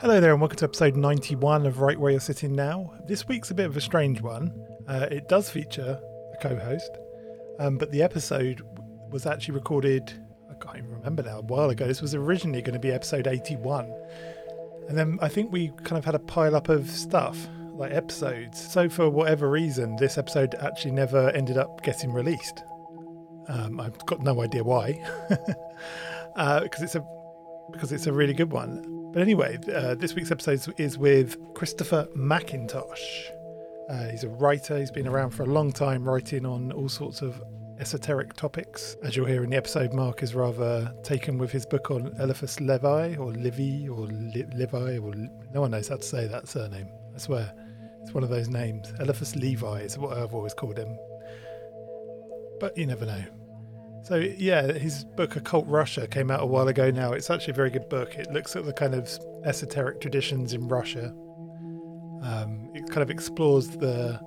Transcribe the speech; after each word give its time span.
Hello 0.00 0.20
there, 0.20 0.30
and 0.30 0.40
welcome 0.40 0.56
to 0.58 0.64
episode 0.64 0.94
91 0.94 1.66
of 1.66 1.80
Right 1.80 1.98
Where 1.98 2.12
You're 2.12 2.20
Sitting 2.20 2.54
Now. 2.54 2.92
This 3.08 3.26
week's 3.26 3.50
a 3.50 3.54
bit 3.54 3.66
of 3.66 3.76
a 3.76 3.80
strange 3.80 4.20
one. 4.20 4.54
Uh, 4.86 5.08
it 5.10 5.28
does 5.28 5.50
feature 5.50 6.00
a 6.32 6.36
co 6.40 6.54
host, 6.56 6.88
um, 7.58 7.78
but 7.78 7.90
the 7.90 8.00
episode 8.00 8.62
was 9.10 9.26
actually 9.26 9.54
recorded, 9.54 10.12
I 10.48 10.54
can't 10.64 10.78
even 10.78 10.92
remember 10.92 11.24
now, 11.24 11.40
a 11.40 11.42
while 11.42 11.70
ago. 11.70 11.88
This 11.88 12.00
was 12.00 12.14
originally 12.14 12.62
going 12.62 12.74
to 12.74 12.78
be 12.78 12.92
episode 12.92 13.26
81. 13.26 13.92
And 14.88 14.96
then 14.96 15.18
I 15.20 15.26
think 15.26 15.50
we 15.50 15.72
kind 15.78 15.98
of 15.98 16.04
had 16.04 16.14
a 16.14 16.20
pile 16.20 16.54
up 16.54 16.68
of 16.68 16.88
stuff, 16.88 17.48
like 17.72 17.90
episodes. 17.90 18.70
So, 18.72 18.88
for 18.88 19.10
whatever 19.10 19.50
reason, 19.50 19.96
this 19.96 20.16
episode 20.16 20.54
actually 20.60 20.92
never 20.92 21.30
ended 21.30 21.58
up 21.58 21.82
getting 21.82 22.12
released. 22.12 22.62
Um, 23.48 23.80
I've 23.80 23.98
got 24.06 24.22
no 24.22 24.42
idea 24.42 24.62
why, 24.62 24.92
because 25.28 25.50
uh, 26.36 26.60
it's 26.84 26.94
a 26.94 27.04
because 27.72 27.90
it's 27.90 28.06
a 28.06 28.12
really 28.12 28.32
good 28.32 28.52
one. 28.52 28.97
But 29.12 29.22
anyway, 29.22 29.58
uh, 29.74 29.94
this 29.94 30.14
week's 30.14 30.30
episode 30.30 30.74
is 30.78 30.98
with 30.98 31.36
Christopher 31.54 32.06
McIntosh. 32.14 33.30
Uh, 33.88 34.08
he's 34.10 34.22
a 34.24 34.28
writer. 34.28 34.78
He's 34.78 34.90
been 34.90 35.08
around 35.08 35.30
for 35.30 35.44
a 35.44 35.46
long 35.46 35.72
time, 35.72 36.04
writing 36.04 36.44
on 36.44 36.72
all 36.72 36.90
sorts 36.90 37.22
of 37.22 37.42
esoteric 37.80 38.34
topics. 38.34 38.96
As 39.02 39.16
you'll 39.16 39.26
hear 39.26 39.44
in 39.44 39.50
the 39.50 39.56
episode, 39.56 39.94
Mark 39.94 40.22
is 40.22 40.34
rather 40.34 40.92
taken 41.02 41.38
with 41.38 41.50
his 41.50 41.64
book 41.64 41.90
on 41.90 42.14
Eliphas 42.18 42.60
Levi, 42.60 43.16
or 43.16 43.32
Livy, 43.32 43.88
or 43.88 44.06
Levi, 44.06 44.98
or 44.98 45.14
no 45.54 45.62
one 45.62 45.70
knows 45.70 45.88
how 45.88 45.96
to 45.96 46.02
say 46.02 46.26
that 46.26 46.46
surname. 46.46 46.88
I 47.14 47.18
swear, 47.18 47.50
it's 48.02 48.12
one 48.12 48.24
of 48.24 48.30
those 48.30 48.48
names. 48.48 48.92
Eliphas 49.00 49.34
Levi 49.36 49.80
is 49.80 49.96
what 49.96 50.18
I've 50.18 50.34
always 50.34 50.52
called 50.52 50.76
him. 50.76 50.98
But 52.60 52.76
you 52.76 52.86
never 52.86 53.06
know. 53.06 53.24
So 54.02 54.16
yeah, 54.16 54.72
his 54.72 55.04
book 55.04 55.36
Occult 55.36 55.66
Russia 55.66 56.06
came 56.06 56.30
out 56.30 56.40
a 56.40 56.46
while 56.46 56.68
ago 56.68 56.90
now. 56.90 57.12
It's 57.12 57.30
actually 57.30 57.52
a 57.52 57.56
very 57.56 57.70
good 57.70 57.88
book. 57.88 58.14
It 58.14 58.30
looks 58.32 58.56
at 58.56 58.64
the 58.64 58.72
kind 58.72 58.94
of 58.94 59.10
esoteric 59.44 60.00
traditions 60.00 60.52
in 60.52 60.68
Russia. 60.68 61.14
Um, 62.22 62.70
it 62.74 62.88
kind 62.88 63.02
of 63.02 63.10
explores 63.10 63.68
the 63.68 64.20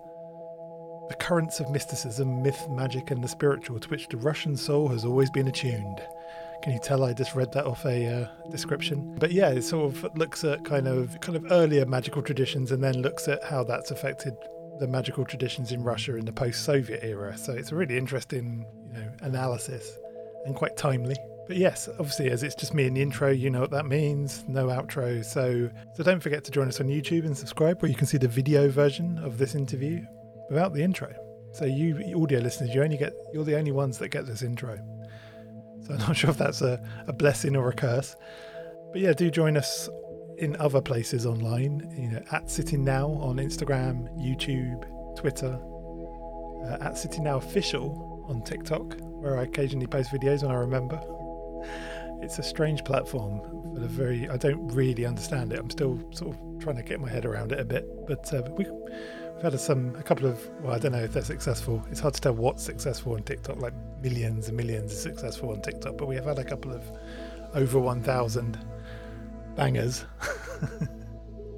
the 1.09 1.15
currents 1.17 1.59
of 1.59 1.69
mysticism, 1.69 2.41
myth, 2.41 2.67
magic, 2.69 3.11
and 3.11 3.21
the 3.21 3.27
spiritual 3.27 3.77
to 3.79 3.89
which 3.89 4.07
the 4.07 4.15
Russian 4.15 4.55
soul 4.55 4.87
has 4.87 5.03
always 5.03 5.29
been 5.29 5.47
attuned. 5.49 5.99
Can 6.63 6.71
you 6.71 6.79
tell 6.79 7.03
I 7.03 7.11
just 7.11 7.35
read 7.35 7.51
that 7.51 7.65
off 7.65 7.83
a 7.85 8.05
uh, 8.05 8.49
description? 8.49 9.15
But 9.19 9.31
yeah, 9.31 9.49
it 9.49 9.63
sort 9.63 9.93
of 9.93 10.17
looks 10.17 10.45
at 10.45 10.63
kind 10.63 10.87
of 10.87 11.19
kind 11.19 11.35
of 11.35 11.51
earlier 11.51 11.85
magical 11.85 12.21
traditions 12.21 12.71
and 12.71 12.81
then 12.81 13.01
looks 13.01 13.27
at 13.27 13.43
how 13.43 13.63
that's 13.63 13.91
affected 13.91 14.35
the 14.79 14.87
magical 14.87 15.25
traditions 15.25 15.71
in 15.71 15.83
Russia 15.83 16.15
in 16.15 16.23
the 16.25 16.31
post-Soviet 16.31 17.03
era. 17.03 17.37
So 17.37 17.53
it's 17.53 17.71
a 17.71 17.75
really 17.75 17.97
interesting, 17.97 18.65
you 18.93 18.99
know, 18.99 19.11
analysis 19.21 19.97
and 20.45 20.55
quite 20.55 20.77
timely. 20.77 21.15
But 21.47 21.57
yes, 21.57 21.89
obviously, 21.99 22.29
as 22.29 22.43
it's 22.43 22.55
just 22.55 22.73
me 22.73 22.85
in 22.85 22.93
the 22.93 23.01
intro, 23.01 23.29
you 23.29 23.49
know 23.49 23.61
what 23.61 23.71
that 23.71 23.85
means. 23.85 24.45
No 24.47 24.67
outro. 24.67 25.23
So, 25.25 25.69
so 25.95 26.03
don't 26.03 26.21
forget 26.21 26.43
to 26.45 26.51
join 26.51 26.67
us 26.67 26.79
on 26.79 26.87
YouTube 26.87 27.25
and 27.25 27.37
subscribe, 27.37 27.81
where 27.81 27.89
you 27.89 27.97
can 27.97 28.07
see 28.07 28.17
the 28.17 28.27
video 28.27 28.69
version 28.69 29.17
of 29.17 29.37
this 29.37 29.55
interview 29.55 30.05
without 30.49 30.73
the 30.73 30.81
intro. 30.81 31.13
So 31.53 31.65
you 31.65 32.21
audio 32.21 32.39
listeners, 32.39 32.73
you 32.73 32.81
only 32.81 32.97
get 32.97 33.13
you're 33.33 33.43
the 33.43 33.57
only 33.57 33.71
ones 33.71 33.97
that 33.97 34.09
get 34.09 34.25
this 34.25 34.41
intro. 34.41 34.77
So 35.81 35.93
I'm 35.93 35.99
not 35.99 36.15
sure 36.15 36.29
if 36.29 36.37
that's 36.37 36.61
a, 36.61 36.81
a 37.07 37.13
blessing 37.13 37.55
or 37.55 37.69
a 37.69 37.73
curse. 37.73 38.15
But 38.91 39.01
yeah, 39.01 39.13
do 39.13 39.29
join 39.31 39.57
us 39.57 39.89
in 40.37 40.55
other 40.57 40.81
places 40.81 41.25
online, 41.25 41.93
you 41.97 42.09
know, 42.09 42.23
at 42.31 42.49
Sitting 42.49 42.83
Now 42.83 43.09
on 43.09 43.37
Instagram, 43.37 44.07
YouTube, 44.17 44.85
Twitter, 45.15 45.59
uh, 46.65 46.77
at 46.83 46.97
Sitting 46.97 47.23
Now 47.23 47.37
Official 47.37 48.10
on 48.31 48.41
TikTok, 48.43 48.95
where 49.01 49.37
I 49.37 49.43
occasionally 49.43 49.87
post 49.87 50.11
videos 50.11 50.41
when 50.41 50.51
I 50.51 50.55
remember. 50.55 50.99
It's 52.21 52.39
a 52.39 52.43
strange 52.43 52.83
platform 52.83 53.41
for 53.73 53.79
the 53.79 53.87
very. 53.87 54.29
I 54.29 54.37
don't 54.37 54.67
really 54.69 55.05
understand 55.05 55.53
it. 55.53 55.59
I'm 55.59 55.69
still 55.69 55.99
sort 56.11 56.35
of 56.35 56.59
trying 56.59 56.77
to 56.77 56.83
get 56.83 56.99
my 56.99 57.09
head 57.09 57.25
around 57.25 57.51
it 57.51 57.59
a 57.59 57.65
bit. 57.65 58.07
But 58.07 58.33
uh, 58.33 58.43
we, 58.55 58.65
we've 58.65 59.43
had 59.43 59.59
some 59.59 59.95
a 59.95 60.03
couple 60.03 60.27
of. 60.27 60.39
Well, 60.61 60.73
I 60.73 60.79
don't 60.79 60.91
know 60.91 61.03
if 61.03 61.13
they're 61.13 61.23
successful. 61.23 61.83
It's 61.91 61.99
hard 61.99 62.13
to 62.15 62.21
tell 62.21 62.33
what's 62.33 62.63
successful 62.63 63.13
on 63.13 63.23
TikTok. 63.23 63.57
Like 63.57 63.73
millions 64.01 64.47
and 64.47 64.57
millions 64.57 64.93
are 64.93 64.97
successful 64.97 65.51
on 65.51 65.61
TikTok, 65.61 65.97
but 65.97 66.07
we 66.07 66.15
have 66.15 66.25
had 66.25 66.39
a 66.39 66.43
couple 66.43 66.71
of 66.71 66.83
over 67.53 67.79
1,000 67.79 68.57
bangers. 69.55 70.05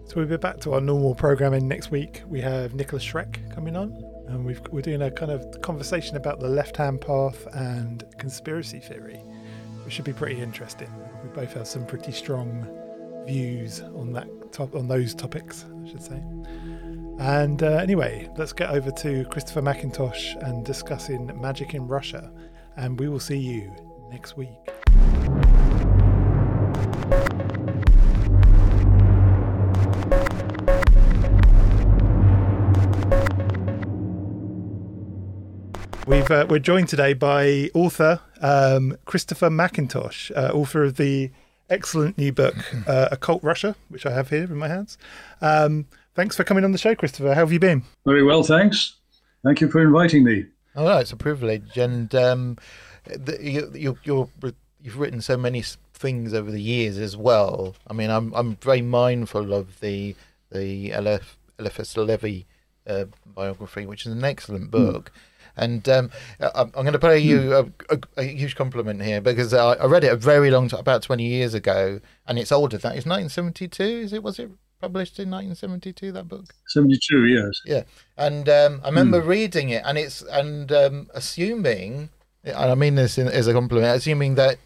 so 0.06 0.14
we'll 0.16 0.26
be 0.26 0.38
back 0.38 0.60
to 0.62 0.74
our 0.74 0.82
normal 0.82 1.16
programming 1.16 1.68
next 1.68 1.92
week. 1.92 2.24
We 2.28 2.42
have 2.42 2.74
Nikolas 2.74 3.04
Schreck 3.04 3.54
coming 3.54 3.76
on, 3.76 3.92
and 4.28 4.46
we 4.46 4.56
are 4.56 4.82
doing 4.82 5.02
a 5.02 5.12
kind 5.12 5.32
of 5.32 5.62
conversation 5.62 6.18
about 6.18 6.40
the 6.40 6.48
left-hand 6.48 7.02
path 7.02 7.48
and 7.54 8.04
conspiracy 8.18 8.80
theory, 8.80 9.22
which 9.84 9.94
should 9.94 10.06
be 10.06 10.14
pretty 10.14 10.42
interesting. 10.42 10.90
We 11.24 11.30
both 11.30 11.54
have 11.54 11.68
some 11.68 11.86
pretty 11.86 12.12
strong 12.12 12.68
views 13.26 13.82
on 13.82 14.12
that 14.14 14.28
top 14.52 14.76
on 14.76 14.88
those 14.88 15.14
topics, 15.16 15.66
I 15.84 15.90
should 15.90 16.04
say. 16.04 16.22
And 17.20 17.62
uh, 17.62 17.78
anyway, 17.78 18.30
let's 18.38 18.54
get 18.54 18.70
over 18.70 18.92
to 18.92 19.26
Christopher 19.26 19.62
McIntosh 19.62 20.36
and 20.48 20.66
discussing 20.66 21.32
magic 21.40 21.74
in 21.74 21.88
Russia, 21.88 22.32
and 22.76 23.00
we 23.00 23.08
will 23.08 23.20
see 23.20 23.38
you 23.38 23.72
next 24.12 24.36
week. 24.36 24.50
We've, 36.06 36.30
uh, 36.30 36.46
we're 36.50 36.60
joined 36.60 36.90
today 36.90 37.14
by 37.14 37.70
author 37.74 38.20
um, 38.42 38.98
Christopher 39.06 39.50
McIntosh, 39.50 40.36
uh, 40.36 40.52
author 40.54 40.84
of 40.84 40.98
the 40.98 41.32
excellent 41.70 42.18
new 42.18 42.34
book, 42.34 42.56
uh, 42.88 43.08
Occult 43.10 43.42
Russia, 43.42 43.78
which 43.88 44.06
I 44.06 44.12
have 44.12 44.30
here 44.30 44.44
in 44.44 44.58
my 44.58 44.68
hands. 44.68 44.98
Um, 45.40 45.86
thanks 46.14 46.36
for 46.36 46.44
coming 46.44 46.66
on 46.66 46.74
the 46.74 46.78
show, 46.78 46.94
Christopher. 46.94 47.30
How 47.30 47.42
have 47.42 47.54
you 47.54 47.60
been? 47.60 47.84
Very 48.06 48.22
well, 48.22 48.44
thanks. 48.44 48.96
Thank 49.46 49.62
you 49.62 49.72
for 49.72 49.82
inviting 49.82 50.26
me. 50.26 50.46
Oh, 50.76 50.84
no, 50.84 50.98
it's 50.98 51.14
a 51.14 51.16
privilege. 51.16 51.78
And 51.78 52.14
um, 52.14 52.58
the, 53.06 53.38
you, 53.42 53.72
you, 53.74 53.98
you're, 54.04 54.30
you've 54.82 55.00
written 55.00 55.22
so 55.22 55.38
many 55.38 55.64
things 55.94 56.34
over 56.34 56.52
the 56.52 56.62
years 56.62 56.98
as 56.98 57.16
well. 57.16 57.76
I 57.88 57.94
mean, 57.94 58.10
I'm, 58.10 58.34
I'm 58.34 58.58
very 58.58 58.82
mindful 58.82 59.54
of 59.54 59.80
the, 59.80 60.18
the 60.52 60.92
Eliphas 60.92 61.96
Levi 61.96 62.42
uh, 62.86 63.06
biography, 63.26 63.86
which 63.86 64.06
is 64.06 64.12
an 64.12 64.26
excellent 64.26 64.70
book. 64.70 65.14
Mm 65.14 65.20
and 65.56 65.88
um, 65.88 66.10
I'm, 66.56 66.72
going 66.72 66.94
to 66.94 67.00
pay 67.00 67.20
you 67.20 67.54
a, 67.54 67.66
a, 67.90 68.00
a, 68.18 68.24
huge 68.24 68.56
compliment 68.56 69.02
here 69.02 69.22
because 69.22 69.54
I, 69.54 69.74
I 69.74 69.86
read 69.86 70.04
it 70.04 70.12
a 70.12 70.16
very 70.16 70.50
long 70.50 70.68
time, 70.68 70.80
about 70.80 71.04
20 71.04 71.24
years 71.24 71.54
ago, 71.54 72.00
and 72.28 72.40
it's 72.40 72.52
older 72.52 72.78
than 72.78 72.92
that. 72.92 72.98
It's 72.98 73.06
1972, 73.06 73.84
is 73.84 74.14
it? 74.14 74.24
Was 74.24 74.40
it 74.40 74.50
published 74.82 75.20
in 75.20 75.30
1972, 75.30 76.12
that 76.14 76.28
book? 76.28 76.46
72, 76.70 77.26
yes. 77.28 77.62
Yeah. 77.66 77.84
And 78.18 78.50
um, 78.50 78.82
I 78.84 78.90
remember 78.90 79.22
mm. 79.22 79.28
reading 79.28 79.70
it, 79.70 79.84
and 79.86 79.98
it's, 79.98 80.22
and 80.24 80.72
um, 80.72 81.08
assuming, 81.14 82.10
and 82.44 82.56
I 82.56 82.76
mean 82.76 82.96
this 82.96 83.18
in, 83.18 83.28
as 83.28 83.48
a 83.48 83.54
compliment, 83.54 83.96
assuming 83.96 84.36
that. 84.36 84.58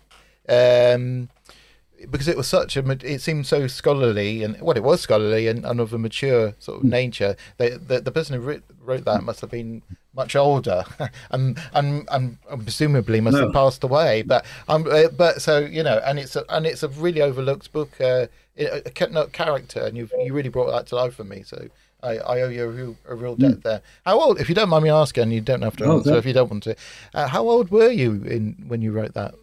Because 2.09 2.28
it 2.28 2.38
was 2.38 2.47
such 2.47 2.78
a 2.78 2.91
it 3.03 3.21
seemed 3.21 3.48
so 3.48 3.66
scholarly 3.68 4.44
and 4.44 4.60
well 4.62 4.77
it 4.77 4.83
was 4.83 5.01
scholarly 5.01 5.48
and, 5.48 5.66
and 5.66 5.80
of 5.80 5.94
a 5.94 5.98
mature 5.98 6.54
sort 6.60 6.77
of 6.77 6.81
hmm. 6.83 6.89
nature 6.89 7.36
the, 7.57 7.81
the, 7.86 8.01
the 8.01 8.12
person 8.12 8.36
who 8.36 8.42
wrote, 8.48 8.63
wrote 8.80 9.06
that 9.06 9.24
must 9.24 9.42
have 9.42 9.50
been 9.50 9.81
much 10.13 10.36
older 10.36 10.83
and, 11.31 11.60
and 11.74 12.07
and, 12.12 12.38
presumably 12.63 13.19
must 13.19 13.38
no. 13.38 13.45
have 13.45 13.54
passed 13.54 13.83
away 13.83 14.21
but 14.21 14.45
um 14.68 14.86
uh, 14.89 15.07
but 15.10 15.42
so 15.42 15.60
you 15.60 15.81
know 15.81 16.00
and 16.06 16.19
it's 16.19 16.36
a, 16.36 16.45
and 16.50 16.68
it's 16.68 16.83
a 16.83 16.88
really 16.89 17.21
overlooked 17.21 17.71
book 17.71 18.00
uh, 18.00 18.27
a, 18.57 18.81
a 18.86 18.92
character 18.92 19.81
and 19.83 19.98
you 19.98 20.07
you 20.19 20.33
really 20.33 20.50
brought 20.50 20.71
that 20.71 20.86
to 20.86 20.95
life 20.95 21.16
for 21.16 21.24
me 21.24 21.42
so 21.44 21.68
I, 22.04 22.18
I 22.18 22.42
owe 22.42 22.50
you 22.50 22.63
a 22.63 22.68
real, 22.68 22.95
a 23.07 23.16
real 23.16 23.36
debt 23.36 23.56
mm. 23.56 23.63
there. 23.63 23.81
How 24.06 24.19
old, 24.19 24.39
if 24.39 24.50
you 24.50 24.56
don't 24.56 24.69
mind 24.69 24.83
me 24.83 24.89
asking, 24.92 25.31
you 25.31 25.42
don't 25.42 25.63
have 25.63 25.75
to 25.77 25.86
oh, 25.86 25.98
answer 25.98 26.16
if 26.16 26.25
you 26.25 26.33
don't 26.33 26.50
want 26.50 26.63
to. 26.63 26.75
Uh, 27.13 27.27
how 27.27 27.50
old 27.50 27.71
were 27.71 27.89
you 27.89 28.24
in 28.24 28.66
when 28.68 28.81
you 28.81 28.92
wrote 28.92 29.13
that, 29.16 29.33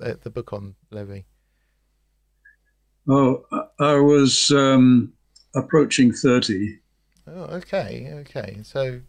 uh, 0.00 0.14
the 0.22 0.30
book 0.30 0.52
on 0.52 0.74
Levi? 0.90 1.22
Oh, 3.08 3.44
I 3.80 3.94
was 3.94 4.50
um, 4.50 5.12
approaching 5.54 6.12
30. 6.12 6.78
Oh, 7.26 7.42
okay, 7.44 8.10
okay. 8.20 8.58
So, 8.62 9.00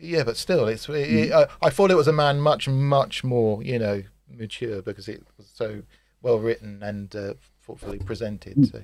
yeah, 0.00 0.24
but 0.24 0.36
still, 0.36 0.68
it's. 0.68 0.88
It, 0.88 0.94
it, 0.94 1.32
I, 1.32 1.46
I, 1.62 1.70
thought 1.70 1.90
it 1.90 1.96
was 1.96 2.08
a 2.08 2.12
man 2.12 2.40
much, 2.40 2.68
much 2.68 3.24
more, 3.24 3.62
you 3.62 3.78
know, 3.78 4.02
mature 4.30 4.82
because 4.82 5.08
it 5.08 5.22
was 5.36 5.48
so 5.52 5.82
well 6.22 6.38
written 6.38 6.82
and 6.82 7.14
uh, 7.14 7.34
thoughtfully 7.62 7.98
presented. 7.98 8.56
Mm. 8.56 8.72
So, 8.72 8.82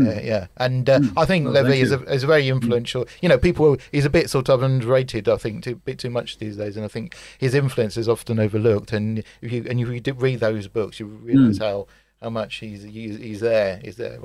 uh, 0.00 0.20
yeah, 0.22 0.46
and 0.56 0.90
uh, 0.90 0.98
mm. 0.98 1.12
I 1.16 1.24
think 1.24 1.44
well, 1.44 1.62
Levi 1.62 1.76
is 1.76 1.92
a, 1.92 2.02
is 2.02 2.24
a 2.24 2.26
very 2.26 2.48
influential. 2.48 3.06
You 3.22 3.28
know, 3.28 3.38
people 3.38 3.76
he's 3.92 4.04
a 4.04 4.10
bit 4.10 4.28
sort 4.28 4.48
of 4.48 4.62
underrated. 4.62 5.28
I 5.28 5.36
think 5.36 5.64
a 5.68 5.76
bit 5.76 6.00
too 6.00 6.10
much 6.10 6.38
these 6.38 6.56
days, 6.56 6.76
and 6.76 6.84
I 6.84 6.88
think 6.88 7.14
his 7.38 7.54
influence 7.54 7.96
is 7.96 8.08
often 8.08 8.40
overlooked. 8.40 8.92
And 8.92 9.22
if 9.40 9.52
you 9.52 9.64
and 9.70 9.80
if 9.80 9.88
you 9.88 10.14
read 10.14 10.40
those 10.40 10.66
books, 10.66 10.98
you 10.98 11.06
realise 11.06 11.58
mm. 11.58 11.62
how 11.62 11.86
how 12.24 12.30
much 12.30 12.56
he's 12.56 12.82
he's, 12.82 13.18
he's 13.18 13.40
there. 13.40 13.80
He's 13.84 13.96
there 13.96 14.18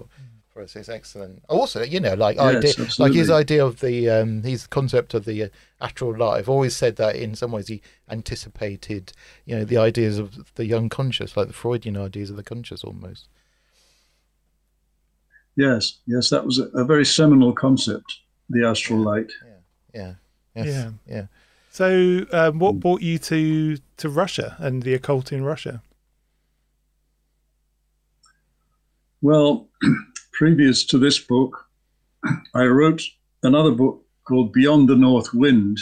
for 0.47 0.61
us. 0.63 0.75
It's 0.75 0.89
excellent. 0.89 1.43
Also, 1.49 1.83
you 1.83 1.99
know, 1.99 2.13
like 2.13 2.37
yes, 2.37 2.79
idea, 2.79 2.87
like 2.97 3.13
his 3.13 3.29
idea 3.29 3.63
of 3.63 3.81
the 3.81 4.09
um, 4.09 4.41
his 4.41 4.65
concept 4.65 5.13
of 5.13 5.25
the 5.25 5.43
uh, 5.43 5.47
astral 5.81 6.17
light. 6.17 6.47
Always 6.47 6.75
said 6.75 6.95
that 6.95 7.17
in 7.17 7.35
some 7.35 7.51
ways 7.51 7.67
he 7.67 7.81
anticipated, 8.09 9.11
you 9.45 9.55
know, 9.57 9.65
the 9.65 9.77
ideas 9.77 10.17
of 10.17 10.53
the 10.55 10.73
unconscious, 10.73 11.35
like 11.35 11.47
the 11.47 11.53
Freudian 11.53 11.97
ideas 11.97 12.29
of 12.29 12.37
the 12.37 12.43
conscious, 12.43 12.83
almost. 12.83 13.27
Yes, 15.57 15.97
yes, 16.07 16.29
that 16.29 16.45
was 16.45 16.57
a, 16.57 16.67
a 16.69 16.85
very 16.85 17.05
seminal 17.05 17.51
concept, 17.51 18.19
the 18.49 18.65
astral 18.65 18.99
light. 18.99 19.31
Yeah. 19.93 20.13
Yes. 20.55 20.67
Yeah. 20.67 20.91
Yeah. 21.05 21.25
So, 21.69 22.25
um, 22.31 22.59
what 22.59 22.79
brought 22.79 23.01
you 23.01 23.17
to 23.19 23.77
to 23.97 24.09
Russia 24.09 24.55
and 24.59 24.83
the 24.83 24.93
occult 24.93 25.33
in 25.33 25.43
Russia? 25.43 25.83
Well, 29.21 29.67
previous 30.31 30.85
to 30.85 30.97
this 30.97 31.19
book, 31.19 31.65
I 32.55 32.63
wrote 32.63 33.01
another 33.43 33.71
book 33.71 34.05
called 34.25 34.53
Beyond 34.53 34.87
the 34.87 34.95
North 34.95 35.33
Wind, 35.33 35.77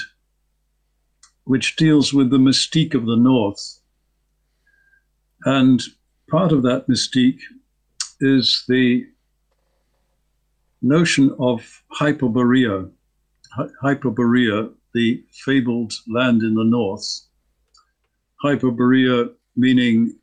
which 1.44 1.75
deals 1.75 2.13
with 2.13 2.31
the 2.31 2.39
mystique 2.39 2.95
of 2.95 3.06
the 3.06 3.16
North. 3.16 3.80
And 5.45 5.84
part 6.31 6.51
of 6.51 6.63
that 6.63 6.88
mystique 6.88 7.42
is 8.19 8.63
the 8.68 9.06
notion 10.81 11.36
of 11.39 11.84
Hyperborea. 12.00 12.89
Hy- 13.51 13.69
Hyperborea, 13.84 14.74
the 14.95 15.24
fabled 15.45 15.94
land 16.07 16.42
in 16.42 16.56
the 16.56 16.63
North. 16.63 17.22
Hyperborea 18.44 19.30
meaning 19.56 20.16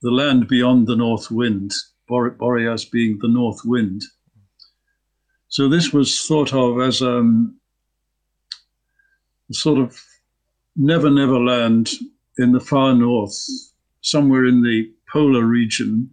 the 0.00 0.10
land 0.10 0.48
beyond 0.48 0.86
the 0.86 0.96
North 0.96 1.30
Wind, 1.30 1.72
Boreas 2.08 2.84
being 2.84 3.18
the 3.20 3.28
North 3.28 3.60
Wind. 3.64 4.02
So 5.48 5.68
this 5.68 5.92
was 5.92 6.22
thought 6.26 6.52
of 6.52 6.80
as 6.80 7.02
um, 7.02 7.56
a 9.50 9.54
sort 9.54 9.78
of 9.78 10.00
never 10.76 11.10
never 11.10 11.38
land 11.38 11.90
in 12.38 12.52
the 12.52 12.60
far 12.60 12.94
north, 12.94 13.36
somewhere 14.02 14.44
in 14.44 14.62
the 14.62 14.92
polar 15.10 15.44
region, 15.44 16.10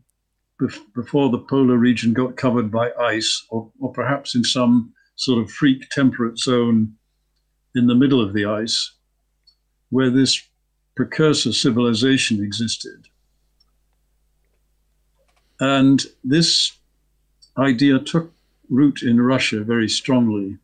bef- 0.62 0.80
before 0.95 1.30
the 1.30 1.40
polar 1.40 1.78
region 1.78 2.13
got 2.13 2.38
covered 2.38 2.72
by 2.72 2.92
ice, 3.00 3.45
or, 3.50 3.69
or 3.80 3.92
perhaps 3.92 4.36
in 4.36 4.44
some 4.44 4.94
sort 5.16 5.44
of 5.44 5.51
freak 5.51 5.90
temperate 5.90 6.38
zone 6.38 6.94
in 7.75 7.88
the 7.88 7.95
middle 7.95 8.22
of 8.22 8.34
the 8.34 8.45
ice, 8.45 8.94
where 9.90 10.10
this 10.10 10.42
precursor 10.95 11.51
civilization 11.51 12.44
existed. 12.44 13.07
And 15.60 16.02
this 16.24 16.78
idea 17.58 18.00
took 18.00 18.34
root 18.70 19.04
in 19.04 19.22
Russia 19.22 19.64
very 19.64 19.90
strongly. 19.90 20.58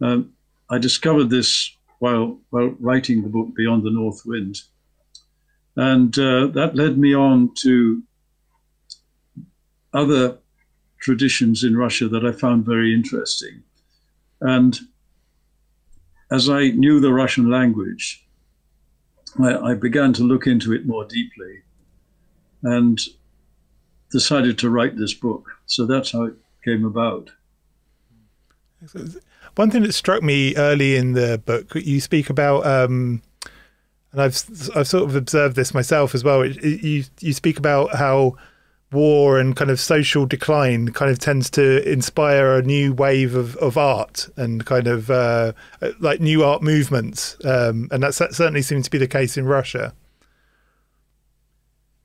Um, 0.00 0.32
I 0.68 0.78
discovered 0.78 1.30
this 1.30 1.74
while 1.98 2.38
while 2.50 2.74
writing 2.80 3.22
the 3.22 3.28
book 3.28 3.54
Beyond 3.54 3.82
the 3.82 3.90
North 3.90 4.24
Wind, 4.24 4.62
and 5.76 6.16
uh, 6.18 6.46
that 6.48 6.74
led 6.74 6.98
me 6.98 7.14
on 7.14 7.54
to 7.56 8.02
other 9.92 10.38
traditions 10.98 11.64
in 11.64 11.76
Russia 11.76 12.08
that 12.08 12.24
I 12.24 12.32
found 12.32 12.64
very 12.64 12.94
interesting. 12.94 13.62
And 14.40 14.78
as 16.30 16.48
I 16.48 16.68
knew 16.70 17.00
the 17.00 17.12
Russian 17.12 17.50
language, 17.50 18.24
I, 19.38 19.56
I 19.70 19.74
began 19.74 20.12
to 20.14 20.22
look 20.22 20.46
into 20.46 20.72
it 20.72 20.86
more 20.86 21.04
deeply, 21.04 21.62
and 22.62 22.98
decided 24.10 24.58
to 24.58 24.70
write 24.70 24.96
this 24.96 25.14
book. 25.14 25.48
So 25.66 25.86
that's 25.86 26.12
how 26.12 26.24
it 26.24 26.34
came 26.64 26.84
about. 26.84 27.30
One 29.56 29.70
thing 29.70 29.82
that 29.82 29.92
struck 29.92 30.22
me 30.22 30.56
early 30.56 30.96
in 30.96 31.12
the 31.12 31.40
book, 31.44 31.74
you 31.74 32.00
speak 32.00 32.30
about, 32.30 32.66
um, 32.66 33.22
and 34.12 34.22
I've 34.22 34.42
I've 34.74 34.88
sort 34.88 35.04
of 35.04 35.16
observed 35.16 35.56
this 35.56 35.74
myself 35.74 36.14
as 36.14 36.24
well. 36.24 36.42
It, 36.42 36.56
it, 36.58 36.82
you 36.82 37.04
you 37.20 37.32
speak 37.32 37.58
about 37.58 37.94
how 37.96 38.36
war 38.92 39.38
and 39.38 39.54
kind 39.54 39.70
of 39.70 39.78
social 39.78 40.26
decline 40.26 40.92
kind 40.92 41.10
of 41.10 41.18
tends 41.18 41.48
to 41.50 41.88
inspire 41.88 42.56
a 42.56 42.62
new 42.62 42.92
wave 42.92 43.36
of, 43.36 43.56
of 43.58 43.78
art 43.78 44.28
and 44.36 44.66
kind 44.66 44.88
of 44.88 45.10
uh, 45.10 45.52
like 46.00 46.20
new 46.20 46.42
art 46.42 46.62
movements, 46.62 47.36
um, 47.44 47.88
and 47.90 48.02
that 48.02 48.14
certainly 48.14 48.62
seems 48.62 48.86
to 48.86 48.90
be 48.90 48.98
the 48.98 49.06
case 49.06 49.36
in 49.36 49.44
Russia. 49.44 49.94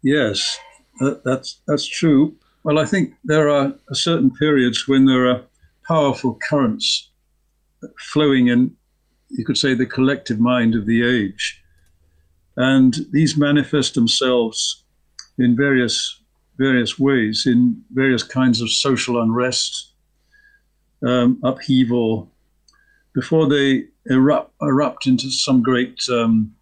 Yes, 0.02 0.60
that, 1.00 1.24
that's 1.24 1.62
that's 1.68 1.86
true. 1.86 2.36
Well, 2.64 2.80
I 2.80 2.86
think 2.86 3.14
there 3.24 3.50
are 3.50 3.74
certain 3.94 4.32
periods 4.32 4.88
when 4.88 5.06
there 5.06 5.28
are 5.28 5.42
powerful 5.88 6.40
currents 6.50 7.12
flowing 8.00 8.48
in, 8.48 8.76
you 9.30 9.46
could 9.46 9.58
say, 9.58 9.76
the 9.76 9.86
collective 9.86 10.40
mind 10.40 10.74
of 10.74 10.86
the 10.88 11.04
age, 11.04 11.62
and 12.58 13.06
these 13.12 13.38
manifest 13.38 13.94
themselves 13.94 14.84
in 15.38 15.56
various 15.56 16.22
various 16.58 16.98
ways, 16.98 17.46
in 17.46 17.84
various 17.92 18.24
kinds 18.24 18.62
of 18.62 18.72
social 18.72 19.22
unrest, 19.22 19.92
um, 21.06 21.40
upheaval, 21.44 22.32
before 23.14 23.48
they 23.48 23.86
erupt 24.10 24.54
erupt 24.62 25.06
into 25.08 25.30
some 25.30 25.62
great 25.62 26.00
um, 26.10 26.56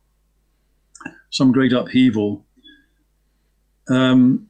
some 1.30 1.52
great 1.52 1.74
upheaval. 1.74 2.46
Um, 3.90 4.48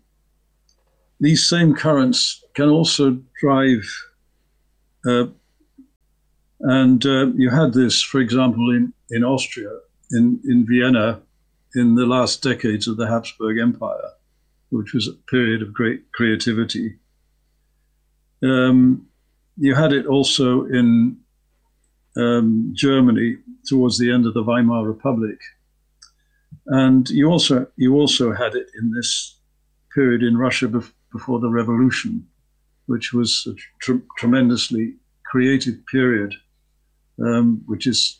these 1.19 1.47
same 1.47 1.73
currents 1.73 2.43
can 2.53 2.69
also 2.69 3.17
drive, 3.39 3.83
uh, 5.07 5.27
and 6.59 7.05
uh, 7.05 7.27
you 7.35 7.49
had 7.49 7.73
this, 7.73 8.01
for 8.01 8.19
example, 8.19 8.71
in, 8.71 8.93
in 9.09 9.23
Austria, 9.23 9.71
in, 10.11 10.39
in 10.45 10.65
Vienna, 10.67 11.21
in 11.75 11.95
the 11.95 12.05
last 12.05 12.43
decades 12.43 12.87
of 12.87 12.97
the 12.97 13.07
Habsburg 13.07 13.57
Empire, 13.57 14.11
which 14.69 14.93
was 14.93 15.07
a 15.07 15.13
period 15.31 15.61
of 15.61 15.73
great 15.73 16.11
creativity. 16.11 16.97
Um, 18.43 19.07
you 19.57 19.75
had 19.75 19.93
it 19.93 20.05
also 20.05 20.65
in 20.65 21.17
um, 22.17 22.71
Germany 22.75 23.37
towards 23.65 23.97
the 23.97 24.11
end 24.11 24.25
of 24.25 24.33
the 24.33 24.43
Weimar 24.43 24.85
Republic, 24.85 25.39
and 26.67 27.09
you 27.09 27.27
also 27.29 27.67
you 27.75 27.95
also 27.95 28.33
had 28.33 28.55
it 28.55 28.67
in 28.79 28.91
this 28.91 29.35
period 29.93 30.23
in 30.23 30.37
Russia 30.37 30.67
bef- 30.67 30.93
before 31.11 31.39
the 31.39 31.49
revolution, 31.49 32.25
which 32.87 33.13
was 33.13 33.47
a 33.47 33.53
tr- 33.79 34.05
tremendously 34.17 34.95
creative 35.25 35.85
period, 35.87 36.33
um, 37.19 37.61
which 37.65 37.87
is 37.87 38.19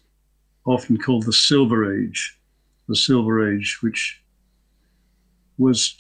often 0.66 0.98
called 0.98 1.26
the 1.26 1.34
Silver 1.34 1.94
Age, 2.02 2.40
the 2.88 2.96
Silver 2.96 3.54
Age, 3.54 3.80
which 3.82 4.22
was 5.58 5.96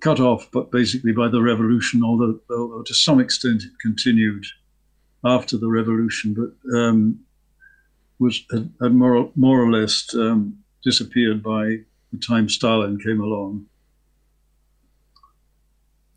cut 0.00 0.20
off, 0.20 0.48
but 0.52 0.70
basically 0.70 1.12
by 1.12 1.28
the 1.28 1.40
revolution, 1.40 2.02
although, 2.02 2.38
although 2.50 2.82
to 2.82 2.94
some 2.94 3.20
extent 3.20 3.62
it 3.62 3.72
continued 3.80 4.44
after 5.24 5.56
the 5.56 5.68
revolution, 5.68 6.34
but 6.34 6.76
um, 6.76 7.18
was 8.18 8.44
had, 8.50 8.70
had 8.82 8.94
more, 8.94 9.30
more 9.34 9.62
or 9.62 9.70
less 9.70 10.14
um, 10.14 10.63
disappeared 10.84 11.42
by 11.42 11.78
the 12.12 12.18
time 12.18 12.48
Stalin 12.48 12.98
came 12.98 13.20
along. 13.20 13.66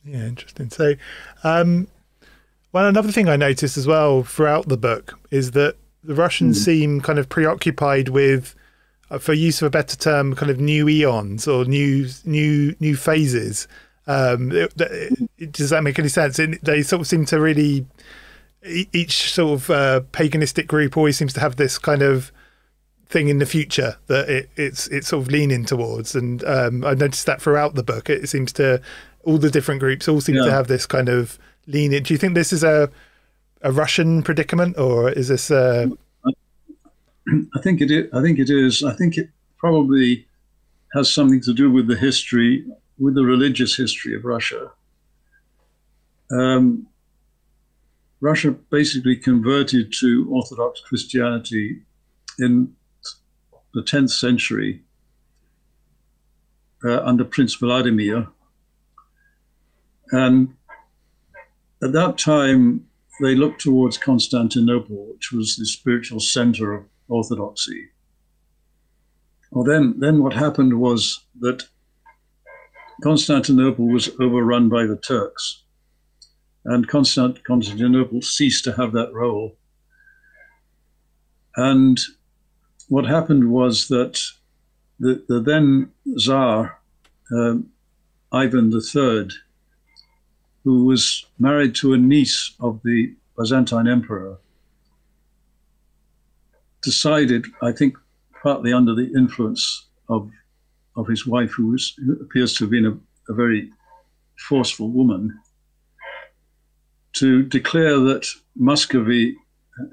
Yeah, 0.04 0.26
interesting. 0.26 0.70
So, 0.70 0.96
um, 1.44 1.88
well, 2.72 2.88
another 2.88 3.12
thing 3.12 3.28
I 3.28 3.36
noticed 3.36 3.78
as 3.78 3.88
well 3.88 4.24
throughout 4.24 4.68
the 4.68 4.78
book 4.78 5.20
is 5.32 5.52
that 5.52 5.76
the 6.04 6.16
Russians 6.16 6.60
mm. 6.60 6.66
seem 6.66 7.02
kind 7.02 7.20
of 7.20 7.28
preoccupied 7.28 8.10
with, 8.10 8.56
uh, 9.10 9.18
for 9.18 9.34
use 9.34 9.62
of 9.62 9.68
a 9.68 9.70
better 9.70 9.98
term, 9.98 10.36
kind 10.36 10.50
of 10.50 10.60
new 10.60 10.88
eons 10.88 11.48
or 11.48 11.66
new 11.66 12.08
new 12.24 12.76
new 12.80 12.96
phases. 12.96 13.68
Um, 14.06 14.54
it, 14.54 14.74
it, 14.80 15.52
does 15.52 15.70
that 15.72 15.84
make 15.84 16.00
any 16.00 16.08
sense? 16.08 16.40
It, 16.40 16.64
they 16.64 16.82
sort 16.82 17.02
of 17.02 17.08
seem 17.08 17.26
to 17.26 17.40
really 17.40 17.86
each 18.66 19.34
sort 19.34 19.60
of 19.60 19.70
uh, 19.70 20.02
paganistic 20.12 20.68
group 20.68 20.98
always 20.98 21.18
seems 21.18 21.34
to 21.34 21.40
have 21.40 21.58
this 21.58 21.78
kind 21.78 22.02
of 22.02 22.32
thing 23.10 23.30
in 23.30 23.40
the 23.40 23.46
future 23.46 23.98
that 24.08 24.30
it, 24.30 24.50
it's 24.56 24.88
it's 24.88 25.08
sort 25.10 25.24
of 25.26 25.32
leaning 25.32 25.66
towards, 25.66 26.16
and 26.16 26.44
um, 26.44 26.84
I 26.84 26.94
noticed 26.94 27.26
that 27.26 27.42
throughout 27.42 27.76
the 27.76 27.84
book. 27.84 28.10
It 28.10 28.28
seems 28.28 28.52
to 28.54 28.82
all 29.24 29.38
the 29.38 29.50
different 29.50 29.80
groups 29.80 30.08
all 30.08 30.22
seem 30.22 30.36
yeah. 30.36 30.46
to 30.46 30.52
have 30.52 30.68
this 30.68 30.86
kind 30.86 31.10
of 31.10 31.38
leaning. 31.68 32.04
Do 32.04 32.14
you 32.14 32.18
think 32.18 32.34
this 32.34 32.54
is 32.54 32.64
a 32.64 32.90
a 33.62 33.72
Russian 33.72 34.24
predicament, 34.24 34.78
or 34.78 35.10
is 35.10 35.28
this? 35.28 35.50
A... 35.52 35.92
I 37.56 37.62
think 37.62 37.82
it 37.82 37.92
is. 37.92 38.12
I 38.14 38.22
think 38.22 38.40
it 38.40 38.50
is. 38.50 38.84
I 38.84 38.94
think 38.94 39.18
it 39.18 39.30
probably 39.58 40.28
has 40.94 41.12
something 41.12 41.42
to 41.42 41.54
do 41.54 41.72
with 41.72 41.88
the 41.88 41.96
history, 41.96 42.66
with 42.98 43.16
the 43.16 43.24
religious 43.24 43.76
history 43.76 44.16
of 44.16 44.26
Russia. 44.26 44.72
Um, 46.32 46.88
Russia 48.20 48.52
basically 48.52 49.16
converted 49.16 49.94
to 50.00 50.28
Orthodox 50.32 50.82
Christianity 50.82 51.82
in 52.40 52.74
the 53.78 53.84
10th 53.84 54.10
century 54.10 54.82
uh, 56.84 57.00
under 57.04 57.24
Prince 57.24 57.56
Vladimir. 57.56 58.28
And 60.12 60.56
at 61.84 61.92
that 61.94 62.18
time, 62.18 62.88
they 63.22 63.36
looked 63.36 63.62
towards 63.62 63.98
Constantinople, 63.98 65.14
which 65.14 65.32
was 65.32 65.56
the 65.56 65.66
spiritual 65.66 66.20
center 66.20 66.74
of 66.74 66.86
Orthodoxy. 67.08 67.90
Well, 69.52 69.64
then, 69.64 70.00
then 70.00 70.24
what 70.24 70.34
happened 70.34 70.80
was 70.80 71.26
that 71.40 71.68
Constantinople 73.04 73.88
was 73.88 74.10
overrun 74.20 74.70
by 74.70 74.86
the 74.86 74.98
Turks 74.98 75.64
and 76.66 76.88
Constant, 76.88 77.44
Constantinople 77.46 78.22
ceased 78.22 78.66
to 78.66 78.74
have 78.74 78.92
that 78.92 79.14
role. 79.14 79.56
And 81.56 81.98
what 82.88 83.06
happened 83.06 83.52
was 83.52 83.88
that 83.88 84.20
the, 85.00 85.24
the 85.28 85.40
then 85.40 85.92
Tsar, 86.18 86.80
um, 87.32 87.70
Ivan 88.32 88.72
III, 88.72 89.30
who 90.64 90.86
was 90.86 91.26
married 91.40 91.76
to 91.76 91.94
a 91.94 91.98
niece 91.98 92.54
of 92.60 92.82
the 92.84 93.14
Byzantine 93.38 93.88
emperor, 93.88 94.38
decided, 96.82 97.46
I 97.62 97.72
think 97.72 97.98
partly 98.42 98.74
under 98.74 98.96
the 98.96 99.12
influence 99.16 99.88
of, 100.10 100.30
of 100.96 101.08
his 101.08 101.28
wife, 101.28 101.52
who, 101.52 101.68
was, 101.68 101.94
who 101.98 102.14
appears 102.14 102.54
to 102.56 102.64
have 102.64 102.72
been 102.72 102.86
a, 102.86 103.32
a 103.32 103.36
very 103.36 103.70
forceful 104.48 104.90
woman, 104.90 105.38
to 107.14 107.44
declare 107.44 108.00
that 108.00 108.28
Muscovy 108.56 109.36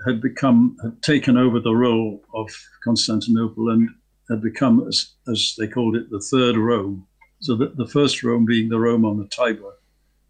had 0.07 0.21
become 0.21 0.77
had 0.83 1.03
taken 1.03 1.37
over 1.37 1.61
the 1.61 1.75
role 1.75 2.23
of 2.35 2.51
Constantinople 2.83 3.71
and 3.71 3.89
had 4.29 4.43
become, 4.43 4.87
as, 4.89 5.13
as 5.29 5.55
they 5.59 5.67
called 5.67 5.97
it, 5.97 6.11
the 6.11 6.21
third 6.31 6.57
Rome. 6.57 7.07
So 7.41 7.57
the, 7.57 7.73
the 7.77 7.87
first 7.87 8.23
Rome 8.23 8.47
being 8.47 8.69
the 8.69 8.79
Rome 8.79 9.05
on 9.05 9.19
the 9.19 9.29
Tiber, 9.29 9.75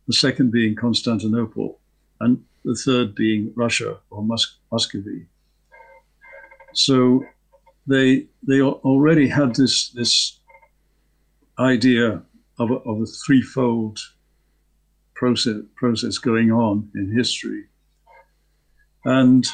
the 0.07 0.13
second 0.13 0.51
being 0.51 0.75
Constantinople, 0.75 1.79
and 2.21 2.43
the 2.65 2.75
third 2.75 3.15
being 3.15 3.53
Russia 3.55 3.99
or 4.11 4.23
Mus- 4.23 4.59
Muscovy. 4.73 5.27
So 6.73 7.25
they 7.87 8.27
they 8.43 8.61
already 8.61 9.29
had 9.29 9.55
this 9.55 9.91
this 9.91 10.41
idea 11.59 12.23
of 12.59 12.71
a, 12.71 12.75
of 12.75 13.01
a 13.03 13.07
threefold 13.07 13.99
process 15.15 15.57
process 15.77 16.19
going 16.19 16.51
on 16.51 16.91
in 16.95 17.17
history, 17.17 17.65
and 19.05 19.47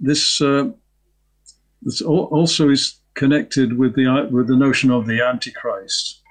this 0.00 0.40
uh, 0.40 0.70
this 1.82 2.02
also 2.02 2.70
is 2.70 3.00
connected 3.14 3.78
with 3.78 3.94
the 3.94 4.28
with 4.30 4.48
the 4.48 4.56
notion 4.56 4.90
of 4.90 5.06
the 5.06 5.20
Antichrist. 5.20 6.22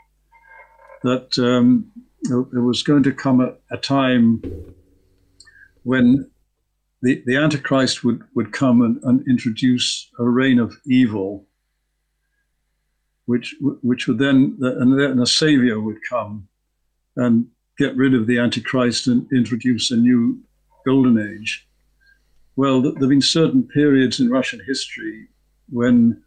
That 1.03 1.37
um, 1.37 1.91
there 2.23 2.61
was 2.61 2.83
going 2.83 3.03
to 3.03 3.11
come 3.11 3.39
a, 3.41 3.53
a 3.71 3.77
time 3.77 4.41
when 5.83 6.29
the, 7.01 7.21
the 7.27 7.37
Antichrist 7.37 8.03
would, 8.03 8.23
would 8.33 8.51
come 8.51 8.81
and, 8.81 8.99
and 9.03 9.27
introduce 9.27 10.09
a 10.17 10.23
reign 10.23 10.57
of 10.57 10.75
evil, 10.87 11.45
which 13.25 13.55
which 13.61 14.07
would 14.07 14.17
then 14.17 14.57
and 14.59 14.99
then 14.99 15.19
a 15.19 15.27
savior 15.27 15.79
would 15.79 15.99
come 16.09 16.47
and 17.15 17.47
get 17.77 17.95
rid 17.95 18.13
of 18.13 18.25
the 18.25 18.39
Antichrist 18.39 19.07
and 19.07 19.31
introduce 19.31 19.91
a 19.91 19.97
new 19.97 20.39
golden 20.85 21.17
age. 21.19 21.67
Well, 22.55 22.81
there 22.81 22.93
have 22.93 23.09
been 23.09 23.21
certain 23.21 23.63
periods 23.63 24.19
in 24.19 24.29
Russian 24.29 24.61
history 24.65 25.27
when 25.69 26.23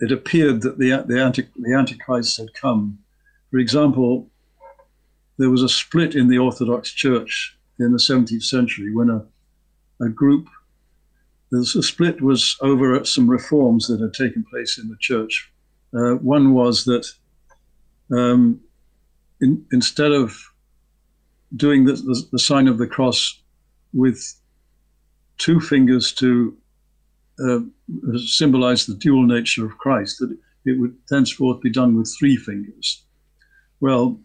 it 0.00 0.12
appeared 0.12 0.62
that 0.62 0.78
the, 0.78 1.04
the, 1.06 1.20
anti, 1.20 1.48
the 1.56 1.74
Antichrist 1.74 2.36
had 2.36 2.54
come. 2.54 2.98
For 3.50 3.58
example, 3.58 4.28
there 5.38 5.50
was 5.50 5.62
a 5.62 5.68
split 5.68 6.14
in 6.14 6.28
the 6.28 6.38
Orthodox 6.38 6.92
Church 6.92 7.56
in 7.78 7.92
the 7.92 7.98
17th 7.98 8.42
century 8.42 8.94
when 8.94 9.08
a, 9.08 9.24
a 10.04 10.08
group, 10.08 10.48
the 11.50 11.64
split 11.64 12.20
was 12.20 12.56
over 12.60 13.02
some 13.04 13.30
reforms 13.30 13.86
that 13.86 14.00
had 14.00 14.12
taken 14.12 14.44
place 14.44 14.76
in 14.76 14.88
the 14.88 14.96
church. 15.00 15.50
Uh, 15.94 16.14
one 16.16 16.52
was 16.52 16.84
that 16.84 17.10
um, 18.12 18.60
in, 19.40 19.64
instead 19.72 20.12
of 20.12 20.38
doing 21.56 21.84
the, 21.84 21.92
the, 21.94 22.22
the, 22.32 22.38
sign 22.38 22.68
of 22.68 22.78
the 22.78 22.86
cross 22.86 23.40
with 23.92 24.34
two 25.38 25.60
fingers 25.60 26.12
to 26.12 26.56
uh, 27.44 27.60
symbolize 28.18 28.86
the 28.86 28.94
dual 28.94 29.24
nature 29.24 29.64
of 29.64 29.78
Christ, 29.78 30.18
that 30.18 30.36
it 30.64 30.78
would 30.78 30.96
thenceforth 31.08 31.60
be 31.60 31.70
done 31.70 31.96
with 31.96 32.14
three 32.18 32.36
fingers. 32.36 33.04
Well, 33.80 34.20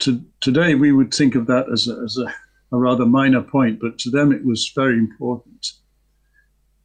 to, 0.00 0.24
today 0.40 0.74
we 0.74 0.92
would 0.92 1.12
think 1.12 1.34
of 1.34 1.46
that 1.46 1.66
as 1.70 1.88
a, 1.88 1.96
as 2.04 2.16
a, 2.18 2.32
a 2.74 2.78
rather 2.78 3.04
minor 3.04 3.42
point, 3.42 3.80
but 3.80 3.98
to 3.98 4.10
them 4.10 4.32
it 4.32 4.44
was 4.44 4.72
very 4.74 4.98
important. 4.98 5.72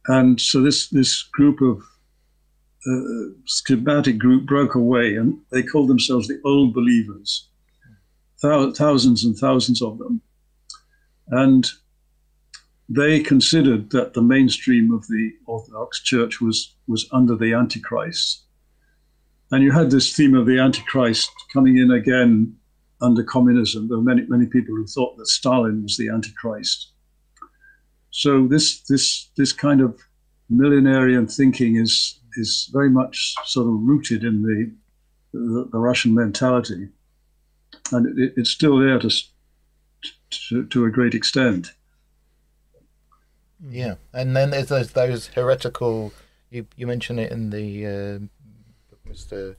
And 0.08 0.40
so 0.40 0.60
this, 0.60 0.88
this 0.88 1.22
group 1.22 1.60
of 1.60 1.82
uh, 2.86 3.30
schismatic 3.46 4.18
group 4.18 4.46
broke 4.46 4.74
away 4.74 5.14
and 5.14 5.38
they 5.50 5.62
called 5.62 5.88
themselves 5.88 6.26
the 6.26 6.40
Old 6.44 6.74
Believers, 6.74 7.48
thousands 8.42 9.24
and 9.24 9.36
thousands 9.36 9.80
of 9.80 9.98
them. 9.98 10.20
And 11.28 11.70
they 12.88 13.20
considered 13.20 13.90
that 13.90 14.12
the 14.12 14.22
mainstream 14.22 14.92
of 14.92 15.06
the 15.06 15.32
Orthodox 15.46 16.02
Church 16.02 16.40
was, 16.40 16.74
was 16.86 17.08
under 17.12 17.36
the 17.36 17.54
Antichrist. 17.54 18.42
And 19.50 19.62
you 19.62 19.70
had 19.70 19.90
this 19.90 20.14
theme 20.14 20.34
of 20.34 20.46
the 20.46 20.58
Antichrist 20.58 21.30
coming 21.52 21.78
in 21.78 21.90
again 21.90 22.56
under 23.00 23.22
communism. 23.22 23.88
There 23.88 23.98
were 23.98 24.04
many, 24.04 24.26
many 24.28 24.46
people 24.46 24.74
who 24.74 24.86
thought 24.86 25.16
that 25.16 25.28
Stalin 25.28 25.82
was 25.82 25.96
the 25.96 26.08
Antichrist. 26.08 26.92
So 28.10 28.46
this, 28.46 28.80
this, 28.82 29.30
this 29.36 29.52
kind 29.52 29.80
of 29.80 29.98
millenarian 30.52 31.34
thinking 31.34 31.76
is 31.76 32.18
is 32.36 32.70
very 32.72 32.90
much 32.90 33.34
sort 33.44 33.66
of 33.66 33.74
rooted 33.74 34.24
in 34.24 34.42
the 34.42 34.72
the, 35.32 35.68
the 35.72 35.78
Russian 35.78 36.14
mentality, 36.14 36.88
and 37.92 38.18
it, 38.18 38.34
it's 38.36 38.50
still 38.50 38.78
there 38.78 38.98
to, 38.98 39.10
to, 40.30 40.66
to 40.66 40.84
a 40.84 40.90
great 40.90 41.14
extent. 41.14 41.72
Yeah, 43.68 43.94
and 44.12 44.36
then 44.36 44.50
there's 44.50 44.68
those 44.68 44.92
those 44.92 45.28
heretical. 45.28 46.12
You 46.50 46.66
you 46.76 46.86
mentioned 46.86 47.20
it 47.20 47.30
in 47.30 47.50
the 47.50 47.86
uh, 47.86 48.18
Mr. 49.08 49.56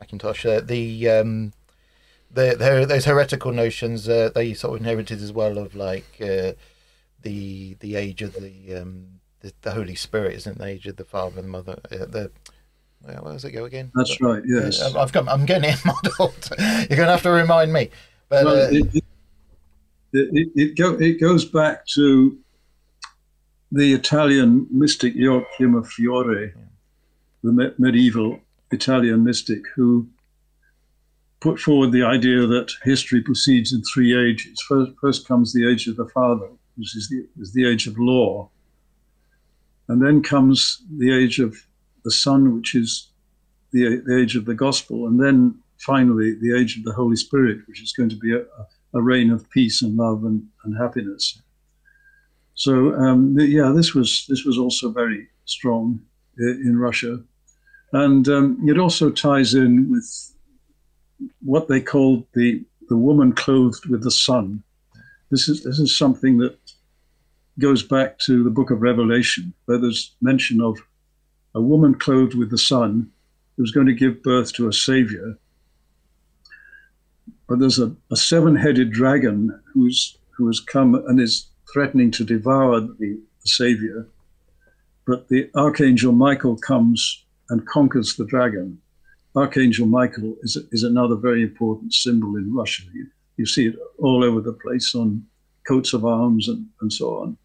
McIntosh. 0.00 0.48
Uh, 0.48 0.60
the 0.60 1.08
um, 1.10 1.52
the, 2.30 2.56
the, 2.58 2.86
those 2.86 3.04
heretical 3.04 3.52
notions 3.52 4.08
uh, 4.08 4.30
they 4.34 4.54
sort 4.54 4.74
of 4.74 4.80
inherited 4.80 5.20
as 5.20 5.32
well 5.32 5.58
of 5.58 5.74
like 5.74 6.16
uh, 6.20 6.52
the 7.20 7.76
the 7.80 7.96
age 7.96 8.22
of 8.22 8.34
the 8.34 8.74
um, 8.74 9.20
the, 9.40 9.52
the 9.62 9.72
Holy 9.72 9.94
Spirit, 9.94 10.34
isn't 10.36 10.58
the 10.58 10.66
age 10.66 10.86
of 10.86 10.96
the 10.96 11.04
Father 11.04 11.40
and 11.40 11.44
the 11.44 11.52
Mother? 11.52 11.80
Uh, 11.90 12.06
the 12.06 12.30
where 13.02 13.32
does 13.32 13.44
it 13.44 13.52
go 13.52 13.64
again? 13.64 13.90
That's 13.94 14.16
but, 14.18 14.26
right. 14.26 14.42
Yes, 14.46 14.80
I've 14.80 15.12
got. 15.12 15.28
I'm 15.28 15.46
getting 15.46 15.70
it 15.70 15.78
modelled. 15.84 16.50
You're 16.58 16.96
going 16.96 17.06
to 17.06 17.12
have 17.12 17.22
to 17.22 17.30
remind 17.30 17.72
me. 17.72 17.90
But 18.28 18.44
well, 18.44 18.66
uh, 18.66 18.70
it, 18.70 18.94
it, 18.94 19.04
it, 20.12 20.48
it, 20.54 20.76
go, 20.76 20.94
it 20.94 21.20
goes 21.20 21.44
back 21.44 21.86
to 21.88 22.38
the 23.72 23.92
Italian 23.92 24.66
mystic 24.70 25.14
Joachim 25.14 25.74
of 25.74 25.88
Fiore, 25.88 26.52
yeah. 26.54 26.62
the 27.42 27.52
me- 27.52 27.72
medieval 27.78 28.38
Italian 28.70 29.24
mystic 29.24 29.62
who 29.74 30.06
put 31.40 31.58
forward 31.58 31.90
the 31.90 32.04
idea 32.04 32.46
that 32.46 32.70
history 32.84 33.20
proceeds 33.20 33.72
in 33.72 33.82
three 33.82 34.16
ages. 34.16 34.60
First, 34.68 34.92
first 35.00 35.28
comes 35.28 35.52
the 35.52 35.68
age 35.68 35.88
of 35.88 35.96
the 35.96 36.08
father, 36.08 36.48
which 36.76 36.94
is 36.96 37.08
the, 37.08 37.26
is 37.40 37.52
the 37.52 37.66
age 37.66 37.86
of 37.86 37.98
law. 37.98 38.48
And 39.88 40.00
then 40.00 40.22
comes 40.22 40.82
the 40.98 41.12
age 41.12 41.40
of 41.40 41.56
the 42.04 42.10
Son, 42.10 42.54
which 42.54 42.74
is 42.74 43.08
the, 43.72 44.02
the 44.06 44.18
age 44.20 44.36
of 44.36 44.44
the 44.44 44.54
gospel. 44.54 45.06
And 45.06 45.22
then 45.22 45.58
finally, 45.78 46.34
the 46.40 46.56
age 46.58 46.76
of 46.76 46.84
the 46.84 46.92
Holy 46.92 47.16
Spirit, 47.16 47.60
which 47.66 47.82
is 47.82 47.92
going 47.92 48.08
to 48.10 48.16
be 48.16 48.34
a, 48.34 48.42
a 48.94 49.02
reign 49.02 49.30
of 49.30 49.48
peace 49.50 49.82
and 49.82 49.96
love 49.96 50.24
and, 50.24 50.46
and 50.64 50.76
happiness. 50.76 51.40
So 52.54 52.94
um, 52.94 53.36
yeah, 53.38 53.72
this 53.74 53.94
was 53.94 54.26
this 54.28 54.44
was 54.44 54.58
also 54.58 54.90
very 54.90 55.28
strong 55.46 56.00
in 56.38 56.78
Russia, 56.78 57.20
and 57.92 58.28
um, 58.28 58.58
it 58.68 58.78
also 58.78 59.10
ties 59.10 59.54
in 59.54 59.90
with 59.90 60.34
what 61.40 61.68
they 61.68 61.80
called 61.80 62.26
the 62.34 62.62
the 62.88 62.96
woman 62.96 63.32
clothed 63.32 63.86
with 63.86 64.02
the 64.02 64.10
sun. 64.10 64.62
This 65.30 65.48
is 65.48 65.64
this 65.64 65.78
is 65.78 65.96
something 65.96 66.38
that 66.38 66.58
goes 67.58 67.82
back 67.82 68.18
to 68.20 68.44
the 68.44 68.50
book 68.50 68.70
of 68.70 68.82
Revelation, 68.82 69.54
where 69.64 69.78
there's 69.78 70.14
mention 70.20 70.60
of 70.60 70.78
a 71.54 71.60
woman 71.60 71.94
clothed 71.94 72.34
with 72.34 72.50
the 72.50 72.58
sun 72.58 73.10
who's 73.56 73.72
going 73.72 73.86
to 73.86 73.92
give 73.92 74.22
birth 74.22 74.52
to 74.54 74.68
a 74.68 74.72
savior. 74.72 75.38
But 77.48 77.58
there's 77.58 77.78
a, 77.78 77.94
a 78.10 78.16
seven 78.16 78.56
headed 78.56 78.92
dragon 78.92 79.60
who's, 79.72 80.16
who 80.30 80.46
has 80.46 80.60
come 80.60 80.94
and 80.94 81.20
is 81.20 81.48
threatening 81.72 82.10
to 82.12 82.24
devour 82.24 82.80
the, 82.80 82.96
the 82.98 83.46
savior. 83.46 84.08
But 85.06 85.28
the 85.28 85.50
archangel 85.54 86.12
Michael 86.12 86.56
comes 86.56 87.24
and 87.50 87.66
conquers 87.66 88.16
the 88.16 88.24
dragon. 88.24 88.80
Archangel 89.36 89.86
Michael 89.86 90.36
is, 90.42 90.56
is 90.72 90.82
another 90.82 91.16
very 91.16 91.42
important 91.42 91.92
symbol 91.92 92.36
in 92.36 92.54
Russia. 92.54 92.84
You, 92.92 93.06
you 93.36 93.46
see 93.46 93.66
it 93.66 93.76
all 93.98 94.24
over 94.24 94.40
the 94.40 94.52
place 94.52 94.94
on 94.94 95.26
coats 95.66 95.92
of 95.92 96.04
arms 96.04 96.48
and, 96.48 96.66
and 96.80 96.92
so 96.92 97.18
on. 97.18 97.36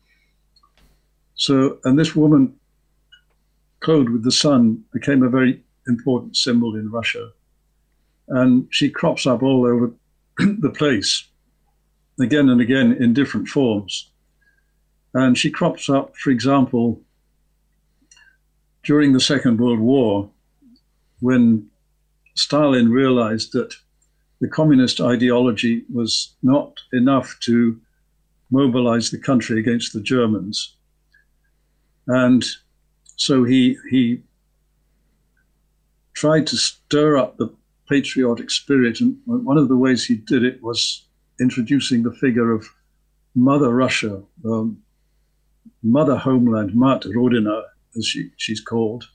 So, 1.35 1.79
and 1.83 1.97
this 1.97 2.15
woman, 2.15 2.55
clothed 3.79 4.09
with 4.09 4.23
the 4.23 4.31
sun, 4.31 4.83
became 4.93 5.23
a 5.23 5.29
very 5.29 5.63
important 5.87 6.35
symbol 6.35 6.75
in 6.75 6.91
Russia. 6.91 7.29
And 8.27 8.67
she 8.71 8.89
crops 8.89 9.25
up 9.25 9.41
all 9.43 9.65
over 9.65 9.91
the 10.37 10.71
place 10.71 11.27
again 12.19 12.49
and 12.49 12.61
again 12.61 12.93
in 12.93 13.13
different 13.13 13.47
forms. 13.47 14.11
And 15.13 15.37
she 15.37 15.49
crops 15.49 15.89
up, 15.89 16.15
for 16.17 16.31
example, 16.31 17.01
during 18.83 19.13
the 19.13 19.19
Second 19.19 19.59
World 19.59 19.79
War, 19.79 20.29
when 21.19 21.67
Stalin 22.35 22.89
realized 22.89 23.53
that 23.53 23.73
the 24.39 24.47
communist 24.47 25.01
ideology 25.01 25.83
was 25.91 26.35
not 26.43 26.79
enough 26.93 27.35
to 27.41 27.79
mobilize 28.51 29.09
the 29.09 29.17
country 29.17 29.59
against 29.59 29.93
the 29.93 30.01
Germans. 30.01 30.75
And 32.07 32.45
so 33.17 33.43
he, 33.43 33.77
he 33.89 34.21
tried 36.13 36.47
to 36.47 36.55
stir 36.55 37.17
up 37.17 37.37
the 37.37 37.53
patriotic 37.89 38.49
spirit. 38.49 39.01
And 39.01 39.17
one 39.25 39.57
of 39.57 39.67
the 39.67 39.75
ways 39.75 40.05
he 40.05 40.15
did 40.15 40.43
it 40.43 40.61
was 40.63 41.05
introducing 41.39 42.03
the 42.03 42.13
figure 42.13 42.51
of 42.51 42.67
Mother 43.35 43.73
Russia, 43.73 44.23
um, 44.45 44.77
Mother 45.83 46.15
Homeland, 46.15 46.75
Mat 46.75 47.03
Rodina, 47.03 47.63
as 47.95 48.07
she, 48.07 48.31
she's 48.37 48.61
called. 48.61 49.07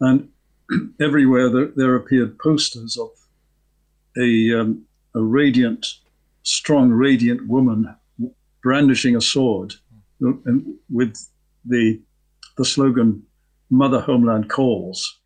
And 0.00 0.28
everywhere 1.00 1.48
there, 1.50 1.72
there, 1.74 1.96
appeared 1.96 2.38
posters 2.38 2.96
of 2.96 3.10
a, 4.16 4.60
um, 4.60 4.84
a 5.14 5.22
radiant, 5.22 5.86
strong, 6.42 6.90
radiant 6.90 7.46
woman 7.48 7.94
brandishing 8.62 9.16
a 9.16 9.20
sword 9.20 9.74
and 10.20 10.74
with 10.90 11.16
the, 11.64 12.00
the 12.58 12.64
slogan, 12.64 13.22
Mother 13.70 14.00
Homeland 14.00 14.50
Calls. 14.50 15.20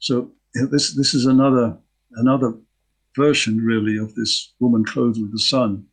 So 0.00 0.32
this, 0.54 0.96
this 0.96 1.14
is 1.14 1.26
another, 1.26 1.76
another 2.16 2.54
version, 3.16 3.58
really, 3.58 3.98
of 3.98 4.14
this 4.14 4.54
woman 4.58 4.84
clothed 4.84 5.20
with 5.20 5.30
the 5.30 5.38
sun. 5.38 5.84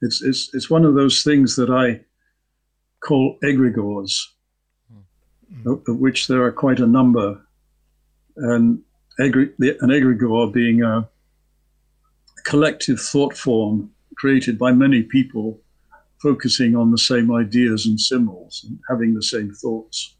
It's, 0.00 0.22
it's, 0.22 0.54
it's 0.54 0.70
one 0.70 0.84
of 0.84 0.94
those 0.94 1.22
things 1.22 1.56
that 1.56 1.68
I 1.68 2.00
call 3.00 3.38
egregores, 3.44 4.18
mm. 4.90 5.66
of, 5.66 5.82
of, 5.86 5.98
which 5.98 6.28
there 6.28 6.42
are 6.44 6.52
quite 6.52 6.80
a 6.80 6.86
number. 6.86 7.40
And 8.36 8.82
egre, 9.18 9.52
an 9.58 9.90
egregore 9.90 10.52
being 10.52 10.82
a 10.82 11.08
collective 12.44 13.00
thought 13.00 13.36
form 13.36 13.90
created 14.16 14.58
by 14.58 14.72
many 14.72 15.02
people 15.02 15.60
focusing 16.22 16.76
on 16.76 16.90
the 16.90 16.98
same 16.98 17.32
ideas 17.32 17.86
and 17.86 17.98
symbols 17.98 18.64
and 18.68 18.78
having 18.88 19.14
the 19.14 19.22
same 19.22 19.52
thoughts. 19.52 20.16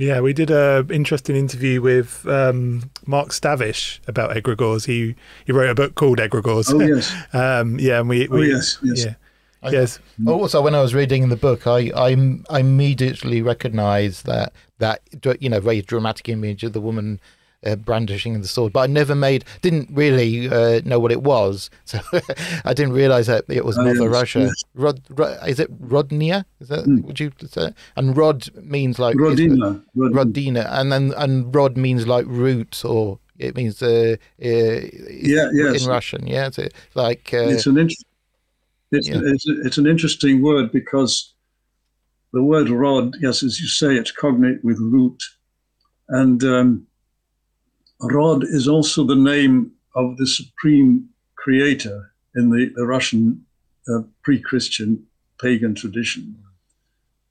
Yeah, 0.00 0.20
we 0.20 0.32
did 0.32 0.50
a 0.50 0.86
interesting 0.88 1.36
interview 1.36 1.82
with 1.82 2.26
um, 2.26 2.90
Mark 3.04 3.28
Stavish 3.28 4.00
about 4.08 4.34
egregores. 4.34 4.86
He 4.86 5.14
he 5.44 5.52
wrote 5.52 5.68
a 5.68 5.74
book 5.74 5.94
called 5.94 6.16
Egregores. 6.16 6.72
Oh 6.72 6.80
yes. 6.80 7.14
um, 7.34 7.78
yeah, 7.78 8.00
and 8.00 8.08
we, 8.08 8.26
we 8.28 8.38
oh 8.38 8.56
yes 8.56 8.78
yes. 8.82 9.04
Yeah. 9.04 9.14
I, 9.62 9.70
yes. 9.72 9.98
Also, 10.26 10.62
when 10.62 10.74
I 10.74 10.80
was 10.80 10.94
reading 10.94 11.28
the 11.28 11.36
book, 11.36 11.66
I, 11.66 11.92
I, 11.94 12.16
I 12.48 12.60
immediately 12.60 13.42
recognised 13.42 14.24
that 14.24 14.54
that 14.78 15.02
you 15.42 15.50
know 15.50 15.60
very 15.60 15.82
dramatic 15.82 16.30
image 16.30 16.64
of 16.64 16.72
the 16.72 16.80
woman 16.80 17.20
uh, 17.64 17.76
brandishing 17.76 18.40
the 18.40 18.48
sword, 18.48 18.72
but 18.72 18.80
I 18.80 18.86
never 18.86 19.14
made, 19.14 19.44
didn't 19.62 19.88
really 19.92 20.48
uh, 20.48 20.80
know 20.84 20.98
what 20.98 21.12
it 21.12 21.22
was, 21.22 21.70
so 21.84 22.00
I 22.64 22.74
didn't 22.74 22.92
realize 22.92 23.26
that 23.26 23.44
it 23.48 23.64
was 23.64 23.78
oh, 23.78 23.84
Mother 23.84 24.04
yes, 24.04 24.10
Russia. 24.10 24.40
Yes. 24.40 24.64
Rod, 24.74 25.00
Rod, 25.10 25.48
is 25.48 25.60
it 25.60 25.88
Rodnia? 25.88 26.44
Is 26.60 26.68
that 26.68 26.86
mm. 26.86 27.04
would 27.04 27.20
you 27.20 27.32
say? 27.48 27.74
And 27.96 28.16
Rod 28.16 28.48
means 28.56 28.98
like 28.98 29.16
Rodina, 29.16 29.82
Rodina, 29.96 30.66
and 30.70 30.92
then 30.92 31.12
and 31.16 31.54
Rod 31.54 31.76
means 31.76 32.06
like 32.06 32.26
root 32.26 32.84
or 32.84 33.18
it 33.38 33.56
means 33.56 33.82
uh, 33.82 34.16
uh 34.42 34.44
yeah, 34.44 35.48
yes. 35.52 35.82
in 35.82 35.88
Russian. 35.88 36.26
Yeah, 36.26 36.48
it's 36.48 36.58
like 36.94 37.30
uh, 37.32 37.48
it's 37.48 37.66
an 37.66 37.78
interesting. 37.78 38.06
It's, 38.92 39.08
yeah. 39.08 39.20
it's, 39.22 39.44
it's 39.46 39.78
an 39.78 39.86
interesting 39.86 40.42
word 40.42 40.72
because 40.72 41.34
the 42.32 42.42
word 42.42 42.68
rod, 42.70 43.14
yes, 43.20 43.42
as 43.42 43.60
you 43.60 43.68
say, 43.68 43.94
it's 43.94 44.10
cognate 44.10 44.64
with 44.64 44.78
root, 44.80 45.22
and 46.08 46.42
um, 46.44 46.86
Rod 48.02 48.44
is 48.44 48.66
also 48.66 49.04
the 49.04 49.14
name 49.14 49.72
of 49.94 50.16
the 50.16 50.26
supreme 50.26 51.08
creator 51.36 52.12
in 52.34 52.50
the, 52.50 52.72
the 52.74 52.86
Russian 52.86 53.44
uh, 53.88 54.00
pre-Christian 54.22 55.04
pagan 55.40 55.74
tradition. 55.74 56.36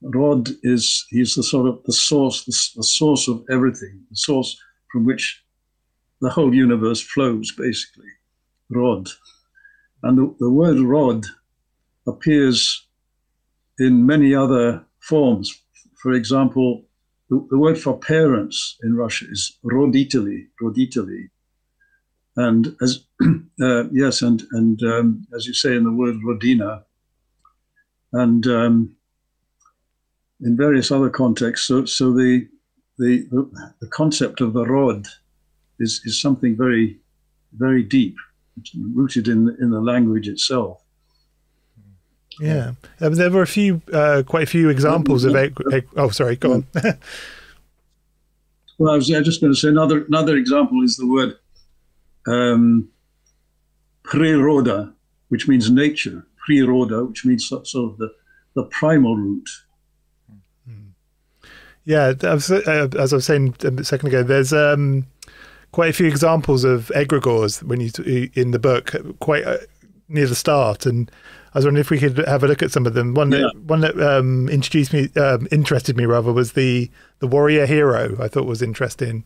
Rod 0.01 0.49
is 0.63 1.05
he's 1.09 1.35
the 1.35 1.43
sort 1.43 1.67
of 1.67 1.83
the 1.85 1.93
source, 1.93 2.45
the, 2.45 2.79
the, 2.79 2.83
source 2.83 3.27
of 3.27 3.43
everything, 3.49 4.01
the 4.09 4.15
source 4.15 4.59
from 4.91 5.05
which 5.05 5.43
the 6.21 6.29
whole 6.29 6.53
universe 6.53 7.01
flows, 7.01 7.51
basically. 7.51 8.09
Rod, 8.69 9.09
and 10.03 10.17
the, 10.17 10.35
the 10.39 10.49
word 10.49 10.79
rod 10.79 11.25
appears 12.07 12.87
in 13.79 14.05
many 14.05 14.33
other 14.33 14.83
forms. 14.99 15.53
For 16.01 16.13
example, 16.13 16.85
the, 17.29 17.47
the 17.49 17.57
word 17.57 17.79
for 17.79 17.97
parents 17.97 18.77
in 18.83 18.95
Russia 18.95 19.25
is 19.29 19.57
roditeli, 19.63 20.47
roditeli. 20.61 21.29
And 22.35 22.75
as 22.81 23.05
uh, 23.61 23.89
yes, 23.91 24.21
and 24.21 24.43
and 24.51 24.81
um, 24.83 25.27
as 25.35 25.45
you 25.45 25.53
say 25.53 25.75
in 25.75 25.83
the 25.83 25.91
word 25.91 26.15
rodina, 26.25 26.83
and 28.13 28.45
um, 28.47 28.95
in 30.41 30.55
various 30.55 30.91
other 30.91 31.09
contexts. 31.09 31.67
So 31.67 31.85
so 31.85 32.13
the 32.13 32.47
the 32.97 33.27
the 33.81 33.87
concept 33.87 34.41
of 34.41 34.53
the 34.53 34.65
rod 34.65 35.05
is 35.79 36.01
is 36.05 36.21
something 36.21 36.55
very 36.55 36.99
very 37.53 37.83
deep, 37.83 38.15
rooted 38.93 39.27
in 39.27 39.55
in 39.61 39.69
the 39.71 39.81
language 39.81 40.27
itself. 40.27 40.81
Yeah, 42.39 42.71
um, 43.01 43.15
there 43.15 43.29
were 43.29 43.41
a 43.41 43.47
few, 43.47 43.81
uh, 43.91 44.23
quite 44.25 44.43
a 44.43 44.47
few 44.47 44.69
examples 44.69 45.25
of. 45.25 45.35
Egg, 45.35 45.57
egg, 45.71 45.87
oh, 45.97 46.09
sorry, 46.09 46.35
go 46.37 46.53
on. 46.53 46.67
well, 48.77 48.93
I 48.93 48.95
was 48.95 49.07
just 49.07 49.41
going 49.41 49.53
to 49.53 49.59
say 49.59 49.67
another 49.67 50.05
another 50.05 50.37
example 50.37 50.81
is 50.83 50.95
the 50.95 51.07
word 51.07 51.37
um, 52.27 52.89
priroda, 54.03 54.93
which 55.27 55.47
means 55.47 55.69
nature. 55.69 56.25
Priroda, 56.47 57.07
which 57.07 57.25
means 57.25 57.47
sort 57.47 57.67
of 57.75 57.97
the 57.97 58.13
the 58.55 58.63
primal 58.63 59.15
root. 59.15 59.49
Yeah, 61.85 62.13
as 62.21 62.51
I 62.51 63.15
was 63.15 63.25
saying 63.25 63.55
a 63.63 63.83
second 63.83 64.09
ago, 64.09 64.21
there's 64.21 64.53
um, 64.53 65.07
quite 65.71 65.89
a 65.89 65.93
few 65.93 66.05
examples 66.05 66.63
of 66.63 66.91
egregores 66.95 67.63
when 67.63 67.81
you 67.81 68.29
in 68.35 68.51
the 68.51 68.59
book, 68.59 68.95
quite 69.19 69.43
uh, 69.43 69.57
near 70.07 70.27
the 70.27 70.35
start, 70.35 70.85
and 70.85 71.09
I 71.53 71.57
was 71.57 71.65
wondering 71.65 71.81
if 71.81 71.89
we 71.89 71.97
could 71.97 72.17
have 72.27 72.43
a 72.43 72.47
look 72.47 72.61
at 72.61 72.71
some 72.71 72.85
of 72.85 72.93
them. 72.93 73.13
One 73.13 73.31
yeah. 73.31 73.39
that 73.39 73.57
one 73.63 73.81
that 73.81 73.99
um, 73.99 74.47
introduced 74.49 74.93
me, 74.93 75.09
um, 75.15 75.47
interested 75.51 75.97
me 75.97 76.05
rather, 76.05 76.31
was 76.31 76.53
the 76.53 76.91
the 77.19 77.27
warrior 77.27 77.65
hero. 77.65 78.15
I 78.21 78.27
thought 78.27 78.45
was 78.45 78.61
interesting, 78.61 79.25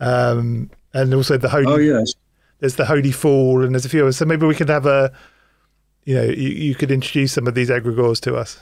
um, 0.00 0.70
and 0.92 1.14
also 1.14 1.38
the 1.38 1.48
holy. 1.48 1.66
Oh 1.66 1.76
yes. 1.76 2.12
There's 2.60 2.76
the 2.76 2.86
holy 2.86 3.12
fool, 3.12 3.62
and 3.62 3.74
there's 3.74 3.84
a 3.84 3.88
few 3.88 4.02
others. 4.02 4.16
So 4.16 4.24
maybe 4.24 4.46
we 4.46 4.54
could 4.54 4.68
have 4.68 4.86
a, 4.86 5.12
you 6.04 6.14
know, 6.14 6.22
you, 6.22 6.48
you 6.48 6.74
could 6.74 6.90
introduce 6.90 7.32
some 7.32 7.46
of 7.46 7.54
these 7.54 7.68
egregores 7.68 8.20
to 8.20 8.36
us. 8.36 8.58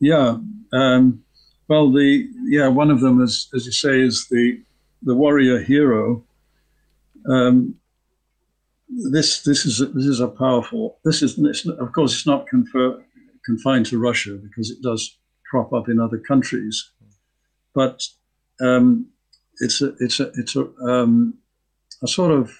Yeah. 0.00 0.38
Um, 0.72 1.22
well, 1.68 1.90
the 1.90 2.28
yeah 2.44 2.68
one 2.68 2.90
of 2.90 3.00
them, 3.00 3.20
is, 3.22 3.48
as 3.54 3.66
you 3.66 3.72
say, 3.72 4.00
is 4.00 4.28
the 4.28 4.62
the 5.02 5.14
warrior 5.14 5.58
hero. 5.58 6.24
Um, 7.28 7.74
this 8.88 9.42
this 9.42 9.66
is 9.66 9.80
a, 9.80 9.86
this 9.86 10.06
is 10.06 10.20
a 10.20 10.28
powerful. 10.28 10.98
This 11.04 11.22
is 11.22 11.38
of 11.66 11.92
course 11.92 12.14
it's 12.14 12.26
not 12.26 12.46
confer, 12.46 13.02
confined 13.44 13.86
to 13.86 13.98
Russia 13.98 14.36
because 14.36 14.70
it 14.70 14.82
does 14.82 15.18
crop 15.50 15.72
up 15.72 15.88
in 15.88 16.00
other 16.00 16.18
countries, 16.18 16.90
but 17.74 18.02
um, 18.60 19.06
it's 19.60 19.80
a 19.80 19.94
it's 20.00 20.20
a 20.20 20.30
it's 20.34 20.56
a 20.56 20.68
um, 20.82 21.34
a 22.02 22.08
sort 22.08 22.32
of 22.32 22.52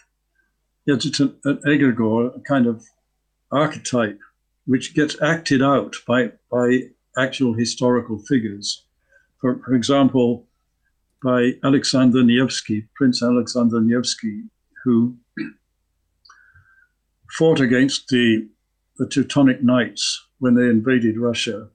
yeah, 0.87 0.95
it's 0.97 1.21
an, 1.21 1.37
an 1.45 1.59
egregore, 1.67 2.37
a 2.37 2.41
kind 2.41 2.67
of 2.67 2.85
archetype 3.51 4.19
which 4.67 4.95
gets 4.95 5.21
acted 5.23 5.63
out 5.63 5.97
by 6.07 6.33
by 6.51 6.81
actual 7.17 7.55
historical 7.55 8.19
figures. 8.19 8.85
For, 9.41 9.61
for 9.65 9.75
example, 9.75 10.47
by 11.23 11.53
Alexander 11.63 12.23
Nevsky, 12.23 12.89
Prince 12.95 13.23
Alexander 13.23 13.81
Nevsky, 13.81 14.45
who 14.85 15.17
fought 17.37 17.61
against 17.61 18.09
the, 18.09 18.49
the 18.97 19.09
Teutonic 19.09 19.63
Knights 19.63 20.27
when 20.39 20.55
they 20.55 20.63
invaded 20.63 21.19
Russia 21.19 21.69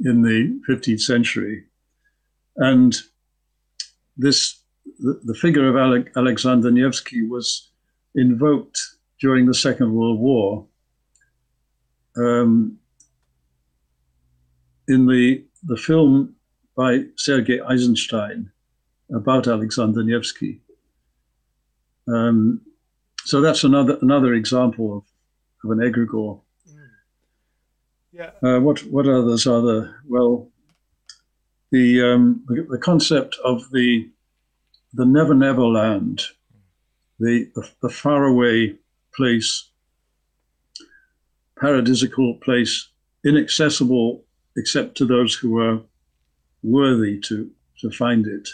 in 0.00 0.22
the 0.22 0.60
15th 0.68 1.00
century. 1.00 1.64
And 2.56 2.96
this, 4.16 4.60
the, 4.98 5.20
the 5.24 5.34
figure 5.34 5.68
of 5.68 5.76
Ale- 5.76 6.12
Alexander 6.16 6.70
Nevsky 6.70 7.26
was 7.26 7.70
invoked 8.14 8.80
during 9.20 9.46
the 9.46 9.54
Second 9.54 9.94
World 9.94 10.18
War. 10.18 10.66
Um, 12.16 12.78
in 14.88 15.06
the, 15.06 15.44
the 15.62 15.76
film 15.76 16.34
by 16.76 17.04
Sergei 17.16 17.60
Eisenstein 17.60 18.50
about 19.14 19.46
Alexander 19.46 20.02
Nevsky. 20.02 20.60
Um, 22.08 22.62
so 23.28 23.42
that's 23.42 23.62
another 23.62 23.98
another 24.00 24.32
example 24.32 24.96
of, 24.96 25.04
of 25.62 25.78
an 25.78 25.84
egregore. 25.84 26.40
Yeah. 28.10 28.30
Uh, 28.42 28.58
what 28.60 28.78
what 28.86 29.06
others 29.06 29.46
are 29.46 29.60
there? 29.60 30.00
Well, 30.08 30.48
the, 31.70 32.02
um, 32.02 32.42
the 32.48 32.66
the 32.70 32.78
concept 32.78 33.36
of 33.44 33.70
the 33.70 34.08
the 34.94 35.04
never 35.04 35.34
never 35.34 35.66
land, 35.66 36.22
the 37.20 37.50
the, 37.54 37.68
the 37.82 37.90
faraway 37.90 38.74
place, 39.14 39.68
paradisical 41.60 42.40
place, 42.40 42.88
inaccessible 43.26 44.24
except 44.56 44.96
to 44.96 45.04
those 45.04 45.34
who 45.34 45.60
are 45.60 45.82
worthy 46.62 47.20
to 47.28 47.50
to 47.80 47.90
find 47.90 48.26
it. 48.26 48.48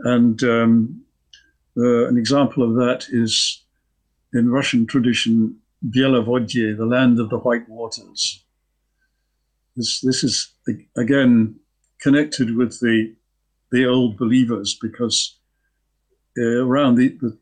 And 0.00 0.42
um, 0.42 1.04
uh, 1.78 2.08
an 2.08 2.18
example 2.18 2.62
of 2.62 2.74
that 2.74 3.06
is 3.10 3.62
in 4.32 4.50
Russian 4.50 4.86
tradition, 4.86 5.56
Bielovodye, 5.88 6.76
the 6.76 6.86
land 6.86 7.20
of 7.20 7.30
the 7.30 7.38
white 7.38 7.68
waters. 7.68 8.44
This, 9.76 10.00
this 10.00 10.24
is 10.24 10.52
again 10.96 11.54
connected 12.00 12.56
with 12.56 12.80
the 12.80 13.14
the 13.70 13.86
old 13.86 14.16
believers 14.16 14.78
because 14.80 15.38
uh, 16.38 16.64
around 16.64 16.94
the, 16.94 17.08
the, 17.20 17.36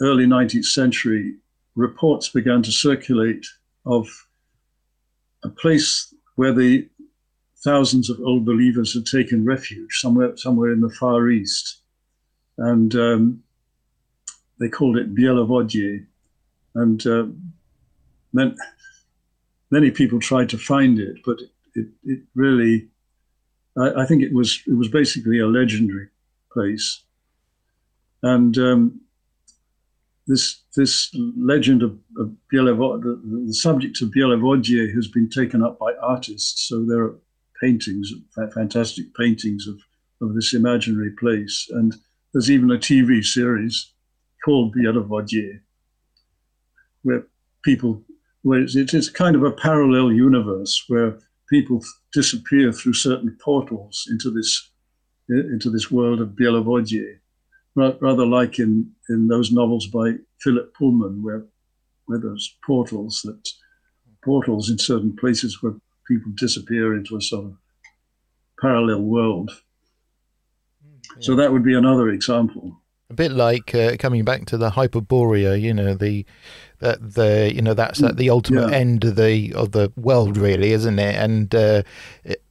early 0.00 0.26
19th 0.26 0.64
century, 0.64 1.34
reports 1.74 2.28
began 2.28 2.62
to 2.62 2.72
circulate 2.72 3.46
of 3.86 4.08
a 5.44 5.48
place 5.48 6.14
where 6.36 6.52
the 6.52 6.88
thousands 7.64 8.10
of 8.10 8.20
old 8.20 8.44
believers 8.44 8.94
had 8.94 9.06
taken 9.06 9.44
refuge 9.44 9.98
somewhere 10.00 10.36
somewhere 10.36 10.72
in 10.72 10.80
the 10.80 10.90
far 10.90 11.28
east, 11.30 11.80
and 12.58 12.94
um, 12.94 13.42
they 14.58 14.68
called 14.68 14.96
it 14.96 15.14
Bielovodye, 15.14 16.04
and 16.74 17.06
uh, 17.06 17.26
many 19.70 19.90
people 19.90 20.20
tried 20.20 20.48
to 20.50 20.58
find 20.58 20.98
it, 20.98 21.18
but 21.24 21.38
it, 21.74 21.86
it, 22.04 22.20
really, 22.34 22.88
I, 23.76 24.02
I, 24.02 24.06
think 24.06 24.22
it 24.22 24.32
was 24.32 24.62
it 24.66 24.74
was 24.74 24.88
basically 24.88 25.38
a 25.38 25.46
legendary 25.46 26.08
place, 26.52 27.02
and 28.22 28.56
um, 28.58 29.00
this 30.26 30.62
this 30.76 31.10
legend 31.14 31.82
of, 31.82 31.98
of 32.18 32.32
the, 32.52 33.42
the, 33.46 33.54
subject 33.54 34.00
of 34.02 34.10
Bielovodye 34.10 34.94
has 34.94 35.08
been 35.08 35.28
taken 35.28 35.62
up 35.62 35.78
by 35.78 35.92
artists. 36.02 36.68
So 36.68 36.84
there 36.84 37.02
are 37.02 37.18
paintings, 37.60 38.12
fantastic 38.54 39.14
paintings 39.14 39.66
of, 39.66 39.80
of 40.20 40.34
this 40.34 40.54
imaginary 40.54 41.10
place, 41.10 41.68
and 41.70 41.94
there's 42.32 42.50
even 42.50 42.70
a 42.70 42.76
TV 42.76 43.24
series 43.24 43.92
called 44.48 44.74
Bielovodye, 44.74 45.60
where 47.02 47.26
people, 47.62 48.02
where 48.40 48.60
it's, 48.60 48.74
it's 48.74 49.10
kind 49.10 49.36
of 49.36 49.42
a 49.42 49.50
parallel 49.50 50.10
universe 50.10 50.84
where 50.88 51.18
people 51.50 51.84
disappear 52.14 52.72
through 52.72 52.94
certain 52.94 53.36
portals 53.44 54.08
into 54.10 54.30
this 54.30 54.70
into 55.28 55.68
this 55.68 55.90
world 55.90 56.22
of 56.22 56.30
Bielovodye, 56.30 57.18
rather 57.76 58.24
like 58.24 58.58
in, 58.58 58.90
in 59.10 59.28
those 59.28 59.52
novels 59.52 59.86
by 59.86 60.14
Philip 60.40 60.74
Pullman, 60.74 61.22
where 61.22 61.44
where 62.06 62.18
there's 62.18 62.56
portals 62.64 63.20
that 63.24 63.46
portals 64.24 64.70
in 64.70 64.78
certain 64.78 65.14
places 65.14 65.62
where 65.62 65.74
people 66.06 66.32
disappear 66.36 66.96
into 66.96 67.18
a 67.18 67.20
sort 67.20 67.44
of 67.44 67.56
parallel 68.62 69.02
world. 69.02 69.50
Hmm, 70.82 70.96
yeah. 71.16 71.20
So 71.20 71.36
that 71.36 71.52
would 71.52 71.64
be 71.64 71.74
another 71.74 72.08
example 72.08 72.80
a 73.10 73.14
bit 73.14 73.32
like 73.32 73.74
uh, 73.74 73.96
coming 73.98 74.24
back 74.24 74.44
to 74.46 74.56
the 74.56 74.70
hyperborea 74.70 75.60
you 75.60 75.72
know 75.72 75.94
the 75.94 76.24
that 76.80 77.14
the 77.14 77.52
you 77.54 77.62
know 77.62 77.74
that's 77.74 78.02
at 78.02 78.16
the 78.16 78.30
ultimate 78.30 78.70
yeah. 78.70 78.76
end 78.76 79.04
of 79.04 79.16
the 79.16 79.52
of 79.54 79.72
the 79.72 79.92
world 79.96 80.36
really 80.36 80.72
isn't 80.72 80.98
it 80.98 81.14
and 81.14 81.54
uh, 81.54 81.82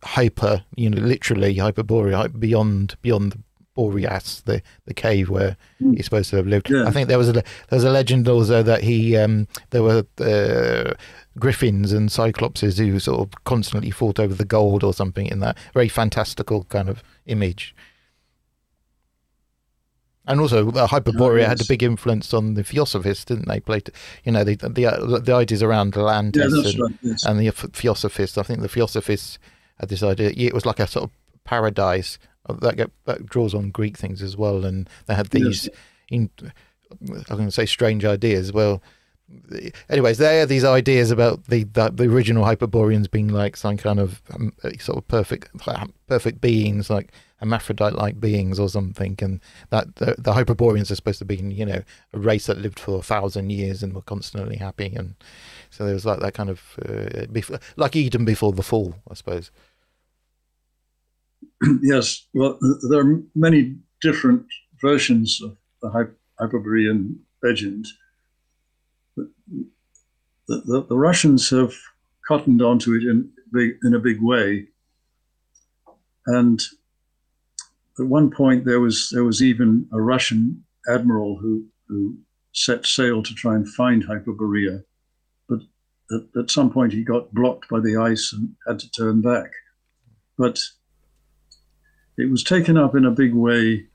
hyper 0.03 0.63
you 0.75 0.89
know 0.89 1.01
literally 1.01 1.55
hyperborea 1.55 2.37
beyond 2.39 2.95
beyond 3.01 3.31
the 3.33 3.39
boreas 3.75 4.41
the 4.45 4.61
the 4.85 4.93
cave 4.93 5.29
where 5.29 5.55
mm. 5.79 5.95
he's 5.95 6.05
supposed 6.05 6.31
to 6.31 6.35
have 6.35 6.47
lived 6.47 6.67
yeah. 6.67 6.87
i 6.87 6.91
think 6.91 7.07
there 7.07 7.17
was 7.19 7.29
a 7.29 7.33
there 7.33 7.43
was 7.69 7.83
a 7.83 7.91
legend 7.91 8.27
also 8.27 8.63
that 8.63 8.81
he 8.81 9.15
um 9.15 9.47
there 9.69 9.83
were 9.83 10.03
uh, 10.19 10.93
griffins 11.37 11.93
and 11.93 12.09
cyclopses 12.09 12.79
who 12.79 12.99
sort 12.99 13.19
of 13.19 13.43
constantly 13.43 13.91
fought 13.91 14.19
over 14.19 14.33
the 14.33 14.43
gold 14.43 14.83
or 14.83 14.93
something 14.95 15.27
in 15.27 15.41
that 15.41 15.55
very 15.75 15.87
fantastical 15.87 16.63
kind 16.63 16.89
of 16.89 17.03
image 17.27 17.75
and 20.27 20.41
also, 20.41 20.69
uh, 20.71 20.87
Hyperborea 20.87 21.47
had 21.47 21.61
a 21.61 21.65
big 21.65 21.81
influence 21.81 22.33
on 22.33 22.55
the 22.55 22.63
Theosophists, 22.63 23.25
didn't 23.25 23.47
they? 23.47 23.59
Played, 23.59 23.89
you 24.25 24.31
know, 24.31 24.43
the 24.43 24.55
the, 24.55 24.85
uh, 24.85 25.19
the 25.19 25.33
ideas 25.33 25.63
around 25.63 25.95
Atlantis 25.95 26.53
yeah, 26.53 26.69
and, 26.69 26.79
right, 26.79 26.99
yes. 27.01 27.25
and, 27.25 27.39
the 27.39 27.51
Theosophists. 27.51 28.37
I 28.37 28.43
think 28.43 28.61
the 28.61 28.67
Theosophists 28.67 29.39
had 29.79 29.89
this 29.89 30.03
idea. 30.03 30.31
It 30.35 30.53
was 30.53 30.65
like 30.65 30.79
a 30.79 30.87
sort 30.87 31.05
of 31.05 31.11
paradise 31.45 32.19
that, 32.49 32.75
get, 32.75 32.91
that 33.05 33.25
draws 33.25 33.53
on 33.53 33.71
Greek 33.71 33.97
things 33.97 34.21
as 34.21 34.35
well, 34.35 34.65
and 34.65 34.89
they 35.05 35.15
had 35.15 35.27
these. 35.27 35.65
Yes. 35.65 35.75
In, 36.09 36.29
I'm 37.01 37.23
going 37.25 37.45
to 37.45 37.51
say 37.51 37.65
strange 37.65 38.05
ideas. 38.05 38.53
Well, 38.53 38.81
anyways, 39.89 40.17
there 40.17 40.43
are 40.43 40.45
these 40.45 40.63
ideas 40.63 41.11
about 41.11 41.45
the, 41.45 41.63
the, 41.63 41.89
the 41.89 42.05
original 42.05 42.45
Hyperboreans 42.45 43.07
being 43.07 43.27
like 43.27 43.57
some 43.57 43.77
kind 43.77 43.99
of 43.99 44.21
um, 44.33 44.53
sort 44.79 44.97
of 44.97 45.07
perfect 45.07 45.49
perfect 46.07 46.41
beings, 46.41 46.89
like 46.89 47.11
hermaphrodite-like 47.39 48.19
beings 48.19 48.59
or 48.59 48.69
something, 48.69 49.15
and 49.21 49.39
that 49.69 49.95
the, 49.95 50.15
the 50.17 50.33
Hyperboreans 50.33 50.91
are 50.91 50.95
supposed 50.95 51.19
to 51.19 51.25
be, 51.25 51.37
you 51.37 51.65
know, 51.65 51.83
a 52.13 52.19
race 52.19 52.47
that 52.47 52.57
lived 52.57 52.79
for 52.79 52.99
a 52.99 53.03
thousand 53.03 53.51
years 53.51 53.83
and 53.83 53.93
were 53.93 54.01
constantly 54.01 54.57
happy, 54.57 54.93
and 54.95 55.15
so 55.69 55.85
there 55.85 55.93
was 55.93 56.05
like 56.05 56.19
that 56.19 56.33
kind 56.33 56.49
of 56.49 56.61
uh, 56.87 57.25
before, 57.31 57.59
like 57.75 57.95
Eden 57.95 58.25
before 58.25 58.53
the 58.53 58.63
fall, 58.63 58.95
I 59.09 59.13
suppose. 59.13 59.51
Yes, 61.81 62.27
well, 62.33 62.59
there 62.89 62.99
are 62.99 63.21
many 63.35 63.75
different 64.01 64.45
versions 64.81 65.41
of 65.41 65.57
the 65.81 66.07
Hyperborean 66.39 67.19
legend. 67.43 67.85
The, 69.15 69.31
the, 70.47 70.85
the, 70.87 70.97
Russians 70.97 71.49
have 71.49 71.73
cottoned 72.27 72.61
onto 72.61 72.93
it 72.93 73.03
in, 73.03 73.29
in 73.83 73.95
a 73.95 73.99
big 73.99 74.21
way. 74.21 74.67
And 76.27 76.61
at 77.99 78.05
one 78.05 78.29
point 78.29 78.65
there 78.65 78.79
was 78.79 79.09
there 79.11 79.23
was 79.23 79.41
even 79.41 79.87
a 79.91 80.01
Russian 80.01 80.63
admiral 80.87 81.37
who 81.37 81.65
who 81.87 82.17
set 82.53 82.85
sail 82.85 83.23
to 83.23 83.33
try 83.33 83.55
and 83.55 83.67
find 83.67 84.03
Hyperborea, 84.03 84.83
but 85.47 85.59
at, 86.11 86.41
at 86.41 86.51
some 86.51 86.71
point 86.71 86.93
he 86.93 87.03
got 87.03 87.33
blocked 87.33 87.69
by 87.69 87.79
the 87.79 87.97
ice 87.97 88.33
and 88.33 88.55
had 88.67 88.79
to 88.79 88.91
turn 88.91 89.21
back. 89.21 89.51
But 90.37 90.59
it 92.17 92.29
was 92.29 92.43
taken 92.43 92.77
up 92.77 92.95
in 92.95 93.05
a 93.05 93.11
big 93.11 93.33
way. 93.33 93.87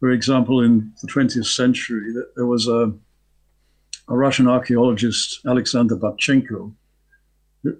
For 0.00 0.10
example, 0.10 0.60
in 0.60 0.92
the 1.02 1.08
20th 1.08 1.46
century, 1.46 2.12
there 2.36 2.46
was 2.46 2.68
a, 2.68 2.92
a 4.08 4.16
Russian 4.16 4.46
archaeologist, 4.46 5.40
Alexander 5.46 5.96
Barchenko, 5.96 6.74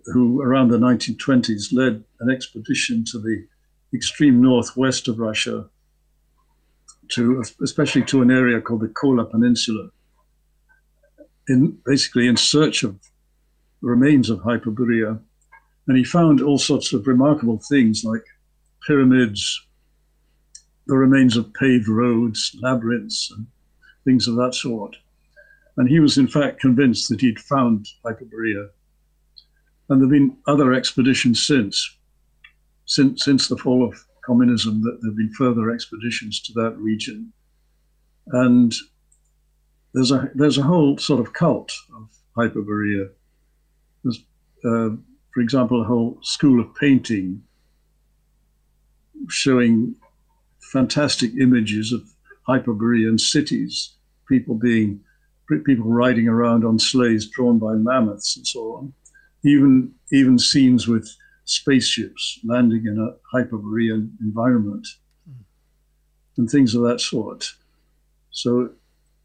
who 0.07 0.41
around 0.41 0.69
the 0.69 0.79
1920s 0.79 1.73
led 1.73 2.03
an 2.21 2.31
expedition 2.31 3.05
to 3.07 3.19
the 3.19 3.47
extreme 3.95 4.41
northwest 4.41 5.09
of 5.09 5.19
Russia, 5.19 5.67
to 7.09 7.43
especially 7.63 8.03
to 8.05 8.23
an 8.23 8.31
area 8.31 8.61
called 8.61 8.81
the 8.81 8.89
Kola 8.89 9.25
Peninsula, 9.25 9.91
in 11.49 11.79
basically 11.85 12.27
in 12.27 12.37
search 12.37 12.83
of 12.83 12.99
remains 13.81 14.31
of 14.31 14.41
Hyperborea, 14.41 15.21
and 15.87 15.97
he 15.97 16.05
found 16.05 16.41
all 16.41 16.59
sorts 16.59 16.93
of 16.93 17.07
remarkable 17.07 17.61
things 17.69 18.03
like 18.05 18.25
pyramids, 18.87 19.67
the 20.87 20.97
remains 20.97 21.37
of 21.37 21.53
paved 21.55 21.89
roads, 21.89 22.57
labyrinths, 22.61 23.31
and 23.31 23.47
things 24.05 24.27
of 24.27 24.37
that 24.37 24.55
sort. 24.55 24.97
And 25.77 25.89
he 25.89 26.01
was 26.01 26.19
in 26.19 26.29
fact 26.29 26.61
convinced 26.61 27.09
that 27.09 27.21
he'd 27.21 27.39
found 27.39 27.87
Hyperborea. 28.05 28.69
And 29.89 30.01
there 30.01 30.07
have 30.07 30.11
been 30.11 30.37
other 30.47 30.73
expeditions 30.73 31.47
since 31.47 31.97
since 32.87 33.25
since 33.25 33.49
the 33.49 33.57
fall 33.57 33.87
of 33.87 34.05
communism 34.25 34.83
that 34.83 34.99
there 35.01 35.11
have 35.11 35.17
been 35.17 35.33
further 35.33 35.71
expeditions 35.71 36.41
to 36.43 36.53
that 36.55 36.77
region, 36.79 37.33
and 38.29 38.75
there's 39.93 40.11
a 40.11 40.31
there's 40.35 40.59
a 40.59 40.63
whole 40.63 40.99
sort 40.99 41.21
of 41.21 41.33
cult 41.33 41.73
of 41.97 42.09
Hyperborea. 42.37 43.11
There's, 44.03 44.19
uh, 44.65 44.97
for 45.33 45.41
example, 45.41 45.81
a 45.81 45.85
whole 45.85 46.19
school 46.23 46.61
of 46.61 46.75
painting 46.75 47.43
showing 49.29 49.95
fantastic 50.73 51.33
images 51.41 51.93
of 51.93 52.03
Hyperborean 52.49 53.19
cities, 53.19 53.95
people 54.29 54.57
being 54.57 55.01
people 55.65 55.85
riding 55.85 56.27
around 56.27 56.65
on 56.65 56.79
sleighs 56.79 57.29
drawn 57.29 57.59
by 57.59 57.75
mammoths 57.75 58.37
and 58.37 58.47
so 58.47 58.61
on. 58.77 58.93
Even 59.45 59.93
even 60.11 60.39
scenes 60.39 60.89
with 60.89 61.15
spaceships 61.45 62.41
landing 62.45 62.87
in 62.87 62.99
a 62.99 63.15
hyperborean 63.37 64.17
environment 64.21 64.87
mm. 65.29 65.35
and 66.37 66.51
things 66.51 66.75
of 66.75 66.83
that 66.83 67.01
sort. 67.01 67.53
So 68.31 68.71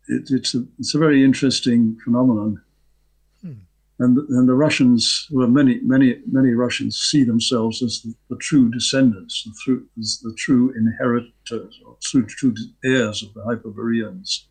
it, 0.07 0.29
it's 0.29 0.55
a 0.55 0.65
it's 0.79 0.95
a 0.95 0.99
very 0.99 1.23
interesting 1.23 1.97
phenomenon. 2.03 2.61
And, 4.01 4.17
and 4.17 4.47
the 4.47 4.53
Russians, 4.53 5.27
well, 5.29 5.47
many 5.47 5.81
many 5.81 6.21
many 6.31 6.53
Russians 6.53 6.97
see 6.97 7.25
themselves 7.25 7.83
as 7.83 8.01
the, 8.01 8.15
the 8.29 8.37
true 8.37 8.71
descendants, 8.71 9.43
the, 9.43 9.53
true, 9.61 9.85
as 9.99 10.21
the 10.23 10.33
true 10.35 10.73
inheritors, 10.77 11.81
or 11.85 11.97
true, 12.01 12.25
true 12.25 12.55
heirs 12.83 13.21
of 13.23 13.33
the 13.33 13.43
Hyperboreans. 13.43 14.47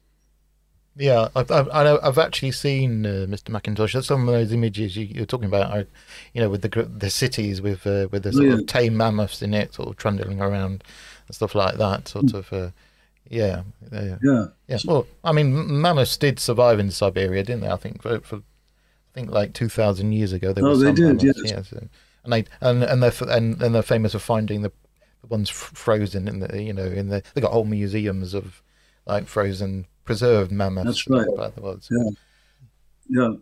Yeah, 0.99 1.29
I've, 1.37 1.49
I've, 1.51 1.69
I've 1.71 2.19
actually 2.19 2.51
seen 2.51 3.07
uh, 3.07 3.27
Mr. 3.29 3.51
McIntosh. 3.51 4.03
Some 4.05 4.29
of 4.29 4.35
those 4.35 4.53
images 4.53 4.97
you, 4.97 5.23
are 5.23 5.27
talking 5.27 5.47
about 5.47 5.71
are, 5.71 5.87
you 6.35 6.41
know, 6.41 6.51
with 6.51 6.63
the 6.63 6.83
the 6.83 7.09
cities 7.09 7.63
with 7.63 7.87
uh, 7.87 8.09
with 8.11 8.25
the 8.25 8.33
sort 8.33 8.47
yeah. 8.47 8.55
of 8.55 8.67
tame 8.67 8.97
mammoths 8.97 9.41
in 9.41 9.55
it, 9.55 9.75
sort 9.75 9.91
of 9.91 9.97
trundling 9.97 10.41
around 10.41 10.83
and 11.29 11.35
stuff 11.35 11.55
like 11.55 11.77
that. 11.77 12.09
Sort 12.09 12.35
of, 12.35 12.53
uh, 12.53 12.71
yeah, 13.31 13.63
yeah, 13.93 14.17
yeah. 14.21 14.47
yeah. 14.67 14.79
Well, 14.85 15.07
I 15.23 15.31
mean, 15.31 15.81
mammoths 15.81 16.17
did 16.17 16.41
survive 16.41 16.81
in 16.81 16.91
Siberia, 16.91 17.45
didn't 17.45 17.61
they? 17.63 17.71
I 17.71 17.77
think 17.77 18.03
for, 18.03 18.19
for 18.21 18.37
I 18.39 19.15
think 19.15 19.31
like 19.31 19.53
two 19.53 19.69
thousand 19.69 20.13
years 20.13 20.33
ago 20.33 20.53
there 20.53 20.65
oh, 20.65 20.71
was 20.71 20.81
they 20.81 20.91
did, 20.91 21.23
mammoths, 21.23 21.25
yes. 21.25 21.41
Yeah, 21.45 21.63
so, 21.63 21.89
and 22.25 22.33
they 22.33 22.45
and 22.61 22.83
and 22.83 23.01
they're 23.01 23.13
and, 23.29 23.63
and 23.63 23.73
they're 23.73 23.83
famous 23.83 24.13
for 24.13 24.19
finding 24.19 24.63
the, 24.63 24.73
the 25.21 25.29
ones 25.29 25.49
frozen 25.49 26.27
in 26.27 26.41
the 26.41 26.61
you 26.61 26.73
know 26.73 26.87
in 26.87 27.09
the 27.09 27.23
they 27.35 27.41
got 27.41 27.53
whole 27.53 27.65
museums 27.65 28.35
of 28.35 28.63
like 29.07 29.29
frozen 29.29 29.87
preserved 30.09 30.51
mammoths. 30.51 30.87
That's 30.87 31.11
right. 31.11 31.29
About 31.35 31.55
the 31.55 31.61
world. 31.61 31.87
Yeah. 31.91 32.11
Yeah. 33.09 33.35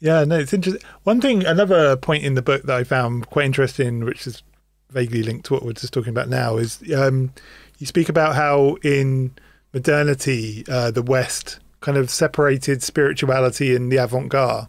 Yeah, 0.00 0.24
no, 0.24 0.38
it's 0.38 0.52
interesting. 0.52 0.82
One 1.04 1.20
thing, 1.20 1.46
another 1.46 1.96
point 1.96 2.24
in 2.24 2.34
the 2.34 2.42
book 2.42 2.64
that 2.64 2.76
I 2.76 2.84
found 2.84 3.30
quite 3.30 3.46
interesting, 3.46 4.04
which 4.04 4.26
is 4.26 4.42
vaguely 4.90 5.22
linked 5.22 5.46
to 5.46 5.54
what 5.54 5.64
we're 5.64 5.72
just 5.72 5.92
talking 5.92 6.10
about 6.10 6.28
now, 6.28 6.56
is 6.56 6.82
um, 6.94 7.32
you 7.78 7.86
speak 7.86 8.08
about 8.08 8.34
how 8.34 8.76
in 8.82 9.32
modernity, 9.72 10.64
uh, 10.68 10.90
the 10.90 11.02
West 11.02 11.60
kind 11.80 11.96
of 11.96 12.10
separated 12.10 12.82
spirituality 12.82 13.74
and 13.76 13.92
the 13.92 13.96
avant-garde, 13.96 14.68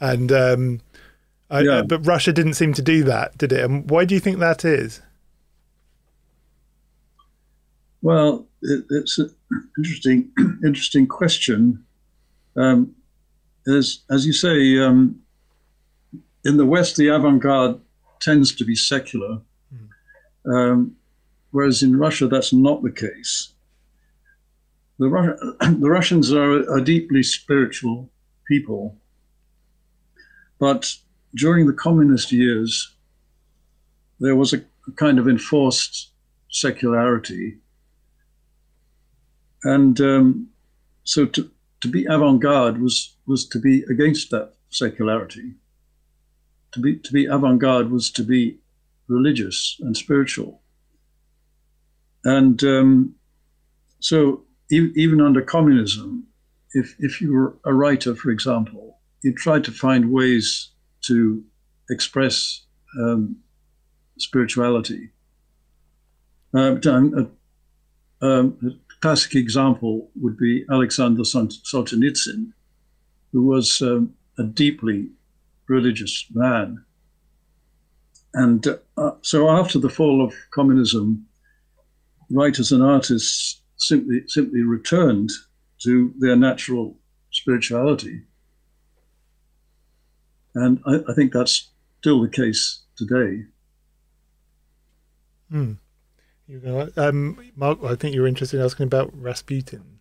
and 0.00 0.30
um, 0.32 0.80
yeah. 1.50 1.78
I, 1.78 1.82
but 1.82 2.06
Russia 2.06 2.32
didn't 2.32 2.54
seem 2.54 2.72
to 2.74 2.82
do 2.82 3.04
that, 3.04 3.36
did 3.38 3.52
it? 3.52 3.64
And 3.64 3.88
why 3.90 4.04
do 4.04 4.14
you 4.14 4.20
think 4.20 4.38
that 4.38 4.64
is? 4.64 5.00
Well, 8.04 8.46
it, 8.60 8.84
it's 8.90 9.18
an 9.18 9.34
interesting, 9.78 10.30
interesting 10.62 11.06
question. 11.06 11.86
Um, 12.54 12.94
as 13.66 14.00
as 14.10 14.26
you 14.26 14.34
say, 14.34 14.78
um, 14.78 15.22
in 16.44 16.58
the 16.58 16.66
West, 16.66 16.96
the 16.96 17.08
avant-garde 17.08 17.80
tends 18.20 18.54
to 18.56 18.64
be 18.66 18.76
secular, 18.76 19.40
mm. 19.74 20.54
um, 20.54 20.96
whereas 21.50 21.82
in 21.82 21.96
Russia, 21.96 22.28
that's 22.28 22.52
not 22.52 22.82
the 22.82 22.92
case. 22.92 23.54
The, 24.98 25.56
the 25.80 25.88
Russians 25.88 26.30
are 26.30 26.76
a 26.76 26.84
deeply 26.84 27.22
spiritual 27.22 28.10
people, 28.46 28.98
but 30.58 30.94
during 31.34 31.66
the 31.66 31.72
communist 31.72 32.32
years, 32.32 32.94
there 34.20 34.36
was 34.36 34.52
a 34.52 34.62
kind 34.96 35.18
of 35.18 35.26
enforced 35.26 36.10
secularity 36.50 37.60
and 39.64 40.00
um, 40.00 40.48
so 41.04 41.26
to, 41.26 41.50
to 41.80 41.88
be 41.88 42.04
avant-garde 42.04 42.80
was 42.80 43.16
was 43.26 43.46
to 43.48 43.58
be 43.58 43.82
against 43.90 44.30
that 44.30 44.52
secularity. 44.70 45.54
To 46.72 46.80
be 46.80 46.96
to 46.96 47.12
be 47.12 47.26
avant-garde 47.26 47.90
was 47.90 48.10
to 48.12 48.22
be 48.22 48.58
religious 49.08 49.78
and 49.80 49.96
spiritual. 49.96 50.60
And 52.24 52.62
um, 52.64 53.14
so 54.00 54.44
e- 54.70 54.92
even 54.94 55.20
under 55.20 55.42
communism, 55.42 56.26
if 56.72 56.94
if 56.98 57.20
you 57.20 57.32
were 57.32 57.56
a 57.64 57.72
writer, 57.72 58.14
for 58.14 58.30
example, 58.30 58.98
you 59.22 59.34
tried 59.34 59.64
to 59.64 59.72
find 59.72 60.10
ways 60.10 60.70
to 61.02 61.44
express 61.90 62.62
um, 63.00 63.36
spirituality. 64.18 65.10
Uh, 66.54 66.76
um, 66.86 67.32
um 68.22 68.80
classic 69.04 69.34
example 69.34 70.08
would 70.18 70.34
be 70.38 70.64
Alexander 70.70 71.24
Solzhenitsyn, 71.24 72.50
who 73.32 73.42
was 73.44 73.82
um, 73.82 74.14
a 74.38 74.44
deeply 74.44 75.10
religious 75.68 76.24
man. 76.32 76.82
And 78.32 78.66
uh, 78.96 79.10
so 79.20 79.50
after 79.50 79.78
the 79.78 79.90
fall 79.90 80.24
of 80.24 80.34
communism, 80.54 81.26
writers 82.30 82.72
and 82.72 82.82
artists 82.82 83.60
simply 83.76 84.22
simply 84.26 84.62
returned 84.62 85.28
to 85.82 86.14
their 86.18 86.36
natural 86.36 86.96
spirituality. 87.30 88.22
And 90.54 90.80
I, 90.86 91.00
I 91.10 91.12
think 91.12 91.34
that's 91.34 91.68
still 92.00 92.22
the 92.22 92.30
case 92.30 92.80
today. 92.96 93.44
You 96.46 96.60
know, 96.60 96.88
um, 96.96 97.38
Mark, 97.56 97.78
I 97.82 97.94
think 97.94 98.14
you 98.14 98.20
were 98.20 98.26
interested 98.28 98.58
in 98.58 98.64
asking 98.64 98.86
about 98.86 99.10
Rasputin. 99.14 99.94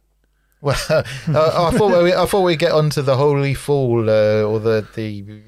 Well, 0.64 0.78
uh, 0.90 1.04
I 1.28 1.78
thought 1.78 2.04
we, 2.04 2.14
I 2.14 2.26
thought 2.26 2.42
we'd 2.42 2.58
get 2.58 2.72
onto 2.72 3.02
the 3.02 3.18
Holy 3.18 3.54
Fool 3.54 4.10
uh, 4.10 4.44
or 4.44 4.60
the 4.60 4.88
the 4.96 5.44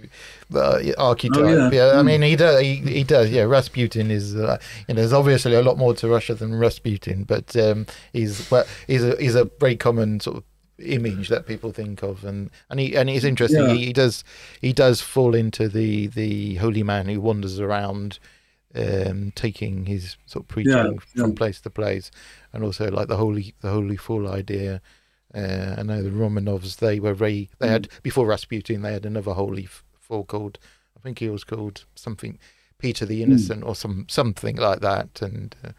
uh, 0.53 0.81
archetype. 0.97 1.41
Oh, 1.41 1.47
yeah. 1.47 1.69
yeah. 1.71 1.99
I 1.99 2.03
mean 2.03 2.21
he 2.21 2.35
does 2.35 2.59
he, 2.59 2.75
he 2.75 3.03
does. 3.05 3.29
Yeah, 3.29 3.43
Rasputin 3.43 4.11
is 4.11 4.35
uh, 4.35 4.57
you 4.87 4.93
know 4.93 5.01
there's 5.01 5.13
obviously 5.13 5.53
a 5.53 5.61
lot 5.61 5.77
more 5.77 5.93
to 5.95 6.09
Russia 6.09 6.35
than 6.35 6.53
Rasputin, 6.55 7.23
but 7.23 7.55
um, 7.55 7.87
he's 8.11 8.51
well, 8.51 8.65
he's 8.87 9.05
a 9.05 9.15
he's 9.17 9.35
a 9.35 9.45
very 9.59 9.77
common 9.77 10.19
sort 10.19 10.37
of 10.37 10.43
image 10.79 11.29
that 11.29 11.45
people 11.45 11.71
think 11.71 12.03
of, 12.03 12.25
and 12.25 12.49
and 12.69 12.81
he 12.81 12.95
and 12.97 13.09
it's 13.09 13.23
interesting. 13.23 13.63
Yeah. 13.63 13.73
He, 13.73 13.85
he, 13.85 13.93
does 13.93 14.25
he 14.59 14.73
does 14.73 14.99
fall 14.99 15.33
into 15.33 15.69
the 15.69 16.07
the 16.07 16.55
holy 16.55 16.83
man 16.83 17.07
who 17.07 17.21
wanders 17.21 17.57
around 17.57 18.19
um, 18.75 19.31
taking 19.35 19.85
his 19.85 20.17
sort 20.25 20.43
of 20.43 20.47
preaching 20.47 20.73
yeah, 20.73 20.89
yeah. 21.15 21.23
from 21.23 21.35
place 21.35 21.61
to 21.61 21.69
place, 21.69 22.11
and 22.53 22.63
also 22.63 22.89
like 22.91 23.07
the 23.07 23.17
holy 23.17 23.53
the 23.61 23.71
holy 23.71 23.97
fool 23.97 24.27
idea. 24.29 24.81
Uh, 25.33 25.75
I 25.77 25.83
know 25.83 26.01
the 26.01 26.09
Romanovs 26.09 26.77
they 26.77 26.99
were 26.99 27.13
very 27.13 27.49
they 27.59 27.67
had 27.67 27.89
mm. 27.89 28.03
before 28.03 28.25
Rasputin 28.25 28.81
they 28.81 28.93
had 28.93 29.05
another 29.05 29.33
holy 29.33 29.67
fool 29.99 30.23
called 30.23 30.59
I 30.97 31.01
think 31.01 31.19
he 31.19 31.29
was 31.29 31.43
called 31.43 31.85
something 31.95 32.39
Peter 32.77 33.05
the 33.05 33.19
mm. 33.19 33.23
Innocent 33.23 33.63
mm. 33.63 33.67
or 33.67 33.75
some 33.75 34.05
something 34.09 34.55
like 34.57 34.81
that, 34.81 35.21
and 35.21 35.55
uh, 35.63 35.71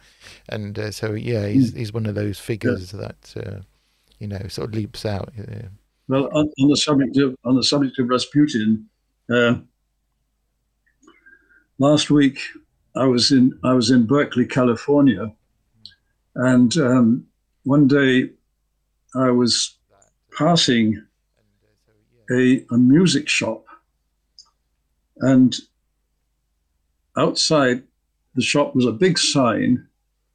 and 0.49 0.77
uh, 0.77 0.91
so 0.91 1.13
yeah 1.13 1.47
he's 1.47 1.73
mm. 1.73 1.77
he's 1.77 1.93
one 1.93 2.05
of 2.05 2.15
those 2.15 2.39
figures 2.39 2.93
yeah. 2.93 2.99
that 2.99 3.33
uh, 3.37 3.59
you 4.19 4.27
know 4.27 4.47
sort 4.47 4.69
of 4.69 4.75
leaps 4.75 5.05
out. 5.05 5.31
Well, 6.09 6.29
on, 6.31 6.49
on, 6.59 6.69
the 6.69 6.77
subject 6.77 7.17
of 7.17 7.35
on 7.43 7.55
the 7.55 7.63
subject 7.63 7.99
of 7.99 8.07
Rasputin, 8.07 8.87
uh, 9.29 9.55
last 11.79 12.09
week 12.09 12.39
I 12.97 13.05
was 13.05 13.31
in 13.31 13.57
I 13.63 13.73
was 13.73 13.91
in 13.91 14.05
Berkeley, 14.05 14.45
California, 14.45 15.33
and 16.35 16.75
um, 16.77 17.27
one 17.63 17.87
day 17.87 18.31
I 19.15 19.29
was 19.31 19.77
passing 20.37 21.03
a, 22.31 22.65
a 22.71 22.77
music 22.77 23.29
shop, 23.29 23.65
and 25.17 25.55
outside 27.17 27.83
the 28.35 28.41
shop 28.41 28.75
was 28.75 28.85
a 28.85 28.91
big 28.91 29.17
sign 29.17 29.87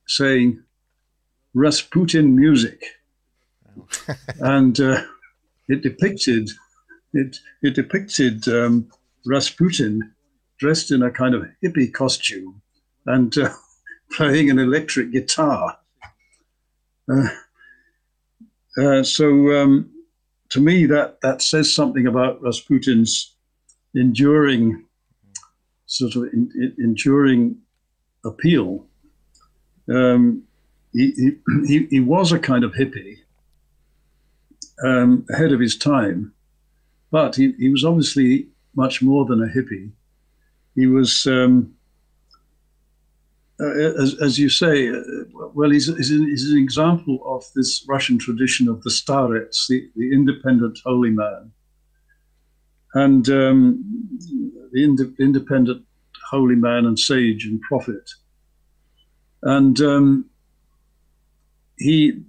saying 0.06 0.62
Rasputin 1.54 2.34
music, 2.34 2.84
and 4.40 4.78
uh, 4.80 5.02
it 5.68 5.82
depicted 5.82 6.50
it 7.12 7.38
it 7.62 7.74
depicted 7.74 8.48
um, 8.48 8.90
Rasputin 9.26 10.12
dressed 10.62 10.92
in 10.92 11.02
a 11.02 11.10
kind 11.10 11.34
of 11.34 11.44
hippie 11.60 11.92
costume 11.92 12.62
and 13.06 13.36
uh, 13.36 13.50
playing 14.12 14.48
an 14.48 14.60
electric 14.60 15.10
guitar. 15.10 15.76
Uh, 17.12 17.28
uh, 18.80 19.02
so 19.02 19.26
um, 19.60 19.90
to 20.50 20.60
me, 20.60 20.86
that 20.86 21.20
that 21.22 21.42
says 21.42 21.74
something 21.74 22.06
about 22.06 22.40
Rasputin's 22.40 23.34
enduring, 23.96 24.84
sort 25.86 26.14
of 26.14 26.32
in, 26.32 26.48
in, 26.54 26.76
enduring 26.78 27.56
appeal. 28.24 28.86
Um, 29.92 30.44
he, 30.92 31.32
he, 31.66 31.86
he 31.90 31.98
was 31.98 32.30
a 32.30 32.38
kind 32.38 32.62
of 32.62 32.72
hippie 32.74 33.16
um, 34.84 35.26
ahead 35.34 35.50
of 35.50 35.58
his 35.58 35.76
time, 35.76 36.32
but 37.10 37.34
he, 37.34 37.52
he 37.58 37.68
was 37.68 37.84
obviously 37.84 38.46
much 38.76 39.02
more 39.02 39.26
than 39.26 39.42
a 39.42 39.46
hippie 39.48 39.90
he 40.74 40.86
was, 40.86 41.26
um, 41.26 41.74
uh, 43.60 43.70
as, 43.70 44.20
as, 44.20 44.38
you 44.38 44.48
say, 44.48 44.88
uh, 44.88 45.00
well, 45.54 45.70
he's, 45.70 45.86
he's, 45.96 46.10
an, 46.10 46.28
he's, 46.28 46.50
an, 46.50 46.58
example 46.58 47.20
of 47.26 47.44
this 47.54 47.84
Russian 47.88 48.18
tradition 48.18 48.68
of 48.68 48.82
the 48.82 48.90
starets, 48.90 49.66
the, 49.68 49.88
the 49.96 50.12
independent 50.12 50.78
holy 50.84 51.10
man, 51.10 51.52
and 52.94 53.28
um, 53.28 53.84
the 54.72 54.82
ind- 54.82 55.14
independent 55.18 55.84
holy 56.30 56.56
man 56.56 56.86
and 56.86 56.98
sage 56.98 57.44
and 57.44 57.60
prophet. 57.60 58.10
And 59.42 59.80
um, 59.80 60.30
he, 61.76 62.22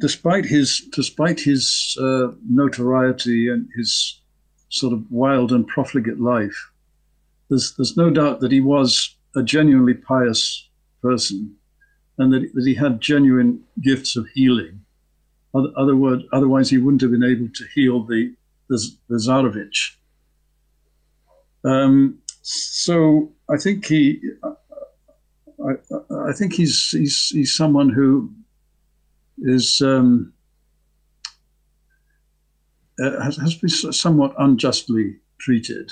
despite 0.00 0.44
his 0.44 0.80
despite 0.92 1.40
his 1.40 1.96
uh, 2.00 2.28
notoriety 2.48 3.48
and 3.48 3.68
his 3.76 4.20
sort 4.70 4.92
of 4.92 5.10
wild 5.10 5.52
and 5.52 5.66
profligate 5.66 6.20
life, 6.20 6.70
there's 7.48 7.74
there's 7.76 7.96
no 7.96 8.10
doubt 8.10 8.40
that 8.40 8.52
he 8.52 8.60
was 8.60 9.16
a 9.36 9.42
genuinely 9.42 9.94
pious 9.94 10.68
person, 11.02 11.56
and 12.18 12.32
that, 12.32 12.50
that 12.54 12.66
he 12.66 12.74
had 12.74 13.00
genuine 13.00 13.62
gifts 13.80 14.16
of 14.16 14.26
healing. 14.34 14.84
Other, 15.54 15.70
other 15.76 15.96
word, 15.96 16.24
otherwise 16.32 16.68
he 16.70 16.78
wouldn't 16.78 17.00
have 17.02 17.10
been 17.10 17.24
able 17.24 17.48
to 17.54 17.64
heal 17.74 18.04
the 18.04 18.34
the, 18.68 18.78
the 19.08 19.16
Tsarevich. 19.16 19.96
Um, 21.64 22.18
so 22.42 23.32
I 23.50 23.56
think 23.56 23.86
he, 23.86 24.20
I, 24.44 25.72
I 26.28 26.32
think 26.32 26.52
he's 26.52 26.90
he's 26.90 27.28
he's 27.30 27.56
someone 27.56 27.88
who 27.88 28.32
is 29.38 29.80
um, 29.80 30.32
uh, 33.02 33.22
has, 33.22 33.36
has 33.36 33.54
been 33.54 33.70
somewhat 33.70 34.34
unjustly 34.38 35.16
treated. 35.38 35.90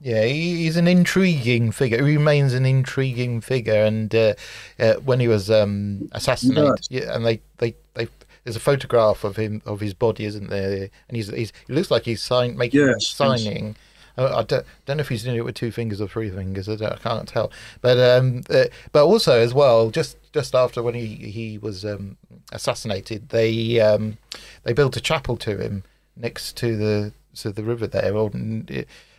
Yeah, 0.00 0.24
he's 0.24 0.76
an 0.76 0.86
intriguing 0.86 1.72
figure. 1.72 2.04
He 2.04 2.16
remains 2.16 2.52
an 2.52 2.66
intriguing 2.66 3.40
figure. 3.40 3.84
And 3.84 4.14
uh, 4.14 4.34
uh, 4.78 4.94
when 4.94 5.20
he 5.20 5.28
was 5.28 5.50
um, 5.50 6.08
assassinated, 6.12 6.86
yeah, 6.90 7.14
and 7.14 7.24
they, 7.24 7.40
they, 7.58 7.74
they, 7.94 8.08
there's 8.42 8.56
a 8.56 8.60
photograph 8.60 9.24
of 9.24 9.36
him 9.36 9.62
of 9.64 9.80
his 9.80 9.94
body, 9.94 10.26
isn't 10.26 10.50
there? 10.50 10.90
And 11.08 11.16
he's, 11.16 11.28
he's 11.28 11.52
he 11.66 11.72
looks 11.72 11.90
like 11.90 12.04
he's 12.04 12.22
sign, 12.22 12.56
making 12.56 12.80
yes, 12.80 13.06
signing. 13.06 13.68
Yes. 13.68 13.76
I 14.16 14.42
don't, 14.42 14.64
don't 14.86 14.96
know 14.98 15.00
if 15.00 15.08
he's 15.08 15.24
doing 15.24 15.36
it 15.36 15.44
with 15.44 15.56
two 15.56 15.72
fingers 15.72 16.00
or 16.00 16.06
three 16.06 16.30
fingers. 16.30 16.68
I, 16.68 16.74
I 16.74 16.96
can't 16.96 17.26
tell. 17.26 17.50
But 17.80 17.98
um, 17.98 18.42
uh, 18.48 18.66
but 18.92 19.04
also 19.04 19.40
as 19.40 19.52
well, 19.52 19.90
just 19.90 20.18
just 20.32 20.54
after 20.54 20.82
when 20.82 20.94
he 20.94 21.06
he 21.06 21.58
was 21.58 21.84
um, 21.84 22.16
assassinated, 22.52 23.30
they 23.30 23.80
um, 23.80 24.18
they 24.62 24.72
built 24.72 24.96
a 24.96 25.00
chapel 25.00 25.36
to 25.38 25.56
him 25.56 25.82
next 26.16 26.56
to 26.58 26.76
the 26.76 27.12
to 27.36 27.50
the 27.50 27.64
river 27.64 27.88
there, 27.88 28.16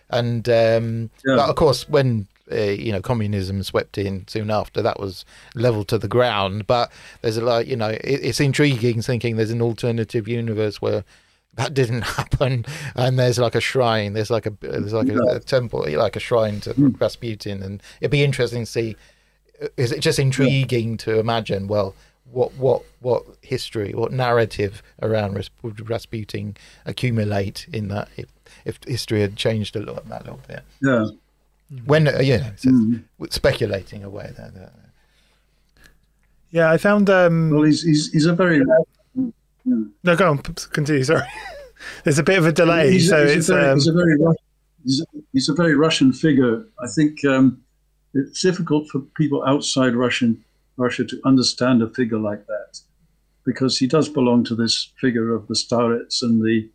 and 0.09 0.47
um, 0.49 1.09
yeah. 1.25 1.47
of 1.47 1.55
course 1.55 1.87
when 1.89 2.27
uh, 2.51 2.55
you 2.55 2.91
know 2.91 3.01
communism 3.01 3.63
swept 3.63 3.97
in 3.97 4.27
soon 4.27 4.51
after 4.51 4.81
that 4.81 4.99
was 4.99 5.25
leveled 5.55 5.87
to 5.87 5.97
the 5.97 6.07
ground 6.07 6.67
but 6.67 6.91
there's 7.21 7.37
a 7.37 7.41
lot 7.41 7.65
you 7.65 7.75
know 7.75 7.89
it, 7.89 8.03
it's 8.03 8.39
intriguing 8.39 9.01
thinking 9.01 9.35
there's 9.35 9.51
an 9.51 9.61
alternative 9.61 10.27
universe 10.27 10.81
where 10.81 11.03
that 11.55 11.73
didn't 11.73 12.01
happen 12.19 12.65
and 12.95 13.17
there's 13.17 13.39
like 13.39 13.55
a 13.55 13.61
shrine 13.61 14.13
there's 14.13 14.29
like 14.29 14.45
a 14.45 14.53
there's 14.61 14.93
like 14.93 15.09
a, 15.09 15.17
a 15.17 15.39
temple 15.39 15.85
like 15.97 16.15
a 16.15 16.19
shrine 16.19 16.59
to 16.59 16.73
mm. 16.73 16.99
Rasputin 16.99 17.63
and 17.63 17.81
it'd 17.99 18.11
be 18.11 18.23
interesting 18.23 18.63
to 18.63 18.71
see 18.71 18.95
is 19.77 19.91
it 19.91 20.01
just 20.01 20.19
intriguing 20.19 20.91
yeah. 20.91 20.97
to 20.97 21.19
imagine 21.19 21.67
well 21.67 21.95
what 22.31 22.53
what 22.55 22.83
what 23.01 23.23
history 23.41 23.93
what 23.93 24.11
narrative 24.11 24.81
around 25.01 25.49
Rasputin 25.63 26.57
accumulate 26.85 27.67
in 27.71 27.88
that 27.89 28.09
if, 28.17 28.27
if 28.65 28.79
history 28.85 29.21
had 29.21 29.35
changed 29.35 29.75
a 29.75 29.79
little 29.79 30.01
that 30.05 30.23
little 30.23 30.41
bit 30.47 30.63
yeah 30.81 31.05
when 31.85 32.07
uh, 32.07 32.19
yeah 32.21 32.51
mm. 32.63 33.03
speculating 33.29 34.03
away 34.03 34.33
there, 34.38 34.51
there, 34.53 34.71
yeah 36.51 36.71
I 36.71 36.77
found 36.77 37.09
um 37.09 37.51
well 37.51 37.63
he's 37.63 37.83
he's, 37.83 38.11
he's 38.11 38.25
a 38.25 38.33
very 38.33 38.63
no, 39.65 40.15
go 40.15 40.29
on. 40.29 40.38
Continue. 40.39 41.03
Sorry. 41.03 41.27
There's 42.03 42.19
a 42.19 42.23
bit 42.23 42.38
of 42.38 42.45
a 42.45 42.51
delay, 42.51 42.93
he's, 42.93 43.09
so 43.09 43.25
he's 43.25 43.38
it's. 43.38 43.49
A 43.49 43.55
very, 43.55 43.69
um... 43.69 43.77
he's, 43.77 43.88
a 43.88 43.93
very 43.93 44.17
he's, 44.83 45.01
a, 45.01 45.05
he's, 45.33 45.49
a 45.49 45.53
very 45.53 45.75
Russian 45.75 46.13
figure. 46.13 46.65
I 46.79 46.88
think 46.88 47.23
um, 47.25 47.61
it's 48.13 48.41
difficult 48.41 48.88
for 48.89 48.99
people 49.17 49.43
outside 49.45 49.95
Russian 49.95 50.43
Russia 50.77 51.05
to 51.05 51.21
understand 51.25 51.81
a 51.81 51.89
figure 51.89 52.19
like 52.19 52.45
that, 52.47 52.79
because 53.45 53.77
he 53.77 53.88
does 53.88 54.09
belong 54.09 54.43
to 54.45 54.55
this 54.55 54.91
figure 54.99 55.33
of 55.33 55.47
the 55.47 55.53
starets 55.53 56.21
and 56.21 56.41
the 56.41 56.69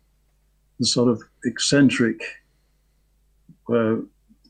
the 0.79 0.85
sort 0.87 1.09
of 1.09 1.21
eccentric, 1.45 2.19
uh, 3.71 3.97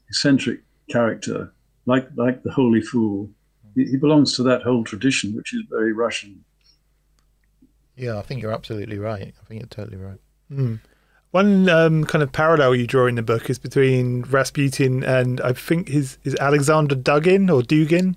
eccentric 0.08 0.62
character, 0.90 1.52
like 1.86 2.08
like 2.16 2.44
the 2.44 2.52
holy 2.52 2.82
fool. 2.82 3.30
He, 3.76 3.86
he 3.86 3.98
belongs 3.98 4.36
to 4.36 4.44
that 4.44 4.64
whole 4.64 4.84
tradition, 4.84 5.36
which 5.36 5.54
is 5.54 5.62
very 5.70 5.94
Russian. 5.94 6.44
Yeah, 7.96 8.18
I 8.18 8.22
think 8.22 8.42
you're 8.42 8.54
absolutely 8.54 8.98
right. 8.98 9.34
I 9.42 9.46
think 9.46 9.62
you're 9.62 9.68
totally 9.68 9.98
right. 9.98 10.20
Mm. 10.52 10.80
One 11.32 11.70
um, 11.70 12.04
kind 12.04 12.24
of 12.24 12.32
parallel 12.32 12.76
you 12.76 12.88
draw 12.88 13.08
in 13.08 13.16
the 13.16 13.22
book 13.22 13.50
is 13.50 13.58
between 13.58 14.24
Rasputin 14.24 15.04
and 15.04 15.40
I 15.42 15.54
think 15.54 15.88
his 15.88 16.18
is 16.24 16.36
Alexander 16.36 16.96
Dugin 16.96 17.50
or 17.50 17.62
Dugin. 17.62 18.16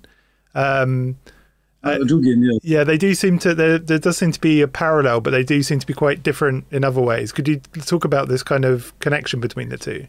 Um, 0.55 1.17
uh, 1.83 1.97
Dugin, 1.99 2.43
yeah. 2.43 2.77
Yeah, 2.77 2.83
they 2.83 2.97
do 2.97 3.13
seem 3.13 3.37
to. 3.39 3.53
There, 3.53 3.77
there 3.77 3.99
does 3.99 4.17
seem 4.17 4.31
to 4.31 4.41
be 4.41 4.61
a 4.61 4.67
parallel, 4.67 5.21
but 5.21 5.31
they 5.31 5.43
do 5.43 5.61
seem 5.61 5.79
to 5.79 5.85
be 5.85 5.93
quite 5.93 6.23
different 6.23 6.65
in 6.71 6.83
other 6.83 7.01
ways. 7.01 7.31
Could 7.31 7.47
you 7.47 7.59
talk 7.85 8.05
about 8.05 8.27
this 8.27 8.41
kind 8.41 8.65
of 8.65 8.97
connection 8.99 9.39
between 9.39 9.69
the 9.69 9.77
two? 9.77 10.07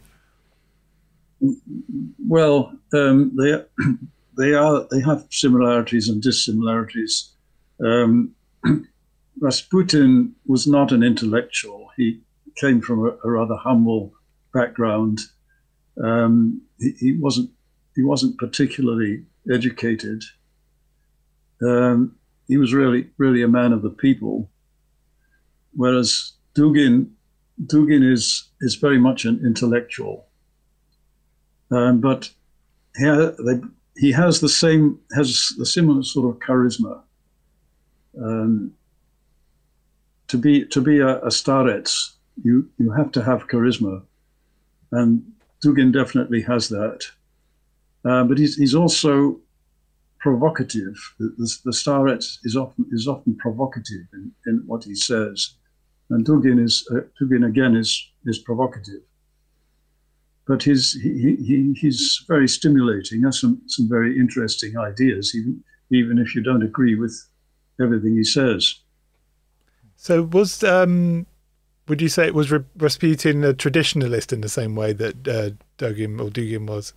Well, 2.27 2.73
um, 2.93 3.31
they 3.37 3.63
they 4.37 4.53
are 4.53 4.87
they 4.89 5.01
have 5.01 5.27
similarities 5.29 6.09
and 6.09 6.21
dissimilarities. 6.21 7.33
Um, 7.85 8.33
Rasputin 9.39 10.35
was 10.47 10.65
not 10.65 10.91
an 10.91 11.03
intellectual. 11.03 11.89
He 11.95 12.21
came 12.55 12.81
from 12.81 13.05
a, 13.05 13.09
a 13.23 13.29
rather 13.29 13.55
humble 13.55 14.13
background. 14.51 15.19
Um, 16.03 16.61
he, 16.79 16.91
he, 16.99 17.13
wasn't 17.13 17.51
he 17.95 18.03
wasn't 18.03 18.37
particularly 18.37 19.25
educated. 19.51 20.23
Um, 21.61 22.15
he 22.47 22.57
was 22.57 22.73
really 22.73 23.09
really 23.17 23.41
a 23.41 23.47
man 23.47 23.73
of 23.73 23.81
the 23.81 23.89
people. 23.89 24.49
Whereas 25.75 26.33
Dugin 26.55 27.09
Dugin 27.65 28.03
is 28.03 28.49
is 28.61 28.75
very 28.75 28.99
much 28.99 29.25
an 29.25 29.39
intellectual. 29.45 30.25
Um, 31.69 31.99
but 31.99 32.31
he, 32.95 33.05
they, 33.05 33.61
he 33.97 34.11
has 34.11 34.39
the 34.39 34.49
same 34.49 34.99
has 35.15 35.53
the 35.57 35.65
similar 35.65 36.03
sort 36.03 36.33
of 36.33 36.39
charisma. 36.39 37.01
Um, 38.21 38.73
to 40.27 40.37
be 40.37 40.65
to 40.65 40.81
be 40.81 40.99
a, 40.99 41.17
a 41.19 41.27
starets, 41.27 42.13
you 42.43 42.69
you 42.77 42.91
have 42.91 43.11
to 43.13 43.23
have 43.23 43.47
charisma, 43.47 44.03
and 44.91 45.23
Dugin 45.63 45.91
definitely 45.91 46.41
has 46.41 46.69
that. 46.69 47.05
Uh, 48.05 48.23
but 48.23 48.37
he's 48.37 48.55
he's 48.55 48.75
also 48.75 49.39
provocative. 50.19 50.95
The, 51.19 51.33
the, 51.37 51.57
the 51.65 52.39
is 52.43 52.55
often 52.55 52.85
is 52.91 53.07
often 53.07 53.35
provocative 53.35 54.07
in, 54.13 54.31
in 54.45 54.63
what 54.65 54.83
he 54.83 54.95
says, 54.95 55.53
and 56.09 56.25
Dugin 56.25 56.63
is 56.63 56.87
uh, 56.91 57.01
Dugin 57.21 57.45
again 57.45 57.75
is 57.75 58.09
is 58.25 58.39
provocative. 58.39 59.01
But 60.47 60.63
he's 60.63 60.93
he, 60.93 61.35
he 61.35 61.73
he's 61.79 62.23
very 62.27 62.47
stimulating. 62.47 63.23
Has 63.23 63.39
some 63.39 63.61
some 63.67 63.87
very 63.89 64.17
interesting 64.17 64.77
ideas, 64.77 65.33
even 65.35 65.63
even 65.91 66.17
if 66.17 66.35
you 66.35 66.41
don't 66.41 66.63
agree 66.63 66.95
with 66.95 67.27
everything 67.81 68.15
he 68.15 68.23
says. 68.23 68.79
So 69.97 70.23
was 70.23 70.63
um, 70.63 71.25
would 71.87 72.01
you 72.01 72.09
say 72.09 72.27
it 72.27 72.35
was 72.35 72.51
Rasputin 72.51 73.43
a 73.43 73.53
traditionalist 73.53 74.33
in 74.33 74.41
the 74.41 74.49
same 74.49 74.75
way 74.75 74.93
that 74.93 75.27
uh, 75.27 75.49
Dugin 75.77 76.19
or 76.19 76.29
Dugin 76.29 76.67
was? 76.67 76.93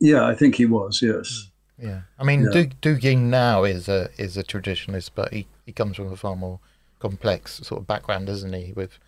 Yeah, 0.00 0.26
I 0.26 0.34
think 0.34 0.56
he 0.56 0.66
was. 0.66 1.00
Yes. 1.02 1.48
Hmm. 1.80 1.86
Yeah, 1.86 2.00
I 2.18 2.24
mean, 2.24 2.42
yeah. 2.52 2.64
Dugin 2.82 3.24
now 3.24 3.64
is 3.64 3.88
a 3.88 4.08
is 4.18 4.36
a 4.36 4.42
traditionalist, 4.42 5.10
but 5.14 5.32
he, 5.32 5.46
he 5.64 5.72
comes 5.72 5.96
from 5.96 6.12
a 6.12 6.16
far 6.16 6.34
more 6.34 6.58
complex 6.98 7.60
sort 7.62 7.80
of 7.80 7.86
background, 7.86 8.26
doesn't 8.26 8.52
he? 8.52 8.72
With 8.72 8.98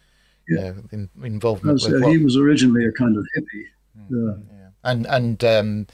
yeah, 0.48 0.56
you 0.56 0.62
know, 0.62 0.74
in, 0.92 1.10
involvement. 1.24 1.82
with 1.82 2.04
he 2.04 2.18
was 2.18 2.36
originally 2.36 2.86
a 2.86 2.92
kind 2.92 3.16
of 3.16 3.26
hippie. 3.36 3.64
Mm, 3.98 4.06
yeah. 4.10 4.56
yeah. 4.56 4.68
and 4.84 5.06
and 5.08 5.44
um, 5.44 5.86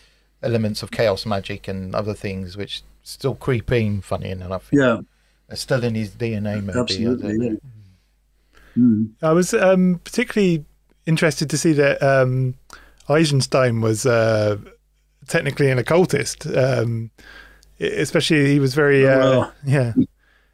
elements 0.43 0.83
of 0.83 0.91
chaos 0.91 1.25
magic 1.25 1.67
and 1.67 1.95
other 1.95 2.13
things 2.13 2.59
which 2.59 2.83
still 3.03 3.35
creep 3.35 3.73
in. 3.73 4.03
Funny 4.03 4.29
enough. 4.29 4.69
Yeah 4.71 5.01
still 5.55 5.85
in 5.85 5.95
his 5.95 6.11
DNA, 6.11 6.63
maybe. 6.63 6.79
Absolutely. 6.79 7.51
I, 7.51 8.79
mm. 8.79 9.11
I 9.23 9.33
was 9.33 9.55
um, 9.55 10.01
particularly 10.03 10.65
interested 11.07 11.49
to 11.51 11.59
see 11.59 11.73
that 11.75 12.03
um, 12.03 12.55
Eisenstein 13.09 13.81
was 13.81 14.07
uh, 14.07 14.59
technically 15.27 15.71
an 15.71 15.79
occultist. 15.79 16.47
Um, 16.47 17.11
especially, 17.81 18.47
he 18.47 18.61
was 18.61 18.75
very, 18.75 19.07
uh, 19.07 19.19
well, 19.19 19.53
yeah. 19.65 19.93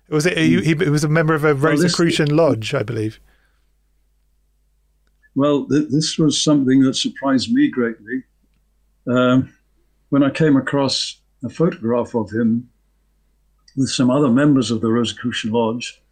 Was 0.09 0.27
it? 0.27 0.37
He, 0.37 0.61
he, 0.63 0.75
was 0.75 1.05
a 1.05 1.09
member 1.09 1.35
of 1.35 1.45
a 1.45 1.55
Rosicrucian 1.55 2.37
well, 2.37 2.49
lodge, 2.49 2.75
I 2.75 2.83
believe. 2.83 3.19
Well, 5.35 5.67
th- 5.67 5.89
this 5.89 6.19
was 6.19 6.43
something 6.43 6.83
that 6.83 6.95
surprised 6.95 7.53
me 7.53 7.69
greatly. 7.69 8.25
Um, 9.07 9.53
when 10.11 10.23
I 10.23 10.31
came 10.31 10.57
across 10.57 11.21
a 11.43 11.49
photograph 11.49 12.15
of 12.15 12.31
him 12.31 12.69
with 13.77 13.89
some 13.89 14.11
other 14.11 14.29
members 14.29 14.71
of 14.71 14.83
the 14.83 14.91
Rosicrucian 14.93 15.53
Lodge, 15.53 16.03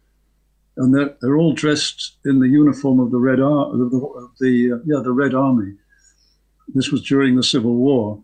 and 0.77 0.95
they're, 0.95 1.15
they're 1.21 1.37
all 1.37 1.53
dressed 1.53 2.17
in 2.25 2.39
the 2.39 2.47
uniform 2.47 2.99
of 2.99 3.11
the 3.11 3.19
Red 3.19 3.39
Ar- 3.39 3.71
the, 3.71 3.85
the, 3.85 4.29
the 4.39 4.73
uh, 4.73 4.79
yeah 4.85 5.03
the 5.03 5.11
Red 5.11 5.33
Army. 5.33 5.73
This 6.73 6.91
was 6.91 7.03
during 7.03 7.35
the 7.35 7.43
Civil 7.43 7.75
War, 7.75 8.21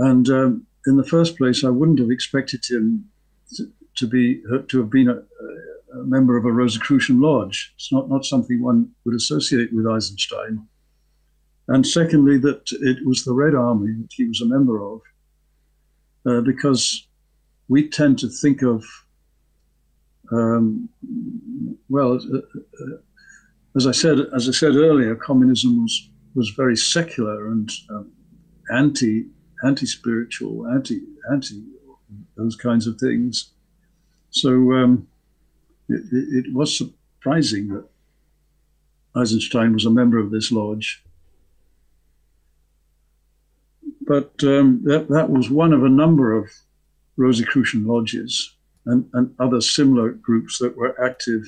and 0.00 0.28
um, 0.30 0.66
in 0.86 0.96
the 0.96 1.04
first 1.04 1.36
place, 1.36 1.62
I 1.62 1.68
wouldn't 1.68 1.98
have 1.98 2.10
expected 2.10 2.64
him 2.68 3.04
to 3.96 4.06
be 4.06 4.42
to 4.68 4.78
have 4.78 4.90
been 4.90 5.10
a, 5.10 5.18
a 5.98 6.04
member 6.04 6.38
of 6.38 6.46
a 6.46 6.52
Rosicrucian 6.52 7.20
lodge. 7.20 7.72
It's 7.76 7.92
not 7.92 8.08
not 8.08 8.24
something 8.24 8.62
one 8.62 8.90
would 9.04 9.14
associate 9.14 9.70
with 9.74 9.86
Eisenstein. 9.86 10.66
And 11.68 11.86
secondly, 11.86 12.38
that 12.38 12.62
it 12.72 13.06
was 13.06 13.24
the 13.24 13.34
Red 13.34 13.54
Army 13.54 13.92
that 14.00 14.12
he 14.12 14.26
was 14.26 14.40
a 14.40 14.46
member 14.46 14.82
of, 14.82 15.00
uh, 16.26 16.40
because 16.40 17.06
we 17.68 17.88
tend 17.88 18.18
to 18.20 18.28
think 18.28 18.62
of, 18.62 18.82
um, 20.32 20.88
well, 21.88 22.14
uh, 22.14 22.38
uh, 22.38 22.96
as 23.76 23.86
I 23.86 23.92
said, 23.92 24.18
as 24.34 24.48
I 24.48 24.52
said 24.52 24.76
earlier, 24.76 25.14
communism 25.14 25.82
was 25.82 26.08
was 26.34 26.48
very 26.56 26.76
secular 26.76 27.48
and 27.48 27.70
um, 27.90 28.10
anti 28.72 29.26
anti 29.64 29.86
spiritual, 29.86 30.66
anti 30.66 31.02
anti 31.30 31.62
those 32.36 32.56
kinds 32.56 32.86
of 32.86 32.98
things. 32.98 33.50
So 34.30 34.72
um, 34.72 35.08
it, 35.88 36.46
it, 36.46 36.54
was 36.54 36.76
surprising 36.76 37.68
that 37.68 37.84
Eisenstein 39.14 39.72
was 39.72 39.84
a 39.84 39.90
member 39.90 40.18
of 40.18 40.30
this 40.30 40.50
lodge. 40.50 41.02
But 44.00 44.32
um, 44.42 44.82
that, 44.84 45.08
that 45.08 45.30
was 45.30 45.50
one 45.50 45.72
of 45.72 45.84
a 45.84 45.88
number 45.88 46.36
of 46.36 46.50
Rosicrucian 47.16 47.86
lodges 47.86 48.54
and, 48.86 49.08
and 49.12 49.34
other 49.38 49.60
similar 49.60 50.10
groups 50.10 50.58
that 50.58 50.76
were 50.76 51.00
active 51.04 51.44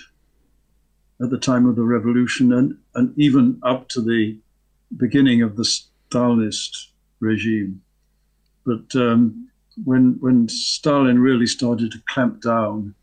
at 1.20 1.30
the 1.30 1.38
time 1.38 1.66
of 1.66 1.76
the 1.76 1.82
revolution 1.82 2.52
and, 2.52 2.76
and 2.94 3.16
even 3.18 3.60
up 3.62 3.88
to 3.88 4.00
the 4.00 4.38
beginning 4.96 5.42
of 5.42 5.56
the 5.56 5.62
Stalinist 6.10 6.88
regime. 7.20 7.80
But 8.64 8.94
um, 8.94 9.48
when 9.84 10.16
when 10.20 10.48
Stalin 10.48 11.18
really 11.18 11.46
started 11.46 11.90
to 11.92 12.02
clamp 12.08 12.42
down, 12.42 12.94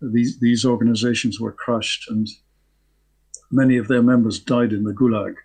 these 0.00 0.38
these 0.38 0.64
organizations 0.64 1.40
were 1.40 1.52
crushed, 1.52 2.10
and 2.10 2.28
many 3.50 3.76
of 3.76 3.88
their 3.88 4.02
members 4.02 4.38
died 4.38 4.72
in 4.72 4.84
the 4.84 4.92
Gulag. 4.92 5.36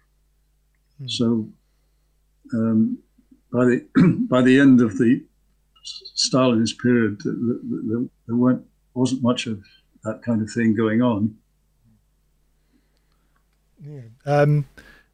Mm. 1.01 1.11
So 1.11 1.49
um, 2.53 2.97
by 3.51 3.65
the 3.65 3.85
by 4.29 4.41
the 4.41 4.59
end 4.59 4.81
of 4.81 4.97
the 4.97 5.23
Stalinist 6.15 6.79
period, 6.79 7.21
there, 7.23 8.05
there 8.27 8.35
weren't 8.35 8.65
wasn't 8.93 9.21
much 9.21 9.45
of 9.45 9.63
that 10.03 10.21
kind 10.23 10.41
of 10.41 10.49
thing 10.49 10.75
going 10.75 11.01
on. 11.01 11.35
Yeah. 13.83 14.01
Um, 14.25 14.65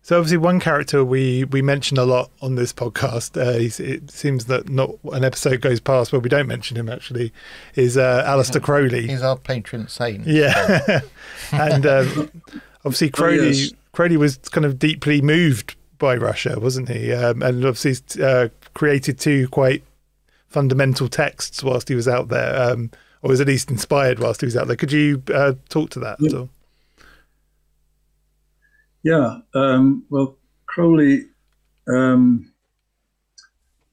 so 0.04 0.18
obviously, 0.18 0.38
one 0.38 0.60
character 0.60 1.06
we 1.06 1.44
we 1.46 1.62
mention 1.62 1.98
a 1.98 2.06
lot 2.06 2.32
on 2.42 2.56
this 2.56 2.74
podcast. 2.74 3.38
Uh, 3.38 3.84
it 3.84 4.10
seems 4.10 4.46
that 4.46 4.68
not 4.68 4.96
an 5.12 5.24
episode 5.24 5.62
goes 5.62 5.80
past 5.80 6.12
where 6.12 6.20
we 6.20 6.30
don't 6.30 6.48
mention 6.48 6.76
him. 6.76 6.90
Actually, 6.90 7.32
is 7.76 7.98
uh, 7.98 8.24
Aleister 8.26 8.62
Crowley. 8.62 9.08
He's 9.08 9.22
our 9.22 9.38
patron 9.38 9.88
saint. 9.88 10.26
Yeah, 10.26 11.02
and 11.52 11.86
um, 11.86 12.32
obviously 12.84 13.12
Crowley 13.12 13.40
oh, 13.40 13.52
yes. 13.52 13.74
Crowley 13.92 14.18
was 14.18 14.38
kind 14.38 14.66
of 14.66 14.80
deeply 14.80 15.22
moved 15.22 15.76
by 16.00 16.18
Russia, 16.18 16.60
wasn't 16.60 16.90
he? 16.90 17.14
Um, 17.14 17.44
and 17.44 17.64
obviously 17.64 18.24
uh, 18.24 18.50
created 18.74 19.20
two 19.20 19.48
quite 19.50 19.84
fundamental 20.48 21.10
texts 21.10 21.64
whilst 21.64 21.90
he 21.90 21.96
was 21.96 22.08
out 22.08 22.30
there, 22.30 22.60
um, 22.60 22.90
or 23.22 23.30
was 23.30 23.40
at 23.40 23.46
least 23.46 23.70
inspired 23.70 24.18
whilst 24.18 24.42
he 24.42 24.46
was 24.46 24.58
out 24.58 24.66
there. 24.66 24.76
Could 24.76 24.92
you 24.92 25.22
uh, 25.32 25.54
talk 25.70 25.92
to 25.92 26.00
that 26.00 26.18
yeah. 26.20 26.30
at 26.30 26.36
all? 26.36 26.50
Yeah, 29.04 29.40
um, 29.56 30.06
well, 30.10 30.38
Crowley, 30.68 31.26
um, 31.88 32.52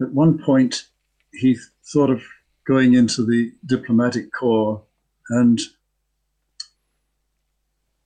at 0.00 0.10
one 0.12 0.38
point, 0.38 0.84
he 1.32 1.56
thought 1.92 2.10
of 2.10 2.22
going 2.66 2.94
into 2.94 3.24
the 3.24 3.52
diplomatic 3.66 4.30
corps 4.32 4.82
and 5.30 5.58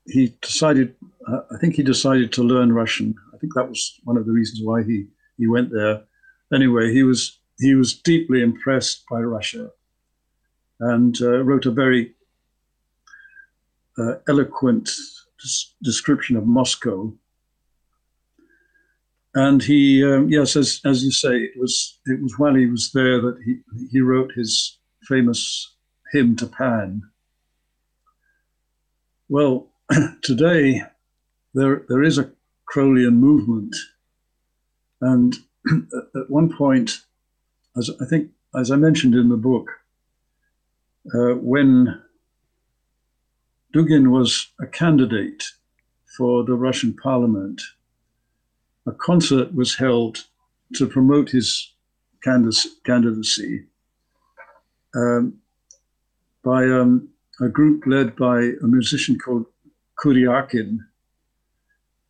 he 0.07 0.35
decided, 0.41 0.95
uh, 1.29 1.41
I 1.53 1.59
think 1.59 1.75
he 1.75 1.83
decided 1.83 2.33
to 2.33 2.43
learn 2.43 2.73
Russian. 2.73 3.15
I 3.35 3.39
think 3.39 3.55
that 3.55 3.69
was 3.69 4.01
one 4.05 4.17
of 4.17 4.27
the 4.27 4.33
reasons 4.33 4.61
why 4.65 4.83
he, 4.85 5.07
he 5.39 5.49
went 5.49 5.73
there. 5.73 6.03
Anyway, 6.55 6.93
he 6.93 7.03
was, 7.03 7.39
he 7.59 7.75
was 7.75 7.95
deeply 7.95 8.43
impressed 8.43 9.05
by 9.11 9.21
Russia 9.21 9.71
and 10.79 11.21
uh, 11.21 11.43
wrote 11.43 11.67
a 11.67 11.71
very 11.71 12.15
uh, 13.99 14.15
eloquent 14.29 14.91
description 15.83 16.37
of 16.37 16.47
Moscow. 16.47 17.13
And 19.35 19.63
he, 19.63 20.05
um, 20.05 20.29
yes, 20.29 20.57
as, 20.57 20.81
as 20.85 21.03
you 21.03 21.11
say, 21.11 21.37
it 21.37 21.53
was 21.59 21.99
it 22.05 22.23
was 22.23 22.39
while 22.39 22.55
he 22.55 22.67
was 22.67 22.93
there 22.93 23.21
that 23.21 23.39
he 23.45 23.61
he 23.91 24.01
wrote 24.01 24.33
his 24.33 24.79
famous 25.09 25.75
hymn 26.13 26.37
to 26.37 26.47
Pan. 26.47 27.03
Well, 29.29 29.69
today 30.23 30.83
there 31.55 31.85
there 31.89 32.03
is 32.03 32.19
a 32.19 32.31
Crowleyan 32.73 33.15
movement, 33.15 33.75
and 35.01 35.35
at 36.15 36.29
one 36.29 36.55
point, 36.55 37.01
as 37.77 37.91
I 38.03 38.05
think 38.05 38.31
as 38.55 38.71
I 38.71 38.77
mentioned 38.77 39.15
in 39.15 39.31
the 39.31 39.37
book, 39.37 39.71
uh, 41.15 41.35
when 41.37 42.03
Dugin 43.73 44.11
was 44.11 44.49
a 44.61 44.67
candidate 44.67 45.45
for 46.17 46.45
the 46.45 46.55
Russian 46.55 46.95
parliament. 46.95 47.63
A 48.87 48.93
concert 48.93 49.55
was 49.55 49.77
held 49.77 50.25
to 50.75 50.87
promote 50.87 51.31
his 51.31 51.73
candidacy 52.23 53.65
um, 54.95 55.39
by 56.45 56.65
um, 56.65 57.09
a 57.41 57.49
group 57.49 57.85
led 57.87 58.15
by 58.15 58.41
a 58.63 58.67
musician 58.67 59.19
called 59.19 59.47
Kuryokhin. 60.03 60.79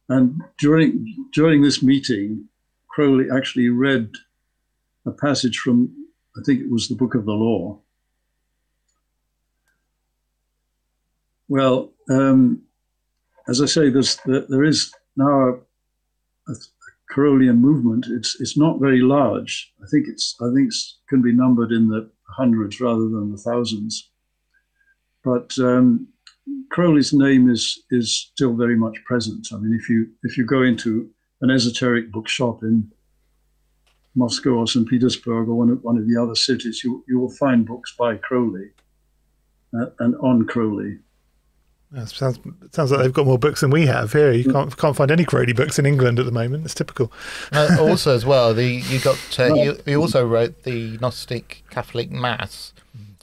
And 0.08 0.42
during, 0.58 1.28
during 1.32 1.62
this 1.62 1.82
meeting, 1.82 2.48
Crowley 2.88 3.26
actually 3.30 3.68
read 3.68 4.10
a 5.06 5.12
passage 5.12 5.58
from, 5.58 5.94
I 6.36 6.40
think 6.44 6.60
it 6.60 6.70
was 6.70 6.88
the 6.88 6.96
Book 6.96 7.14
of 7.14 7.24
the 7.24 7.32
Law, 7.32 7.78
Well, 11.53 11.92
um, 12.09 12.62
as 13.46 13.61
I 13.61 13.66
say, 13.66 13.90
there's, 13.90 14.16
there 14.24 14.64
is 14.64 14.90
now 15.18 15.61
a, 16.48 16.53
a 17.48 17.53
movement. 17.53 18.07
It's 18.09 18.40
it's 18.40 18.57
not 18.57 18.80
very 18.80 19.03
large. 19.03 19.70
I 19.82 19.86
think 19.90 20.07
it's 20.09 20.34
I 20.40 20.48
think 20.55 20.72
it 20.72 20.80
can 21.11 21.20
be 21.20 21.30
numbered 21.30 21.70
in 21.70 21.90
the 21.90 22.11
hundreds 22.38 22.80
rather 22.80 23.07
than 23.11 23.32
the 23.32 23.36
thousands. 23.36 24.09
But 25.22 25.53
um, 25.59 26.09
Crowley's 26.70 27.12
name 27.12 27.50
is 27.50 27.82
is 27.90 28.30
still 28.32 28.55
very 28.55 28.76
much 28.76 28.96
present. 29.05 29.48
I 29.53 29.59
mean, 29.59 29.78
if 29.78 29.90
you 29.90 30.09
if 30.22 30.38
you 30.38 30.46
go 30.46 30.62
into 30.62 31.11
an 31.42 31.50
esoteric 31.50 32.11
bookshop 32.11 32.62
in 32.62 32.90
Moscow 34.14 34.53
or 34.53 34.66
St. 34.66 34.88
Petersburg 34.88 35.48
or 35.48 35.55
one 35.55 35.68
of, 35.68 35.84
one 35.84 35.98
of 35.98 36.09
the 36.09 36.16
other 36.16 36.34
cities, 36.34 36.82
you, 36.82 37.05
you 37.07 37.18
will 37.18 37.36
find 37.44 37.66
books 37.66 37.94
by 37.98 38.16
Crowley 38.16 38.70
uh, 39.78 39.90
and 39.98 40.16
on 40.16 40.46
Crowley. 40.46 40.98
Yeah, 41.95 42.07
sounds 42.07 42.38
sounds 42.70 42.90
like 42.90 43.01
they've 43.01 43.12
got 43.12 43.26
more 43.26 43.38
books 43.38 43.61
than 43.61 43.70
we 43.70 43.86
have 43.86 44.12
here. 44.12 44.32
You 44.32 44.51
can't 44.51 44.74
can't 44.76 44.97
find 44.97 45.11
any 45.11 45.24
Crowley 45.24 45.53
books 45.53 45.78
in 45.78 45.84
England 45.84 46.18
at 46.18 46.24
the 46.24 46.32
moment. 46.32 46.64
It's 46.64 46.74
typical. 46.74 47.12
Uh, 47.53 47.76
also, 47.78 48.14
as 48.14 48.24
well, 48.24 48.55
the 48.55 48.64
you 48.64 48.99
got 49.01 49.18
uh, 49.38 49.55
you, 49.55 49.78
he 49.84 49.95
also 49.95 50.26
wrote 50.26 50.62
the 50.62 50.97
Gnostic 50.99 51.64
Catholic 51.70 52.11
Mass 52.11 52.72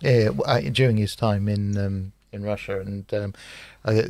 uh, 0.06 0.60
during 0.72 0.98
his 0.98 1.16
time 1.16 1.50
in 1.50 1.78
um, 1.78 2.12
in 2.32 2.44
Russia, 2.44 2.80
and 2.80 3.12
um, 3.12 3.34
uh, 3.86 4.04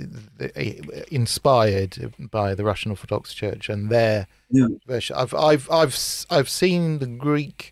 inspired 1.10 2.14
by 2.32 2.53
the 2.53 2.66
Russian 2.66 2.91
Orthodox 2.91 3.34
Church 3.34 3.70
and 3.70 3.89
their 3.89 4.28
yeah. 4.51 4.68
version. 4.86 5.16
I've 5.16 5.34
I've 5.34 5.72
I've 5.72 5.97
I've 6.30 6.49
seen 6.49 6.99
the 6.99 7.07
Greek 7.07 7.72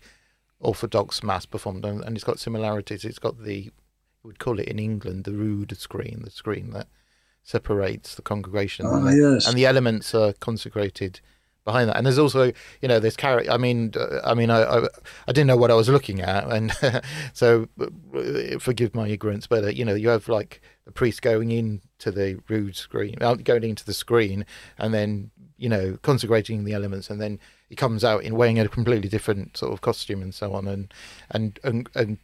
Orthodox 0.62 1.22
Mass 1.22 1.46
performed, 1.46 1.84
and, 1.84 2.02
and 2.04 2.16
it's 2.16 2.24
got 2.24 2.40
similarities. 2.40 3.04
It's 3.04 3.20
got 3.20 3.44
the 3.44 3.72
would 4.28 4.40
call 4.40 4.60
it 4.60 4.68
in 4.68 4.78
England 4.78 5.24
the 5.24 5.32
rood 5.32 5.76
screen, 5.78 6.22
the 6.24 6.30
screen 6.30 6.72
that 6.72 6.88
separates 7.44 8.16
the 8.16 8.22
congregation. 8.22 8.86
Oh, 8.86 8.96
and, 8.96 9.18
yes. 9.18 9.46
the, 9.46 9.50
and 9.50 9.58
the 9.58 9.66
elements 9.66 10.14
are 10.14 10.34
consecrated 10.34 11.22
behind 11.64 11.90
that. 11.90 11.98
And 11.98 12.06
there's 12.06 12.20
also, 12.20 12.52
you 12.82 12.88
know, 12.88 13.00
there's 13.00 13.16
character. 13.16 13.50
I 13.52 13.58
mean, 13.58 13.94
uh, 13.96 14.20
I 14.24 14.34
mean, 14.34 14.50
I, 14.50 14.64
I, 14.64 14.80
I 15.28 15.32
didn't 15.32 15.48
know 15.48 15.58
what 15.58 15.72
I 15.72 15.76
was 15.76 15.90
looking 15.90 16.22
at, 16.22 16.52
and 16.52 16.74
so 17.34 17.68
uh, 17.80 18.60
forgive 18.60 18.94
my 18.94 19.08
ignorance. 19.08 19.48
But 19.48 19.64
uh, 19.64 19.68
you 19.68 19.86
know, 19.86 19.96
you 19.96 20.10
have 20.10 20.28
like 20.28 20.62
the 20.86 20.92
priest 20.92 21.22
going 21.22 21.52
into 21.52 22.12
the 22.12 22.40
rood 22.50 22.76
screen, 22.76 23.16
going 23.16 23.64
into 23.64 23.86
the 23.86 23.94
screen, 23.94 24.46
and 24.78 24.94
then 24.94 25.32
you 25.58 25.70
know 25.70 25.98
consecrating 26.02 26.64
the 26.66 26.74
elements, 26.74 27.10
and 27.10 27.22
then 27.22 27.40
he 27.70 27.76
comes 27.76 28.04
out 28.04 28.24
in 28.24 28.36
wearing 28.36 28.60
a 28.60 28.68
completely 28.68 29.10
different 29.10 29.58
sort 29.58 29.74
of 29.74 29.82
costume 29.82 30.22
and 30.22 30.34
so 30.34 30.54
on, 30.54 30.68
and 30.68 30.94
and 31.32 31.60
and, 31.64 31.90
and 31.96 32.18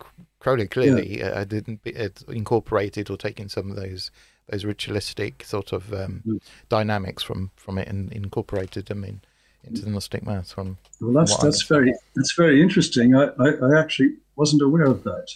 Crowley 0.43 0.67
clearly 0.67 1.19
yeah. 1.19 1.27
uh, 1.27 1.45
didn't 1.45 1.83
be, 1.83 1.95
uh, 1.97 2.09
incorporated 2.27 3.09
or 3.09 3.15
taken 3.15 3.47
some 3.47 3.69
of 3.71 3.77
those 3.77 4.11
those 4.49 4.65
ritualistic 4.65 5.45
sort 5.45 5.71
of 5.71 5.93
um, 5.93 6.21
mm. 6.27 6.41
dynamics 6.67 7.23
from 7.23 7.51
from 7.55 7.77
it 7.77 7.87
and 7.87 8.11
incorporated 8.11 8.87
them 8.87 9.05
in 9.05 9.21
into 9.63 9.81
the 9.85 9.89
Gnostic 9.89 10.25
Mass. 10.25 10.51
From 10.51 10.77
well, 10.99 11.13
that's 11.13 11.37
that's 11.37 11.63
very 11.63 11.93
that's 12.13 12.33
very 12.33 12.61
interesting. 12.61 13.15
I, 13.15 13.29
I, 13.39 13.51
I 13.51 13.79
actually 13.79 14.15
wasn't 14.35 14.61
aware 14.61 14.85
of 14.85 15.03
that. 15.05 15.29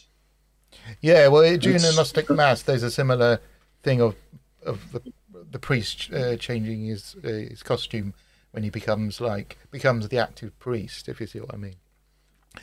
Yeah, 0.99 1.29
well, 1.29 1.43
during 1.43 1.79
the 1.79 1.87
It's- 1.87 1.95
Gnostic 1.95 2.29
Mass, 2.29 2.61
there's 2.63 2.83
a 2.83 2.91
similar 2.91 3.39
thing 3.83 4.01
of 4.01 4.15
of 4.65 4.91
the 4.91 5.01
the 5.51 5.59
priest 5.59 6.11
uh, 6.13 6.35
changing 6.35 6.85
his 6.85 7.15
uh, 7.23 7.29
his 7.29 7.63
costume 7.63 8.13
when 8.51 8.63
he 8.63 8.69
becomes 8.69 9.21
like 9.21 9.57
becomes 9.71 10.09
the 10.09 10.17
active 10.17 10.59
priest. 10.59 11.07
If 11.07 11.21
you 11.21 11.27
see 11.27 11.39
what 11.39 11.53
I 11.53 11.57
mean, 11.57 11.75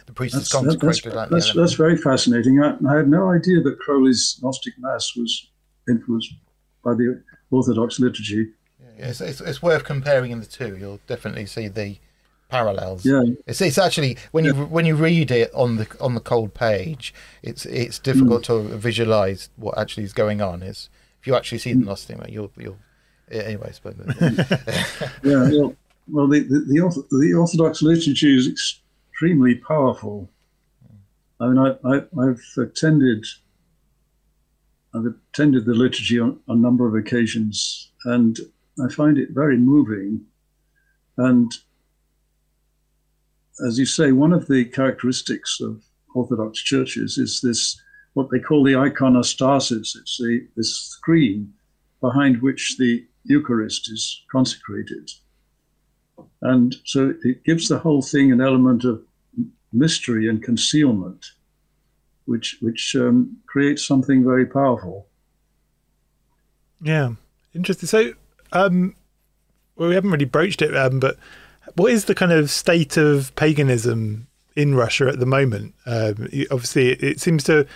the 0.07 0.13
priest 0.13 0.35
That's, 0.35 0.51
that- 0.51 0.65
that's, 0.65 0.77
consecrated 0.77 1.17
like 1.17 1.29
the 1.29 1.37
that's, 1.37 1.53
that's 1.53 1.75
very 1.75 1.97
fascinating. 1.97 2.63
I, 2.63 2.77
I 2.89 2.97
had 2.97 3.09
no 3.09 3.31
idea 3.31 3.61
that 3.63 3.79
Crowley's 3.79 4.39
Gnostic 4.43 4.75
Mass 4.79 5.15
was 5.17 5.51
influenced 5.89 6.35
by 6.85 6.95
the 6.95 7.23
Orthodox 7.51 8.01
liturgy. 8.01 8.49
Yeah, 8.81 9.09
it's, 9.09 9.21
it's, 9.21 9.41
it's 9.41 9.63
worth 9.63 9.85
comparing 9.85 10.39
the 10.39 10.47
two. 10.47 10.77
You'll 10.77 11.01
definitely 11.07 11.47
see 11.47 11.69
the 11.69 11.99
parallels. 12.49 13.05
Yeah, 13.05 13.23
It's, 13.47 13.61
it's 13.61 13.79
actually 13.79 14.17
when 14.31 14.45
you 14.45 14.53
when 14.53 14.87
you 14.87 14.95
read 14.95 15.31
it 15.31 15.51
on 15.55 15.77
the 15.77 15.87
on 16.01 16.15
the 16.15 16.21
cold 16.21 16.55
page, 16.55 17.15
it's 17.43 17.67
it's 17.67 17.99
difficult 17.99 18.43
mm. 18.43 18.47
to 18.47 18.77
visualize 18.77 19.51
what 19.57 19.77
actually 19.79 20.05
is 20.05 20.13
going 20.13 20.41
on. 20.41 20.63
Is 20.63 20.89
if 21.21 21.27
you 21.27 21.35
actually 21.35 21.59
see 21.59 21.73
the 21.73 21.81
mm. 21.81 21.87
Gnostic, 21.87 22.19
you'll 22.29 22.53
you'll 22.57 22.79
yeah, 23.31 23.43
anyways. 23.43 23.81
But 23.83 23.97
yeah. 25.23 25.49
Well, 25.51 25.77
well 26.09 26.29
the, 26.29 26.41
the, 26.41 26.61
the, 26.67 27.19
the 27.19 27.35
Orthodox 27.35 27.83
liturgy 27.83 28.37
is 28.37 28.81
extremely 29.15 29.55
powerful. 29.55 30.29
I 31.41 31.47
mean, 31.47 31.59
I, 31.59 32.03
I've 32.21 32.43
attended 32.59 33.25
I've 34.93 35.07
attended 35.07 35.67
the 35.67 35.75
liturgy 35.75 36.19
on, 36.21 36.41
a 36.49 36.55
number 36.55 36.87
of 36.87 36.95
occasions, 36.95 37.91
and 38.05 38.39
I 38.85 38.93
find 38.93 39.19
it 39.19 39.31
very 39.31 39.57
moving. 39.57 40.25
And 41.17 41.53
as 43.65 43.79
you 43.79 43.87
say, 43.87 44.13
one 44.13 44.33
of 44.33 44.47
the 44.47 44.65
characteristics 44.65 45.61
of 45.61 45.85
Orthodox 46.15 46.61
churches 46.61 47.17
is 47.17 47.41
this 47.41 47.81
what 48.15 48.31
they 48.31 48.41
call 48.41 48.65
the 48.65 48.73
iconostasis. 48.73 49.97
It's 49.97 50.19
the 50.19 50.47
this 50.57 50.75
screen 50.75 51.53
behind 52.01 52.43
which 52.43 52.77
the 52.79 53.07
Eucharist 53.25 53.91
is 53.93 54.25
consecrated. 54.31 55.09
And 56.45 56.77
so 56.85 57.15
it 57.25 57.43
gives 57.45 57.69
the 57.69 57.79
whole 57.79 58.03
thing 58.03 58.31
an 58.31 58.41
element 58.41 58.85
of 58.85 59.03
mystery 59.73 60.29
and 60.29 60.43
concealment, 60.43 61.27
which 62.27 62.59
which 62.61 62.95
um, 62.95 63.39
creates 63.47 63.85
something 63.85 64.23
very 64.23 64.47
powerful. 64.47 65.07
Yeah, 66.83 67.15
interesting. 67.55 67.89
So, 67.89 68.13
um, 68.53 68.95
well, 69.77 69.89
we 69.89 69.95
haven't 69.95 70.11
really 70.11 70.27
broached 70.27 70.61
it, 70.63 70.77
um, 70.77 71.01
but 71.01 71.17
what 71.77 71.91
is 71.91 72.05
the 72.05 72.15
kind 72.15 72.31
of 72.31 72.51
state 72.51 72.97
of 72.99 73.35
paganism 73.37 74.27
in 74.55 74.75
Russia 74.75 75.09
at 75.09 75.19
the 75.19 75.27
moment? 75.27 75.75
Um, 75.87 76.29
obviously, 76.51 76.93
it, 76.93 77.03
it 77.03 77.21
seems 77.21 77.43
to 77.45 77.67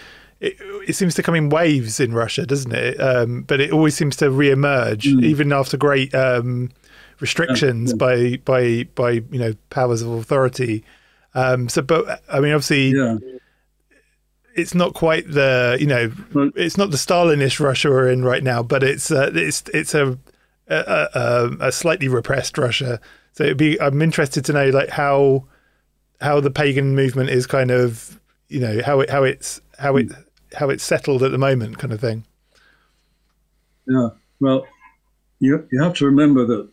it, 0.40 0.56
it 0.86 0.94
seems 0.94 1.14
to 1.14 1.22
come 1.22 1.34
in 1.34 1.48
waves 1.48 2.00
in 2.00 2.12
Russia, 2.12 2.44
doesn't 2.46 2.72
it? 2.72 3.00
Um, 3.00 3.42
but 3.42 3.60
it 3.60 3.72
always 3.72 3.96
seems 3.96 4.14
to 4.16 4.30
re-emerge, 4.30 5.06
Mm. 5.06 5.24
even 5.24 5.52
after 5.52 5.76
great 5.76 6.14
um, 6.14 6.70
restrictions 7.20 7.90
Yeah, 7.92 7.96
by 7.96 8.36
by 8.44 8.84
by 8.94 9.10
you 9.30 9.38
know 9.38 9.52
powers 9.70 10.02
of 10.02 10.10
authority. 10.12 10.84
Um, 11.34 11.68
so, 11.68 11.82
but 11.82 12.22
I 12.32 12.40
mean, 12.40 12.52
obviously, 12.52 12.88
Yeah, 12.90 13.18
it's 14.54 14.74
not 14.74 14.94
quite 14.94 15.30
the 15.30 15.76
you 15.80 15.86
know 15.86 16.10
Well- 16.32 16.50
it's 16.56 16.76
not 16.76 16.90
the 16.90 16.96
Stalinish 16.96 17.60
Russia 17.60 17.90
we're 17.90 18.08
in 18.10 18.24
right 18.24 18.42
now, 18.42 18.62
but 18.62 18.82
it's 18.82 19.10
uh, 19.10 19.30
it's 19.34 19.62
it's 19.72 19.94
a 19.94 20.18
a, 20.68 21.08
a 21.14 21.56
a 21.68 21.72
slightly 21.72 22.08
repressed 22.08 22.58
Russia. 22.58 23.00
So 23.32 23.44
it'd 23.44 23.56
be 23.56 23.80
I'm 23.80 24.02
interested 24.02 24.44
to 24.46 24.52
know 24.52 24.70
like 24.70 24.88
how 24.90 25.44
how 26.20 26.40
the 26.40 26.50
pagan 26.50 26.94
movement 26.96 27.30
is 27.30 27.46
kind 27.46 27.70
of 27.70 28.18
you 28.48 28.60
know 28.60 28.82
how 28.84 29.00
it 29.00 29.10
how 29.10 29.22
it's 29.24 29.60
how 29.78 29.96
it 29.96 30.10
how 30.54 30.70
it's 30.70 30.82
settled 30.82 31.22
at 31.22 31.30
the 31.30 31.38
moment 31.38 31.78
kind 31.78 31.92
of 31.92 32.00
thing. 32.00 32.24
yeah. 33.86 34.08
Well, 34.40 34.66
you 35.40 35.66
you 35.70 35.82
have 35.82 35.94
to 35.94 36.06
remember 36.06 36.44
that 36.46 36.68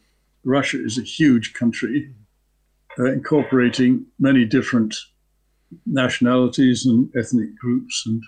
Russia 0.46 0.84
is 0.84 0.98
a 0.98 1.04
huge 1.04 1.54
country, 1.54 2.14
uh, 3.00 3.06
incorporating 3.12 4.06
many 4.20 4.46
different 4.46 4.96
nationalities 5.86 6.86
and 6.86 7.10
ethnic 7.18 7.56
groups 7.58 8.04
and 8.06 8.24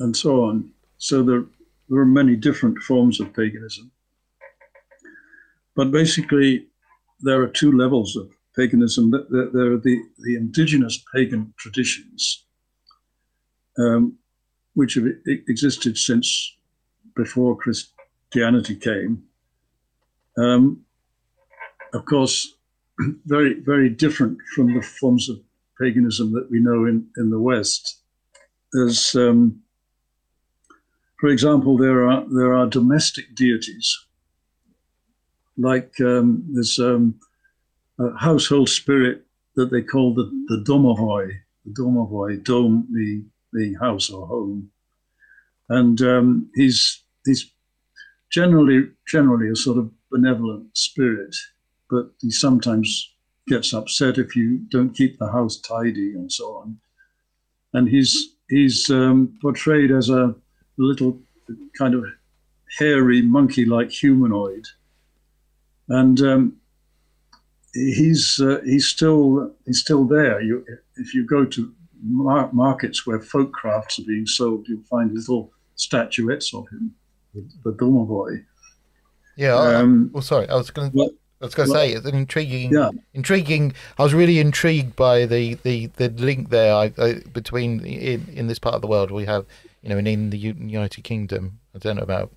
and 0.00 0.16
so 0.16 0.42
on. 0.44 0.70
So 0.98 1.22
there 1.22 1.44
there 1.88 2.00
are 2.00 2.06
many 2.06 2.34
different 2.36 2.78
forms 2.78 3.20
of 3.20 3.32
paganism. 3.34 3.90
But 5.76 5.90
basically, 5.90 6.66
there 7.20 7.42
are 7.42 7.48
two 7.48 7.72
levels 7.72 8.16
of 8.16 8.30
paganism. 8.56 9.10
There, 9.10 9.48
there- 9.52 9.72
are 9.72 9.78
the, 9.78 10.00
the 10.20 10.36
indigenous 10.36 11.02
pagan 11.14 11.52
traditions, 11.58 12.46
um, 13.78 14.16
which 14.74 14.94
have 14.94 15.06
existed 15.26 15.98
since 15.98 16.56
before 17.16 17.56
Christianity 17.56 18.76
came. 18.76 19.24
Um, 20.38 20.84
of 21.94 22.04
course, 22.04 22.54
very, 23.26 23.54
very 23.60 23.88
different 23.88 24.38
from 24.54 24.74
the 24.74 24.82
forms 24.82 25.28
of 25.28 25.40
paganism 25.80 26.32
that 26.32 26.50
we 26.50 26.60
know 26.60 26.84
in, 26.86 27.06
in 27.16 27.30
the 27.30 27.40
West. 27.40 28.00
There's, 28.72 29.14
um, 29.14 29.62
for 31.20 31.28
example, 31.28 31.78
there 31.78 32.08
are 32.08 32.24
there 32.28 32.54
are 32.54 32.66
domestic 32.66 33.34
deities, 33.34 33.98
like 35.56 35.92
um, 36.00 36.44
there's 36.52 36.78
um, 36.78 37.14
a 37.98 38.16
household 38.18 38.68
spirit 38.68 39.22
that 39.54 39.70
they 39.70 39.82
call 39.82 40.12
the 40.12 40.24
the 40.48 40.62
domovoi, 40.68 41.30
the 41.64 41.72
domovoi, 41.72 42.42
dome, 42.42 42.88
the 42.92 43.24
the 43.52 43.74
house 43.78 44.10
or 44.10 44.26
home, 44.26 44.70
and 45.68 46.02
um, 46.02 46.50
he's 46.56 47.04
he's 47.24 47.50
generally 48.32 48.88
generally 49.06 49.48
a 49.48 49.56
sort 49.56 49.78
of 49.78 49.90
benevolent 50.10 50.76
spirit, 50.76 51.34
but 51.90 52.10
he 52.20 52.30
sometimes 52.30 53.12
gets 53.48 53.72
upset 53.74 54.18
if 54.18 54.34
you 54.34 54.58
don't 54.70 54.94
keep 54.94 55.18
the 55.18 55.30
house 55.30 55.58
tidy 55.60 56.14
and 56.14 56.30
so 56.32 56.56
on. 56.56 56.78
And 57.72 57.88
he's 57.88 58.36
he's 58.48 58.88
um, 58.90 59.36
portrayed 59.42 59.90
as 59.90 60.08
a 60.08 60.34
little 60.78 61.18
kind 61.78 61.94
of 61.94 62.04
hairy 62.78 63.20
monkey-like 63.22 63.90
humanoid, 63.90 64.64
and 65.88 66.20
um, 66.22 66.56
he's 67.72 68.40
uh, 68.40 68.60
he's 68.64 68.86
still 68.86 69.52
he's 69.66 69.80
still 69.80 70.04
there. 70.04 70.40
You, 70.40 70.64
if 70.96 71.14
you 71.14 71.26
go 71.26 71.44
to 71.44 71.72
mar- 72.02 72.50
markets 72.52 73.06
where 73.06 73.20
folk 73.20 73.52
crafts 73.52 73.98
are 73.98 74.04
being 74.04 74.26
sold, 74.26 74.66
you'll 74.68 74.82
find 74.90 75.12
little 75.12 75.50
statuettes 75.76 76.54
of 76.54 76.68
him, 76.68 76.94
the 77.64 77.72
domovoi. 77.72 78.44
yeah. 79.36 79.56
I- 79.56 79.74
Um, 79.74 80.10
well, 80.12 80.22
sorry, 80.22 80.48
I 80.48 80.54
was 80.54 80.70
going 80.70 80.92
to. 80.92 81.10
I 81.44 81.46
was 81.46 81.54
going 81.54 81.68
to 81.68 81.74
say 81.74 81.92
it's 81.92 82.06
an 82.06 82.14
intriguing, 82.14 82.72
Yeah. 82.72 82.90
intriguing. 83.12 83.74
I 83.98 84.02
was 84.02 84.14
really 84.14 84.38
intrigued 84.40 84.96
by 84.96 85.26
the 85.26 85.54
the, 85.62 85.86
the 85.96 86.08
link 86.08 86.48
there 86.48 86.74
I, 86.74 86.92
I, 86.96 87.14
between 87.32 87.84
in, 87.84 88.26
in 88.32 88.46
this 88.46 88.58
part 88.58 88.74
of 88.74 88.80
the 88.80 88.86
world 88.86 89.10
we 89.10 89.26
have, 89.26 89.44
you 89.82 89.90
know, 89.90 89.98
and 89.98 90.08
in 90.08 90.30
the 90.30 90.38
United 90.38 91.04
Kingdom. 91.04 91.58
I 91.74 91.78
don't 91.78 91.96
know 91.96 92.02
about 92.02 92.30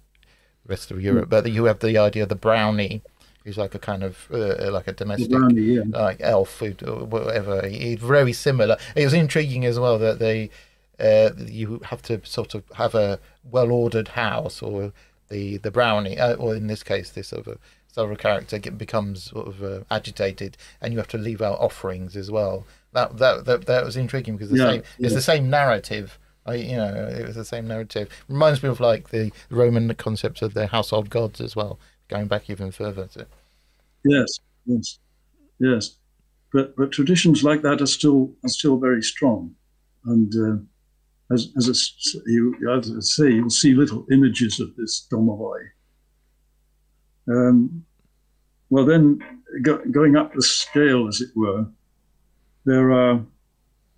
the 0.65 0.69
rest 0.69 0.91
of 0.91 1.01
Europe, 1.01 1.29
but 1.29 1.49
you 1.49 1.65
have 1.65 1.79
the 1.79 1.97
idea 1.97 2.23
of 2.23 2.29
the 2.29 2.35
brownie, 2.35 3.01
who's 3.45 3.57
like 3.57 3.73
a 3.73 3.79
kind 3.79 4.03
of 4.03 4.27
uh, 4.29 4.71
like 4.71 4.89
a 4.89 4.93
domestic 4.93 5.31
brownie, 5.31 5.61
yeah. 5.61 5.83
like 5.87 6.17
elf 6.19 6.49
food 6.49 6.83
or 6.85 7.05
whatever. 7.05 7.61
It's 7.63 8.03
very 8.03 8.33
similar. 8.33 8.75
It 8.93 9.05
was 9.05 9.13
intriguing 9.13 9.63
as 9.63 9.79
well 9.79 9.97
that 9.99 10.19
they 10.19 10.49
uh, 10.99 11.29
you 11.37 11.79
have 11.85 12.01
to 12.03 12.19
sort 12.25 12.55
of 12.55 12.63
have 12.75 12.93
a 12.93 13.19
well 13.49 13.71
ordered 13.71 14.09
house 14.09 14.61
or 14.61 14.91
the 15.29 15.57
the 15.57 15.71
brownie, 15.71 16.17
uh, 16.19 16.33
or 16.35 16.55
in 16.55 16.67
this 16.67 16.83
case, 16.83 17.11
this 17.11 17.29
sort 17.29 17.47
of 17.47 17.57
of 17.97 18.17
character 18.17 18.57
get, 18.59 18.77
becomes 18.77 19.23
sort 19.31 19.47
of 19.47 19.63
uh, 19.63 19.83
agitated, 19.91 20.57
and 20.81 20.93
you 20.93 20.99
have 20.99 21.07
to 21.09 21.17
leave 21.17 21.41
out 21.41 21.59
offerings 21.59 22.15
as 22.15 22.31
well. 22.31 22.65
That 22.93 23.17
that 23.17 23.45
that, 23.45 23.65
that 23.65 23.85
was 23.85 23.97
intriguing 23.97 24.35
because 24.35 24.49
the 24.49 24.57
Yeah, 24.57 24.71
same 24.71 24.83
it's 25.01 25.13
the 25.13 25.21
same 25.21 25.49
narrative. 25.49 26.17
I, 26.45 26.55
you 26.55 26.77
know, 26.77 27.07
it 27.07 27.25
was 27.27 27.35
the 27.35 27.43
same 27.45 27.67
narrative. 27.67 28.09
Reminds 28.29 28.63
me 28.63 28.69
of 28.69 28.79
like 28.79 29.09
the 29.09 29.31
Roman 29.49 29.93
concepts 29.95 30.41
of 30.41 30.53
their 30.53 30.67
household 30.67 31.09
gods 31.09 31.41
as 31.41 31.55
well, 31.55 31.79
going 32.07 32.27
back 32.27 32.49
even 32.49 32.71
further. 32.71 33.07
To, 33.07 33.27
Yes, 34.03 34.39
yes, 34.65 34.99
yes. 35.59 35.97
But 36.53 36.75
but 36.77 36.91
traditions 36.91 37.43
like 37.43 37.61
that 37.63 37.81
are 37.81 37.87
still 37.87 38.35
are 38.45 38.49
still 38.49 38.77
very 38.79 39.03
strong, 39.03 39.55
and 40.05 40.33
uh, 40.35 40.83
as 41.35 41.53
as 41.57 41.69
s- 41.69 42.15
you 42.27 42.55
as 42.71 42.91
I 42.91 42.99
say, 43.01 43.31
you'll 43.33 43.49
see 43.51 43.73
little 43.75 44.07
images 44.11 44.59
of 44.61 44.75
this 44.77 45.07
domovoi. 45.11 45.71
Um, 47.29 47.85
well, 48.69 48.85
then 48.85 49.19
go, 49.61 49.77
going 49.91 50.15
up 50.15 50.33
the 50.33 50.41
scale, 50.41 51.07
as 51.07 51.21
it 51.21 51.29
were, 51.35 51.65
there 52.65 52.91
are 52.91 53.23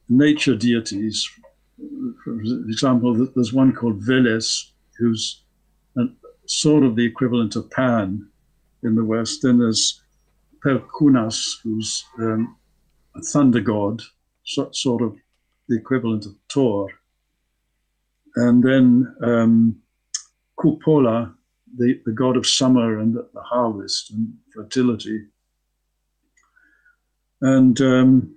nature 0.09 0.55
deities. 0.55 1.27
For 2.23 2.39
example, 2.41 3.27
there's 3.35 3.53
one 3.53 3.73
called 3.73 4.01
Veles, 4.01 4.71
who's 4.97 5.43
an, 5.95 6.15
sort 6.45 6.83
of 6.83 6.95
the 6.95 7.05
equivalent 7.05 7.55
of 7.55 7.69
Pan 7.71 8.27
in 8.83 8.95
the 8.95 9.05
West. 9.05 9.41
Then 9.41 9.59
there's 9.59 10.01
Perkunas, 10.63 11.61
who's 11.63 12.05
um, 12.19 12.55
a 13.15 13.21
thunder 13.21 13.61
god, 13.61 14.01
so, 14.43 14.69
sort 14.71 15.01
of 15.01 15.15
the 15.67 15.77
equivalent 15.77 16.25
of 16.25 16.35
Thor. 16.51 16.89
and 18.35 18.63
then 18.63 19.15
um, 19.23 19.81
Kupala, 20.59 21.33
the, 21.77 21.99
the 22.05 22.11
god 22.11 22.37
of 22.37 22.47
summer 22.47 22.99
and 22.99 23.13
the, 23.15 23.27
harvest 23.41 24.11
and 24.11 24.33
fertility. 24.53 25.25
And 27.41 27.79
um, 27.81 28.35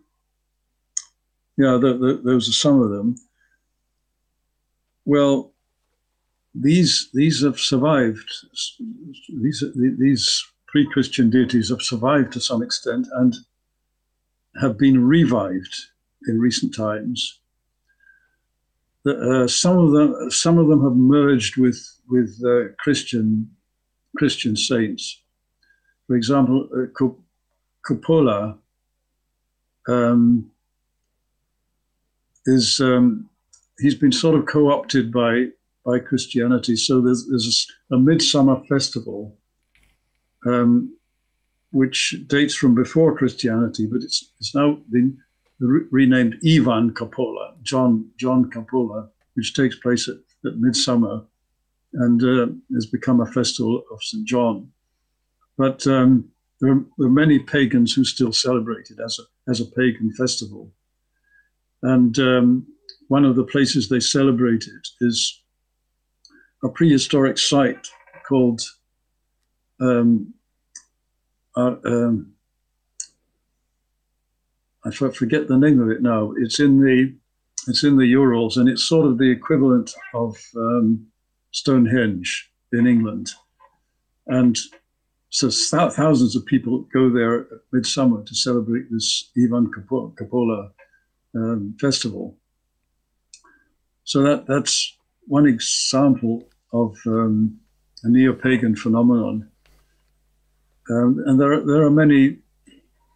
yeah, 1.57 1.79
the, 1.81 1.99
the, 1.99 2.21
those 2.25 2.49
are 2.49 2.53
some 2.53 2.81
of 2.81 2.91
them. 2.91 3.17
Well, 5.05 5.53
these 6.55 7.11
these 7.13 7.43
have 7.43 7.59
survived. 7.59 8.31
These 9.29 9.65
these 9.75 10.45
pre-Christian 10.69 11.31
deities 11.31 11.71
have 11.71 11.83
survived 11.83 12.33
to 12.33 12.41
some 12.41 12.63
extent 12.63 13.07
and 13.15 13.35
have 14.61 14.79
been 14.79 15.05
revived 15.05 15.75
in 16.27 16.39
recent 16.39 16.75
times. 16.75 17.41
Uh, 19.05 19.49
some 19.49 19.79
of 19.79 19.91
them 19.93 20.31
some 20.31 20.59
of 20.59 20.69
them 20.69 20.83
have 20.83 20.95
merged 20.95 21.57
with 21.57 21.81
with 22.09 22.41
uh, 22.47 22.73
Christian 22.79 23.51
Christian 24.17 24.57
saints. 24.57 25.23
For 26.07 26.15
example, 26.17 26.69
uh, 26.73 27.09
Kupala 27.85 28.59
um, 29.89 30.51
is 32.47 32.81
um, 32.81 33.29
he's 33.81 33.97
been 33.97 34.13
sort 34.13 34.39
of 34.39 34.47
co-opted 34.47 35.13
by 35.13 35.47
by 35.85 35.99
Christianity. 35.99 36.77
So 36.77 37.01
there's 37.01 37.27
there's 37.29 37.69
a, 37.91 37.97
a 37.97 37.99
midsummer 37.99 38.63
festival, 38.69 39.37
um, 40.47 40.97
which 41.73 42.15
dates 42.29 42.55
from 42.55 42.75
before 42.75 43.17
Christianity, 43.17 43.87
but 43.87 44.03
it's 44.03 44.33
it's 44.39 44.55
now 44.55 44.79
been 44.91 45.19
re- 45.67 45.87
renamed 45.91 46.39
Ivan 46.47 46.93
Kupala, 46.93 47.55
John 47.63 48.11
John 48.17 48.51
Kupala, 48.51 49.09
which 49.35 49.55
takes 49.55 49.77
place 49.77 50.09
at, 50.09 50.17
at 50.47 50.59
midsummer, 50.59 51.25
and 51.95 52.23
uh, 52.23 52.47
has 52.75 52.87
become 52.87 53.21
a 53.21 53.27
festival 53.27 53.83
of 53.91 54.03
St 54.03 54.27
John. 54.27 54.71
But 55.57 55.87
um, 55.87 56.31
there, 56.61 56.73
are, 56.73 56.85
there, 56.99 57.07
are, 57.07 57.11
many 57.11 57.39
pagans 57.39 57.93
who 57.93 58.05
still 58.05 58.33
celebrate 58.33 58.91
it 58.91 58.99
as 59.05 59.19
a 59.19 59.51
as 59.51 59.61
a 59.61 59.67
pagan 59.67 60.13
festival, 60.13 60.71
and 61.83 62.19
um, 62.19 62.67
one 63.09 63.25
of 63.25 63.37
the 63.37 63.45
places 63.45 63.89
they 63.89 64.01
celebrate 64.01 64.65
it 64.65 64.89
is 65.01 65.43
a 66.65 66.69
prehistoric 66.69 67.39
site 67.39 67.89
called 68.27 68.63
um, 69.81 70.33
uh, 71.57 71.75
um, 71.85 72.33
I 74.85 74.91
forget 74.91 75.49
the 75.49 75.59
name 75.59 75.81
of 75.81 75.91
it 75.91 76.03
now. 76.03 76.33
It's 76.37 76.59
in 76.61 76.81
the 76.81 77.15
it's 77.69 77.85
in 77.85 77.97
the 77.97 78.07
Urals, 78.07 78.57
and 78.57 78.69
it's 78.69 78.83
sort 78.83 79.07
of 79.07 79.19
the 79.19 79.31
equivalent 79.31 79.95
of 80.15 80.37
um, 80.57 81.07
Stonehenge 81.53 82.51
in 82.73 82.87
England. 82.87 83.31
And 84.27 84.59
so 85.31 85.51
thousands 85.51 86.35
of 86.35 86.45
people 86.45 86.87
go 86.93 87.09
there 87.09 87.43
at 87.43 87.47
midsummer 87.73 88.23
to 88.25 88.35
celebrate 88.35 88.91
this 88.91 89.31
Ivan 89.39 89.71
Kupala 89.71 90.71
um, 91.35 91.77
festival. 91.81 92.37
So 94.05 94.23
that 94.23 94.47
that's 94.47 94.97
one 95.27 95.47
example 95.47 96.49
of 96.73 96.97
um, 97.07 97.59
a 98.03 98.09
neo-pagan 98.09 98.75
phenomenon. 98.75 99.49
Um, 100.91 101.23
and 101.27 101.41
there 101.41 101.53
are, 101.53 101.65
there 101.65 101.83
are 101.85 101.91
many 101.91 102.39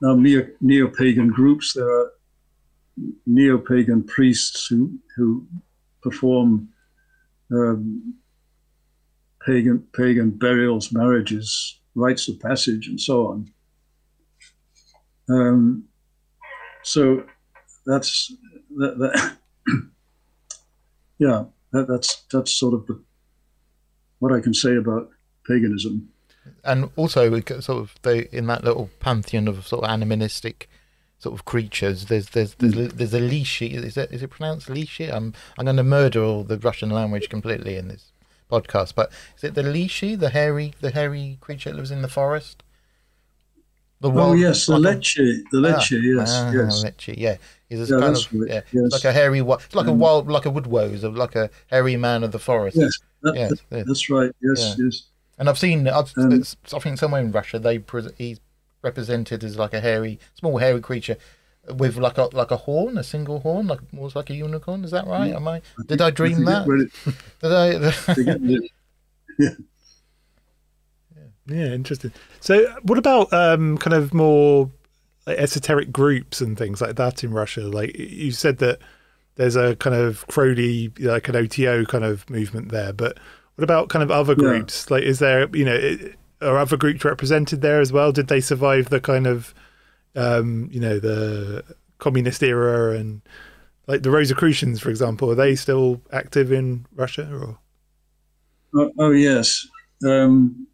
now 0.02 0.14
neo, 0.14 0.46
neo-pagan 0.60 1.28
groups. 1.28 1.72
There 1.74 1.88
are 1.88 2.12
neo-pagan 3.26 4.04
priests 4.04 4.66
who 4.66 4.98
who 5.16 5.46
perform 6.02 6.68
um, 7.52 8.14
pagan 9.44 9.86
pagan 9.94 10.30
burials, 10.30 10.92
marriages, 10.92 11.80
rites 11.94 12.28
of 12.28 12.40
passage, 12.40 12.88
and 12.88 13.00
so 13.00 13.26
on. 13.26 13.50
Um, 15.28 15.84
so 16.82 17.24
that's 17.86 18.32
that, 18.76 18.98
that 18.98 19.36
yeah, 21.18 21.44
that, 21.72 21.88
that's 21.88 22.24
that's 22.32 22.52
sort 22.52 22.74
of 22.74 22.86
the, 22.86 23.02
what 24.18 24.32
I 24.32 24.40
can 24.40 24.54
say 24.54 24.76
about 24.76 25.10
paganism. 25.46 26.08
And 26.64 26.90
also, 26.96 27.40
sort 27.40 27.68
of 27.68 27.94
they 28.02 28.28
in 28.32 28.46
that 28.46 28.64
little 28.64 28.90
pantheon 29.00 29.48
of 29.48 29.66
sort 29.66 29.84
of 29.84 29.90
animistic 29.90 30.68
sort 31.18 31.34
of 31.34 31.44
creatures. 31.44 32.06
There's 32.06 32.30
there's 32.30 32.54
there's, 32.54 32.74
mm. 32.74 32.92
there's 32.92 33.14
a 33.14 33.20
Lishi. 33.20 33.72
Is 33.72 33.96
it 33.96 34.10
is 34.12 34.22
it 34.22 34.30
pronounced 34.30 34.68
Lishi? 34.68 35.12
I'm 35.12 35.34
I'm 35.58 35.64
going 35.64 35.76
to 35.76 35.84
murder 35.84 36.22
all 36.22 36.44
the 36.44 36.58
Russian 36.58 36.90
language 36.90 37.28
completely 37.28 37.76
in 37.76 37.88
this 37.88 38.12
podcast. 38.50 38.94
But 38.94 39.10
is 39.36 39.44
it 39.44 39.54
the 39.54 39.62
Lishi, 39.62 40.18
the 40.18 40.30
hairy 40.30 40.74
the 40.80 40.90
hairy 40.90 41.38
creature 41.40 41.70
that 41.70 41.76
lives 41.76 41.90
in 41.90 42.02
the 42.02 42.08
forest? 42.08 42.62
The 44.00 44.10
oh 44.12 44.34
yes, 44.34 44.66
the 44.66 44.78
like 44.78 44.96
leche, 44.96 45.14
the 45.50 45.58
leche, 45.58 45.92
ah, 45.94 45.96
yes, 45.96 46.30
ah, 46.34 46.50
yes, 46.52 46.84
leche, 46.84 47.08
yeah. 47.16 47.36
He's 47.68 47.90
yeah, 47.90 47.98
kind 47.98 48.14
of, 48.14 48.32
right. 48.34 48.50
yeah. 48.50 48.60
Yes. 48.70 48.92
Like 48.92 49.04
a 49.04 49.12
hairy, 49.12 49.40
it's 49.40 49.74
like 49.74 49.86
um, 49.86 49.88
a 49.88 49.94
wild, 49.94 50.28
like 50.28 50.44
a 50.44 50.50
woodwose, 50.50 51.16
like 51.16 51.34
a 51.34 51.48
hairy 51.68 51.96
man 51.96 52.22
of 52.22 52.30
the 52.30 52.38
forest. 52.38 52.76
Yes, 52.76 52.98
that, 53.22 53.34
yes, 53.34 53.52
that, 53.70 53.86
that's 53.86 54.10
right. 54.10 54.30
Yes, 54.42 54.76
yeah. 54.78 54.84
yes. 54.84 55.02
And 55.38 55.48
I've 55.48 55.58
seen, 55.58 55.86
I've, 55.86 56.12
um, 56.16 56.42
I 56.72 56.78
think 56.78 56.98
somewhere 56.98 57.20
in 57.20 57.30
Russia 57.30 57.58
they 57.58 57.82
he's 58.16 58.40
represented 58.82 59.44
as 59.44 59.58
like 59.58 59.74
a 59.74 59.80
hairy, 59.80 60.18
small 60.34 60.58
hairy 60.58 60.80
creature 60.80 61.16
with 61.74 61.96
like 61.96 62.18
a 62.18 62.28
like 62.32 62.50
a 62.50 62.56
horn, 62.56 62.96
a 62.96 63.02
single 63.02 63.40
horn, 63.40 63.66
like 63.66 63.80
almost 63.92 64.16
like 64.16 64.30
a 64.30 64.34
unicorn. 64.34 64.84
Is 64.84 64.92
that 64.92 65.06
right? 65.06 65.32
Am 65.32 65.46
I? 65.48 65.62
Did 65.86 66.00
I 66.00 66.10
dream 66.10 66.44
that? 66.44 66.66
did 67.42 67.52
I? 67.52 68.58
yeah. 69.38 69.50
Yeah, 71.48 71.66
interesting. 71.66 72.12
So, 72.40 72.74
what 72.82 72.98
about 72.98 73.32
um, 73.32 73.78
kind 73.78 73.94
of 73.94 74.12
more 74.12 74.70
like, 75.26 75.38
esoteric 75.38 75.92
groups 75.92 76.40
and 76.40 76.58
things 76.58 76.80
like 76.80 76.96
that 76.96 77.22
in 77.22 77.30
Russia? 77.30 77.62
Like 77.62 77.96
you 77.96 78.32
said 78.32 78.58
that 78.58 78.80
there's 79.36 79.54
a 79.54 79.76
kind 79.76 79.94
of 79.94 80.26
Crowley, 80.26 80.92
like 80.98 81.28
an 81.28 81.36
OTO 81.36 81.84
kind 81.84 82.04
of 82.04 82.28
movement 82.28 82.70
there, 82.70 82.92
but 82.92 83.18
what 83.56 83.64
about 83.64 83.88
kind 83.88 84.02
of 84.02 84.10
other 84.10 84.34
groups? 84.34 84.86
Yeah. 84.88 84.94
Like, 84.94 85.04
is 85.04 85.18
there, 85.18 85.48
you 85.56 85.64
know, 85.64 85.98
are 86.42 86.58
other 86.58 86.76
groups 86.76 87.04
represented 87.04 87.62
there 87.62 87.80
as 87.80 87.92
well? 87.92 88.12
Did 88.12 88.28
they 88.28 88.40
survive 88.40 88.90
the 88.90 89.00
kind 89.00 89.26
of, 89.26 89.54
um, 90.14 90.68
you 90.70 90.78
know, 90.78 90.98
the 90.98 91.64
communist 91.98 92.42
era 92.42 92.96
and 92.96 93.22
like 93.86 94.02
the 94.02 94.10
Rosicrucians, 94.10 94.80
for 94.80 94.90
example? 94.90 95.30
Are 95.30 95.34
they 95.34 95.54
still 95.54 96.02
active 96.12 96.52
in 96.52 96.86
Russia? 96.94 97.28
Or? 97.32 97.58
Oh, 98.74 98.92
oh 98.98 99.10
yes. 99.12 99.66
Um, 100.06 100.66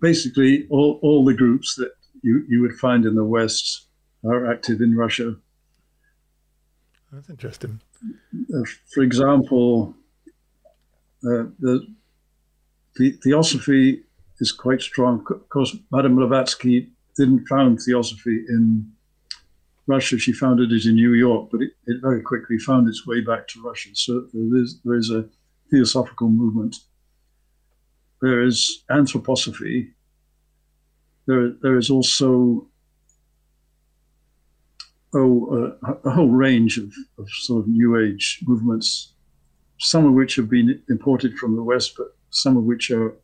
basically 0.00 0.66
all, 0.70 0.98
all 1.02 1.24
the 1.24 1.34
groups 1.34 1.74
that 1.74 1.92
you, 2.22 2.44
you 2.48 2.62
would 2.62 2.74
find 2.78 3.04
in 3.04 3.14
the 3.14 3.24
West 3.24 3.88
are 4.24 4.50
active 4.50 4.80
in 4.80 4.96
Russia. 4.96 5.36
That's 7.12 7.28
interesting. 7.28 7.80
Uh, 8.54 8.62
for 8.94 9.02
example, 9.02 9.94
uh, 11.24 11.44
the, 11.58 11.86
the, 12.96 13.12
theosophy 13.22 14.02
is 14.40 14.52
quite 14.52 14.80
strong. 14.80 15.24
Of 15.30 15.48
course, 15.48 15.76
Madame 15.90 16.16
Blavatsky 16.16 16.90
didn't 17.16 17.46
found 17.46 17.80
theosophy 17.80 18.44
in 18.48 18.90
Russia. 19.86 20.18
She 20.18 20.32
founded 20.32 20.72
it 20.72 20.86
in 20.86 20.94
New 20.94 21.14
York, 21.14 21.50
but 21.50 21.60
it, 21.60 21.72
it 21.86 22.00
very 22.00 22.22
quickly 22.22 22.58
found 22.58 22.88
its 22.88 23.06
way 23.06 23.20
back 23.20 23.48
to 23.48 23.62
Russia. 23.62 23.90
So 23.94 24.26
there 24.32 24.62
is, 24.62 24.80
there 24.84 24.96
is 24.96 25.10
a 25.10 25.28
theosophical 25.70 26.30
movement 26.30 26.76
there 28.20 28.42
is 28.42 28.82
anthroposophy. 28.90 29.90
There, 31.26 31.52
there 31.62 31.78
is 31.78 31.90
also 31.90 32.66
oh, 35.14 35.76
uh, 35.82 35.94
a 36.04 36.10
whole 36.10 36.28
range 36.28 36.78
of, 36.78 36.92
of 37.18 37.28
sort 37.30 37.62
of 37.62 37.68
New 37.68 37.98
Age 37.98 38.40
movements, 38.46 39.12
some 39.80 40.04
of 40.04 40.12
which 40.12 40.36
have 40.36 40.48
been 40.48 40.80
imported 40.88 41.36
from 41.38 41.56
the 41.56 41.62
West, 41.62 41.94
but 41.96 42.14
some 42.30 42.56
of 42.56 42.64
which 42.64 42.90
are 42.90 43.14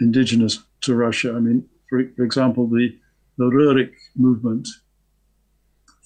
indigenous 0.00 0.58
to 0.80 0.94
Russia. 0.94 1.34
I 1.36 1.40
mean, 1.40 1.68
for, 1.88 2.02
for 2.16 2.24
example, 2.24 2.66
the, 2.66 2.96
the 3.36 3.44
Roerich 3.44 3.92
movement, 4.16 4.66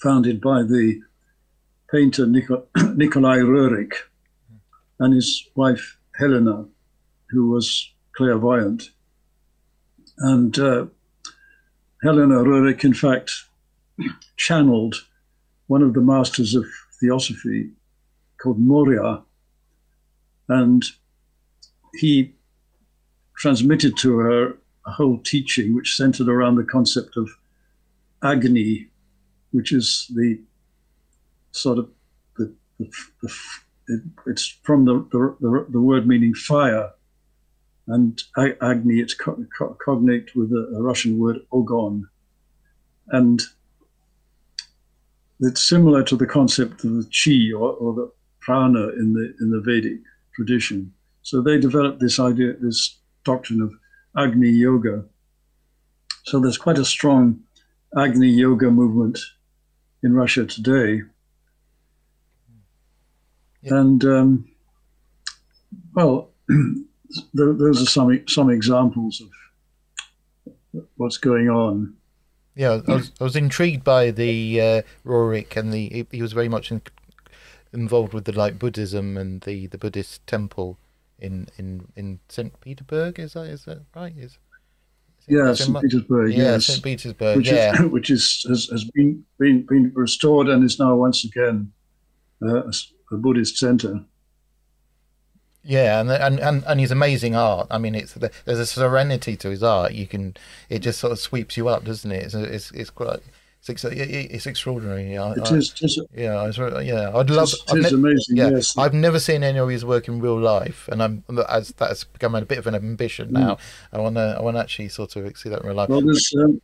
founded 0.03 0.41
by 0.41 0.63
the 0.63 1.01
painter 1.91 2.27
Nikolai 2.27 3.39
Roerich 3.39 3.95
and 5.01 5.15
his 5.15 5.49
wife 5.55 5.97
Helena, 6.17 6.65
who 7.31 7.49
was 7.49 7.93
clairvoyant. 8.17 8.91
And 10.19 10.59
uh, 10.59 10.87
Helena 12.03 12.43
Roerich, 12.43 12.85
in 12.85 12.95
fact, 12.95 13.31
channeled 14.37 14.97
one 15.69 15.83
of 15.83 15.95
the 15.95 16.01
masters 16.01 16.55
of 16.57 16.65
theosophy 17.01 17.71
called 18.43 18.59
Morya, 18.59 19.23
and 20.49 20.85
he 21.95 22.35
transmitted 23.37 23.97
to 23.99 24.19
her 24.19 24.59
a 24.87 24.91
whole 24.91 25.19
teaching 25.19 25.75
which 25.75 25.97
centered 25.97 26.29
around 26.29 26.57
the 26.57 26.65
concept 26.65 27.17
of 27.17 27.31
Agni, 28.23 28.89
which 29.53 29.73
is 29.73 30.11
the 30.15 30.41
sort 31.53 31.79
of 31.79 31.89
the, 32.37 32.53
the, 32.79 32.91
the 33.23 33.35
it, 33.89 34.03
it's 34.27 34.47
from 34.63 34.85
the, 34.85 35.07
the, 35.11 35.67
the, 35.71 35.81
word 35.81 36.07
meaning 36.07 36.35
fire. 36.35 36.91
And 37.87 38.23
Agni, 38.37 39.01
it's 39.01 39.15
co- 39.15 39.43
co- 39.57 39.77
cognate 39.83 40.35
with 40.37 40.53
a, 40.53 40.75
a, 40.77 40.83
Russian 40.83 41.19
word 41.19 41.39
ogon. 41.53 42.07
And 43.09 43.41
it's 45.41 45.67
similar 45.67 46.03
to 46.05 46.17
the 46.17 46.27
concept 46.27 46.85
of 46.85 46.91
the 46.93 47.05
chi 47.05 47.57
or, 47.57 47.73
or 47.73 47.95
the 47.95 48.13
prana 48.41 48.89
in 48.89 49.15
the, 49.15 49.35
in 49.41 49.51
the 49.51 49.61
Vedic 49.61 50.01
tradition. 50.39 50.93
So 51.23 51.43
they 51.43 51.59
developed 51.59 51.99
this 51.99 52.21
idea, 52.21 52.53
this 52.61 52.97
doctrine 53.25 53.61
of 53.61 53.73
Agni 54.17 54.51
Yoga. 54.51 55.05
So 56.23 56.39
there's 56.39 56.57
quite 56.57 56.79
a 56.79 56.85
strong 56.85 57.41
Agni 57.97 58.29
Yoga 58.29 58.71
movement 58.71 59.19
in 60.05 60.15
Russia 60.15 60.47
today. 60.47 61.03
Yeah. 63.63 63.75
And 63.81 64.05
um, 64.05 64.49
well, 65.95 66.31
those 67.35 67.83
are 67.83 67.87
some 67.87 68.29
some 68.29 68.51
examples 68.51 69.21
of 69.21 70.85
what's 70.97 71.17
going 71.17 71.51
on. 71.51 71.95
Yeah, 72.55 72.81
I 72.87 72.95
was, 72.95 73.13
I 73.21 73.25
was 73.25 73.37
intrigued 73.37 73.83
by 73.83 74.13
the 74.13 74.61
uh, 74.61 74.83
Roerich, 75.05 75.57
and 75.57 75.73
the 75.73 76.07
he 76.13 76.23
was 76.23 76.33
very 76.33 76.49
much 76.49 76.71
in, 76.71 76.81
involved 77.73 78.15
with 78.15 78.25
the 78.25 78.33
like 78.33 78.59
Buddhism 78.59 79.17
and 79.17 79.41
the, 79.43 79.67
the 79.67 79.79
Buddhist 79.79 80.27
temple 80.27 80.79
in 81.19 81.49
in 81.57 81.89
in 81.97 82.21
Saint 82.29 82.61
Petersburg. 82.61 83.19
Is 83.19 83.35
that 83.35 83.47
is 83.47 83.65
that 83.65 83.83
right? 83.95 84.15
Is 84.17 84.39
yeah, 85.29 85.53
St. 85.53 85.81
Petersburg. 85.81 86.33
Yeah, 86.33 86.39
yes. 86.53 86.67
St. 86.67 86.83
Petersburg. 86.83 87.37
Which 87.37 87.51
yeah, 87.51 87.75
is, 87.75 87.81
which 87.91 88.11
is 88.11 88.45
has, 88.49 88.67
has 88.67 88.85
been, 88.85 89.25
been 89.39 89.63
been 89.63 89.93
restored 89.95 90.49
and 90.49 90.65
is 90.65 90.79
now 90.79 90.97
once 90.97 91.25
again 91.25 91.73
uh, 92.43 92.63
a, 92.63 92.73
a, 93.13 93.17
Buddhist 93.17 93.59
center. 93.59 94.05
Yeah, 95.63 96.01
and, 96.01 96.11
and 96.11 96.41
and 96.41 96.65
and 96.67 96.81
his 96.81 96.91
amazing 96.91 97.37
art. 97.37 97.67
I 97.71 97.79
mean, 97.79 97.95
it's 97.95 98.15
there's 98.15 98.59
a 98.59 98.67
serenity 98.67 99.37
to 99.37 99.51
his 99.51 99.63
art. 99.63 99.93
You 99.93 100.07
can 100.07 100.35
it 100.71 100.79
just 100.79 100.99
sort 100.99 101.13
of 101.13 101.19
sweeps 101.19 101.57
you 101.57 101.69
up, 101.69 101.85
doesn't 101.85 102.11
it? 102.11 102.25
It's 102.25 102.35
it's, 102.35 102.71
it's 102.71 102.91
quite 102.91 103.21
it's, 103.69 103.85
it's 103.85 104.47
extraordinary. 104.47 105.17
I, 105.17 105.33
it 105.33 105.51
is. 105.51 105.73
It 105.73 105.85
is 105.85 106.01
yeah, 106.15 106.37
I 106.37 106.81
yeah. 106.81 107.17
I'd 107.17 107.31
love. 107.31 107.53
It 107.69 107.79
is 107.79 107.93
amazing. 107.93 108.37
Yeah, 108.37 108.51
yes. 108.51 108.77
I've 108.77 108.95
never 108.95 109.19
seen 109.19 109.43
any 109.43 109.59
of 109.59 109.69
his 109.69 109.85
work 109.85 110.09
in 110.09 110.21
real 110.21 110.39
life, 110.39 110.89
and 110.89 111.03
I'm 111.03 111.25
as 111.49 111.73
that's 111.73 112.05
become 112.05 112.35
a 112.35 112.45
bit 112.45 112.59
of 112.59 112.67
an 112.67 112.75
ambition 112.75 113.33
now. 113.33 113.55
Mm. 113.55 113.61
I 113.93 113.99
want 113.99 114.17
to. 114.17 114.37
I 114.39 114.43
want 114.43 114.57
to 114.57 114.61
actually 114.61 114.89
sort 114.89 115.17
of 115.17 115.37
see 115.37 115.49
that 115.49 115.61
in 115.61 115.67
real 115.67 115.77
life. 115.77 115.89
Well, 115.89 116.01
there's 116.01 116.33
um, 116.39 116.61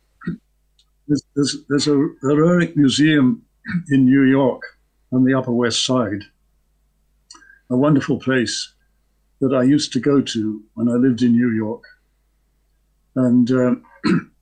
there's, 1.07 1.23
there's, 1.35 1.57
there's 1.69 1.87
a 1.87 1.95
Roerich 2.23 2.75
museum 2.75 3.43
in 3.89 4.05
New 4.05 4.23
York 4.23 4.61
on 5.11 5.23
the 5.23 5.33
Upper 5.33 5.51
West 5.51 5.85
Side. 5.85 6.23
A 7.69 7.77
wonderful 7.77 8.19
place 8.19 8.73
that 9.41 9.53
I 9.53 9.63
used 9.63 9.91
to 9.93 9.99
go 9.99 10.21
to 10.21 10.63
when 10.75 10.87
I 10.87 10.93
lived 10.93 11.21
in 11.21 11.33
New 11.33 11.51
York, 11.51 11.83
and. 13.15 13.49
Um, 13.51 13.85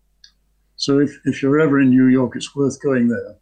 So 0.83 0.99
if, 0.99 1.17
if 1.23 1.41
you're 1.41 1.61
ever 1.61 1.79
in 1.79 1.91
New 1.91 2.07
York, 2.07 2.35
it's 2.35 2.53
worth 2.53 2.81
going 2.83 3.07
there. 3.07 3.37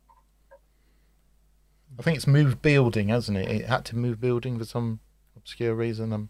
I 1.98 2.04
think 2.04 2.16
it's 2.16 2.28
moved 2.28 2.62
building, 2.62 3.08
hasn't 3.08 3.36
it? 3.36 3.50
It 3.50 3.66
had 3.66 3.84
to 3.86 3.98
move 3.98 4.22
building 4.22 4.60
for 4.60 4.66
some 4.66 5.00
obscure 5.36 5.74
reason. 5.74 6.14
I'm 6.14 6.30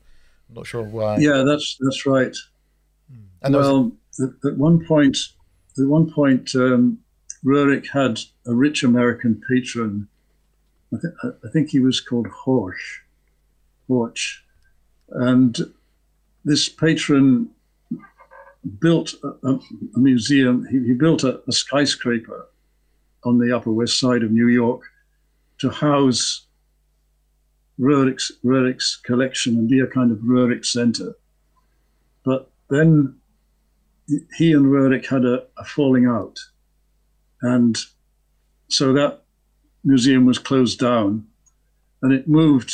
not 0.50 0.66
sure 0.66 0.84
why. 0.84 1.18
Yeah, 1.18 1.44
that's 1.46 1.76
that's 1.82 2.06
right. 2.06 2.34
Hmm. 3.12 3.26
And 3.42 3.56
well, 3.56 3.92
was... 4.18 4.32
at, 4.46 4.52
at, 4.52 4.58
one 4.58 4.86
point, 4.86 5.18
at 5.78 5.86
one 5.86 6.10
point, 6.10 6.56
um, 6.56 7.00
Roerich 7.44 7.90
had 7.90 8.22
a 8.48 8.54
rich 8.54 8.82
American 8.82 9.42
patron. 9.50 10.08
I, 10.94 10.98
th- 11.02 11.34
I 11.44 11.50
think 11.52 11.72
he 11.72 11.82
was 11.82 12.00
called 12.00 12.28
Horch, 12.28 13.02
Horch, 13.90 14.38
and 15.10 15.58
this 16.46 16.70
patron 16.70 17.50
built 18.80 19.14
a, 19.24 19.50
a 19.96 20.00
museum. 20.00 20.66
He, 20.70 20.80
he 20.88 20.94
built 20.94 21.24
a, 21.24 21.42
a, 21.48 21.52
skyscraper 21.52 22.48
on 23.24 23.38
the 23.38 23.56
Upper 23.56 23.72
West 23.72 24.00
Side 24.00 24.24
of 24.24 24.32
New 24.32 24.48
York 24.48 24.82
to 25.60 25.70
house 25.70 26.46
Roerich's 27.80 28.98
collection 29.04 29.58
and 29.58 29.70
be 29.70 29.80
a 29.80 29.88
kind 29.88 30.12
of 30.12 30.20
Roerich 30.20 30.66
center. 30.66 31.16
But 32.24 32.52
then 32.70 33.16
he 34.36 34.54
and 34.54 34.66
Roerich 34.66 35.08
had 35.08 35.26
a, 35.26 35.44
a 35.58 35.66
falling 35.66 36.06
out. 36.06 36.40
And 37.42 37.78
so 38.70 38.94
that 38.94 39.24
museum 39.84 40.26
was 40.26 40.38
closed 40.38 40.80
down 40.80 41.26
and 42.02 42.14
it 42.14 42.28
moved 42.28 42.74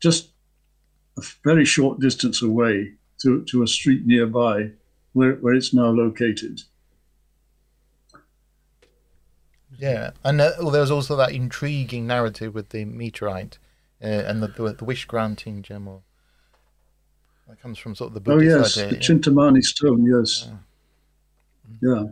just 0.00 0.30
a 1.18 1.22
very 1.44 1.64
short 1.64 1.98
distance 1.98 2.42
away 2.42 2.92
to, 3.22 3.44
to 3.44 3.62
a 3.62 3.66
street 3.66 4.06
nearby 4.06 4.70
where, 5.16 5.32
where 5.36 5.54
it's 5.54 5.72
now 5.72 5.88
located. 5.88 6.62
Yeah, 9.78 10.10
and 10.22 10.40
uh, 10.40 10.52
well, 10.58 10.70
there 10.70 10.82
was 10.82 10.90
also 10.90 11.16
that 11.16 11.32
intriguing 11.32 12.06
narrative 12.06 12.54
with 12.54 12.68
the 12.68 12.84
meteorite 12.84 13.58
uh, 14.02 14.06
and 14.06 14.42
the, 14.42 14.48
the, 14.48 14.74
the 14.74 14.84
wish 14.84 15.06
granting 15.06 15.62
gem. 15.62 15.88
Or, 15.88 16.02
that 17.48 17.60
comes 17.60 17.78
from 17.78 17.94
sort 17.94 18.08
of 18.08 18.14
the 18.14 18.20
Buddhist 18.20 18.56
oh 18.56 18.58
yes, 18.58 18.78
idea, 18.78 18.90
the 18.90 18.96
Chintamani 18.96 19.62
stone. 19.62 20.04
Yes, 20.04 20.50
yeah. 21.80 21.94
yeah. 21.94 22.04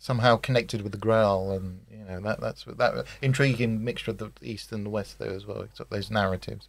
Somehow 0.00 0.36
connected 0.36 0.82
with 0.82 0.92
the 0.92 0.98
Grail, 0.98 1.52
and 1.52 1.80
you 1.90 2.04
know 2.04 2.20
that 2.20 2.40
that's 2.40 2.64
that 2.64 3.06
intriguing 3.22 3.84
mixture 3.84 4.10
of 4.10 4.18
the 4.18 4.30
East 4.42 4.72
and 4.72 4.84
the 4.84 4.90
West 4.90 5.20
there 5.20 5.32
as 5.32 5.46
well. 5.46 5.66
Those 5.88 6.10
narratives. 6.10 6.68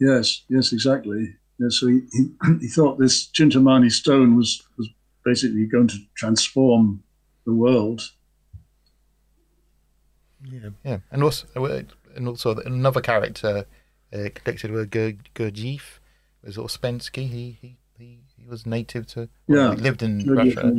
Yes, 0.00 0.42
yes, 0.48 0.72
exactly. 0.72 1.36
Yeah, 1.62 1.68
so 1.70 1.86
he, 1.86 2.00
he, 2.12 2.30
he 2.60 2.68
thought 2.68 2.98
this 2.98 3.28
Chintamani 3.28 3.90
stone 3.90 4.36
was, 4.36 4.62
was 4.76 4.88
basically 5.24 5.66
going 5.66 5.88
to 5.88 5.98
transform 6.16 7.02
the 7.44 7.54
world. 7.54 8.10
Yeah, 10.44 10.70
yeah, 10.84 10.98
and 11.12 11.22
also 11.22 11.46
and 12.16 12.28
also 12.28 12.56
another 12.56 13.00
character 13.00 13.64
uh, 14.12 14.28
connected 14.34 14.72
with 14.72 14.90
Gurdjieff 14.90 16.00
was 16.42 16.56
Ouspensky. 16.56 17.28
He 17.28 17.56
he 17.60 17.76
he, 17.96 18.18
he 18.36 18.44
was 18.44 18.66
native 18.66 19.06
to 19.08 19.28
well, 19.46 19.68
yeah, 19.70 19.74
he 19.76 19.80
lived 19.80 20.02
in 20.02 20.26
Russia. 20.26 20.74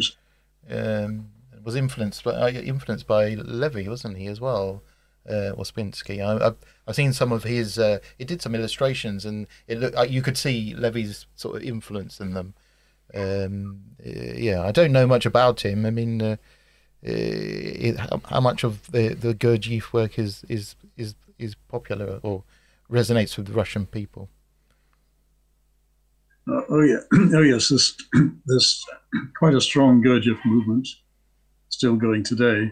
Um, 0.70 1.30
was 1.64 1.76
influenced 1.78 2.26
by 2.26 2.32
uh, 2.32 2.50
influenced 2.50 3.08
by 3.08 3.36
Levi, 3.36 3.88
wasn't 3.88 4.18
he 4.18 4.28
as 4.28 4.42
well? 4.42 4.84
Uh, 5.28 5.54
Ouspensky. 5.58 6.24
I, 6.24 6.44
have 6.44 6.58
I've 6.88 6.96
seen 6.96 7.14
some 7.14 7.32
of 7.32 7.44
his. 7.44 7.80
Uh, 7.80 8.00
he 8.18 8.26
did 8.26 8.42
some 8.42 8.56
illustrations, 8.56 9.26
and 9.26 9.48
it 9.68 9.80
looked 9.80 9.96
like 9.96 10.12
you 10.12 10.22
could 10.22 10.38
see 10.38 10.74
Levy's 10.76 11.26
sort 11.36 11.58
of 11.58 11.64
influence 11.64 12.20
in 12.20 12.34
them. 12.34 12.54
Um, 13.14 13.82
uh, 14.06 14.34
yeah, 14.36 14.64
I 14.64 14.72
don't 14.72 14.92
know 14.92 15.08
much 15.08 15.26
about 15.26 15.62
him. 15.62 15.86
I 15.86 15.92
mean, 15.92 16.22
uh, 16.22 16.36
uh 17.06 17.10
it, 17.10 17.98
how, 17.98 18.22
how, 18.26 18.42
much 18.42 18.64
of 18.64 18.92
the 18.92 19.10
the 19.10 19.34
Gurdjieff 19.34 19.94
work 19.94 20.18
is 20.18 20.44
is 20.50 20.76
is 20.98 21.16
is 21.38 21.56
popular 21.68 22.20
or 22.24 22.44
resonates 22.90 23.38
with 23.38 23.48
the 23.48 23.54
Russian 23.54 23.86
people? 23.86 24.30
Uh, 26.48 26.62
oh 26.70 26.82
yeah, 26.82 27.00
oh 27.38 27.42
yes. 27.42 27.70
There's 27.70 27.96
there's 28.46 28.86
quite 29.38 29.54
a 29.54 29.62
strong 29.62 30.04
Gurdjieff 30.04 30.40
movement 30.46 30.88
still 31.70 31.96
going 31.96 32.24
today. 32.24 32.72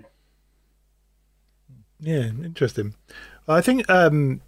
Yeah, 2.01 2.25
interesting. 2.43 2.95
I 3.47 3.61
think 3.61 3.89
um, 3.89 4.41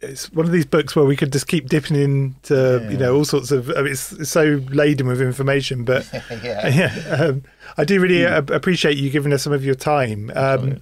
it's 0.00 0.32
one 0.32 0.46
of 0.46 0.52
these 0.52 0.66
books 0.66 0.96
where 0.96 1.04
we 1.04 1.16
could 1.16 1.32
just 1.32 1.46
keep 1.46 1.68
dipping 1.68 1.96
into 1.96 2.80
yeah. 2.82 2.90
you 2.90 2.96
know 2.96 3.14
all 3.14 3.24
sorts 3.24 3.50
of. 3.50 3.70
I 3.70 3.82
mean, 3.82 3.92
it's, 3.92 4.12
it's 4.12 4.30
so 4.30 4.60
laden 4.70 5.06
with 5.06 5.20
information, 5.20 5.84
but 5.84 6.08
yeah, 6.42 6.68
yeah 6.68 7.14
um, 7.14 7.44
I 7.76 7.84
do 7.84 8.00
really 8.00 8.20
mm. 8.20 8.50
appreciate 8.54 8.96
you 8.96 9.10
giving 9.10 9.32
us 9.32 9.42
some 9.42 9.52
of 9.52 9.64
your 9.64 9.74
time. 9.74 10.30
Um, 10.34 10.80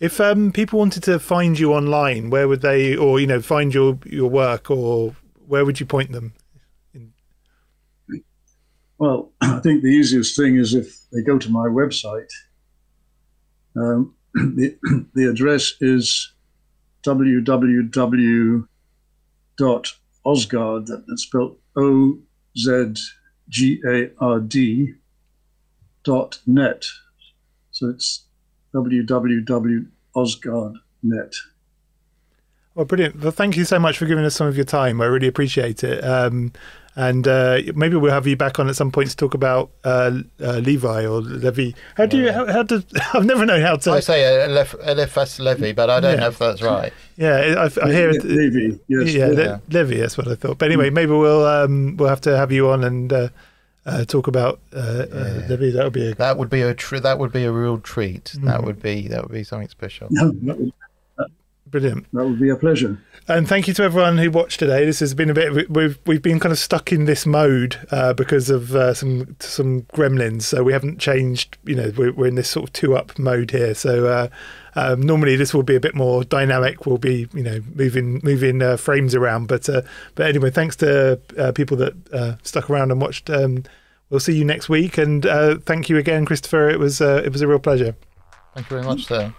if 0.00 0.20
um, 0.20 0.50
people 0.52 0.78
wanted 0.78 1.02
to 1.04 1.18
find 1.18 1.58
you 1.58 1.72
online, 1.72 2.30
where 2.30 2.48
would 2.48 2.62
they, 2.62 2.96
or 2.96 3.20
you 3.20 3.26
know, 3.26 3.40
find 3.40 3.72
your 3.72 3.98
your 4.04 4.28
work, 4.28 4.70
or 4.70 5.14
where 5.46 5.64
would 5.64 5.78
you 5.78 5.86
point 5.86 6.12
them? 6.12 6.34
Well, 8.98 9.32
I 9.40 9.60
think 9.60 9.82
the 9.82 9.88
easiest 9.88 10.36
thing 10.36 10.56
is 10.56 10.74
if 10.74 11.08
they 11.10 11.22
go 11.22 11.38
to 11.38 11.50
my 11.50 11.68
website. 11.68 12.30
Um, 13.76 14.14
the, 14.34 14.76
the 15.14 15.30
address 15.30 15.74
is 15.80 16.32
www.ozgard, 17.04 18.66
that's 21.06 21.22
spelled 21.22 21.56
O 21.76 22.18
Z 22.58 22.94
G 23.48 23.80
A 23.86 24.10
R 24.20 24.40
D 24.40 24.94
dot 26.02 26.40
net. 26.46 26.84
So 27.70 27.88
it's 27.88 28.24
www.ozgard.net. 28.74 31.34
Well, 32.74 32.84
brilliant. 32.84 33.20
Well, 33.20 33.30
thank 33.30 33.56
you 33.56 33.64
so 33.64 33.78
much 33.78 33.96
for 33.98 34.06
giving 34.06 34.24
us 34.24 34.34
some 34.34 34.48
of 34.48 34.56
your 34.56 34.64
time. 34.64 35.00
I 35.00 35.04
really 35.06 35.28
appreciate 35.28 35.84
it. 35.84 36.04
Um, 36.04 36.52
and 36.96 37.26
uh, 37.26 37.60
maybe 37.74 37.96
we'll 37.96 38.12
have 38.12 38.26
you 38.26 38.36
back 38.36 38.58
on 38.58 38.68
at 38.68 38.76
some 38.76 38.92
point 38.92 39.10
to 39.10 39.16
talk 39.16 39.34
about 39.34 39.70
uh, 39.84 40.12
uh, 40.40 40.58
Levi 40.58 41.04
or 41.06 41.20
Levi. 41.20 41.70
How 41.96 42.06
do 42.06 42.18
you? 42.18 42.32
How, 42.32 42.46
how 42.46 42.62
do? 42.62 42.82
I've 43.14 43.24
never 43.24 43.44
known 43.44 43.62
how 43.62 43.76
to. 43.76 43.90
I 43.92 44.00
say 44.00 44.22
Elif- 44.48 44.78
Eliphas 44.86 45.40
Levy, 45.40 45.72
but 45.72 45.90
I 45.90 46.00
don't 46.00 46.14
Yeah. 46.14 46.20
know 46.20 46.26
if 46.28 46.38
that's 46.38 46.62
right. 46.62 46.92
yeah, 47.16 47.54
I, 47.58 47.86
I 47.86 47.92
hear 47.92 48.10
it. 48.10 48.22
Levy, 48.24 48.78
yes. 48.88 49.12
yeah, 49.12 49.26
Le- 49.26 49.62
Levy. 49.70 49.96
That's 49.96 50.16
what 50.16 50.28
I 50.28 50.34
thought. 50.36 50.58
But 50.58 50.66
anyway, 50.66 50.90
maybe 50.90 51.12
we'll 51.12 51.44
um, 51.46 51.96
we'll 51.96 52.08
have 52.08 52.20
to 52.22 52.36
have 52.36 52.52
you 52.52 52.68
on 52.68 52.84
and 52.84 53.12
uh, 53.12 53.28
uh, 53.86 54.04
talk 54.04 54.28
about 54.28 54.60
uh, 54.74 54.78
uh, 54.78 55.06
Yeah. 55.12 55.46
Levy. 55.48 55.70
That 55.72 55.84
would 55.84 55.92
be 55.92 56.10
a 56.10 56.14
That 56.14 56.38
would 56.38 56.50
be 56.50 56.62
a 56.62 56.74
tr- 56.74 56.98
that 57.00 57.18
would 57.18 57.32
be 57.32 57.44
a 57.44 57.50
real 57.52 57.78
treat. 57.78 58.32
Mm. 58.36 58.44
That 58.44 58.62
would 58.62 58.80
be 58.80 59.08
that 59.08 59.22
would 59.22 59.32
be 59.32 59.42
something 59.44 59.68
special. 59.68 60.06
No, 60.12 60.30
that, 60.30 60.58
would, 60.58 60.72
brilliant. 61.66 62.06
that 62.12 62.24
would 62.24 62.40
be 62.40 62.50
a 62.50 62.56
pleasure. 62.56 62.98
And 63.26 63.48
thank 63.48 63.66
you 63.66 63.74
to 63.74 63.82
everyone 63.82 64.18
who 64.18 64.30
watched 64.30 64.60
today. 64.60 64.84
This 64.84 65.00
has 65.00 65.14
been 65.14 65.30
a 65.30 65.34
bit. 65.34 65.70
We've 65.70 65.98
we've 66.04 66.22
been 66.22 66.38
kind 66.40 66.52
of 66.52 66.58
stuck 66.58 66.92
in 66.92 67.06
this 67.06 67.24
mode 67.24 67.78
uh, 67.90 68.12
because 68.12 68.50
of 68.50 68.74
uh, 68.74 68.92
some 68.94 69.36
some 69.40 69.82
gremlins. 69.94 70.42
So 70.42 70.62
we 70.62 70.72
haven't 70.72 70.98
changed. 70.98 71.56
You 71.64 71.76
know, 71.76 71.92
we're, 71.96 72.12
we're 72.12 72.26
in 72.26 72.34
this 72.34 72.50
sort 72.50 72.68
of 72.68 72.72
two 72.74 72.96
up 72.96 73.18
mode 73.18 73.50
here. 73.50 73.74
So 73.74 74.06
uh, 74.06 74.28
um, 74.74 75.00
normally 75.00 75.36
this 75.36 75.54
will 75.54 75.62
be 75.62 75.76
a 75.76 75.80
bit 75.80 75.94
more 75.94 76.24
dynamic. 76.24 76.86
We'll 76.86 76.98
be 76.98 77.28
you 77.32 77.42
know 77.42 77.60
moving 77.74 78.20
moving 78.22 78.60
uh, 78.62 78.76
frames 78.76 79.14
around. 79.14 79.46
But 79.46 79.68
uh, 79.68 79.82
but 80.14 80.26
anyway, 80.26 80.50
thanks 80.50 80.76
to 80.76 81.20
uh, 81.38 81.52
people 81.52 81.76
that 81.78 81.94
uh, 82.12 82.36
stuck 82.42 82.68
around 82.68 82.90
and 82.90 83.00
watched. 83.00 83.30
Um, 83.30 83.64
we'll 84.10 84.20
see 84.20 84.36
you 84.36 84.44
next 84.44 84.68
week. 84.68 84.98
And 84.98 85.26
uh, 85.26 85.56
thank 85.64 85.88
you 85.88 85.96
again, 85.96 86.24
Christopher. 86.24 86.68
It 86.68 86.78
was 86.78 87.00
uh, 87.00 87.22
it 87.24 87.32
was 87.32 87.42
a 87.42 87.48
real 87.48 87.58
pleasure. 87.58 87.96
Thank 88.54 88.70
you 88.70 88.76
very 88.76 88.86
much, 88.86 89.06
sir. 89.06 89.34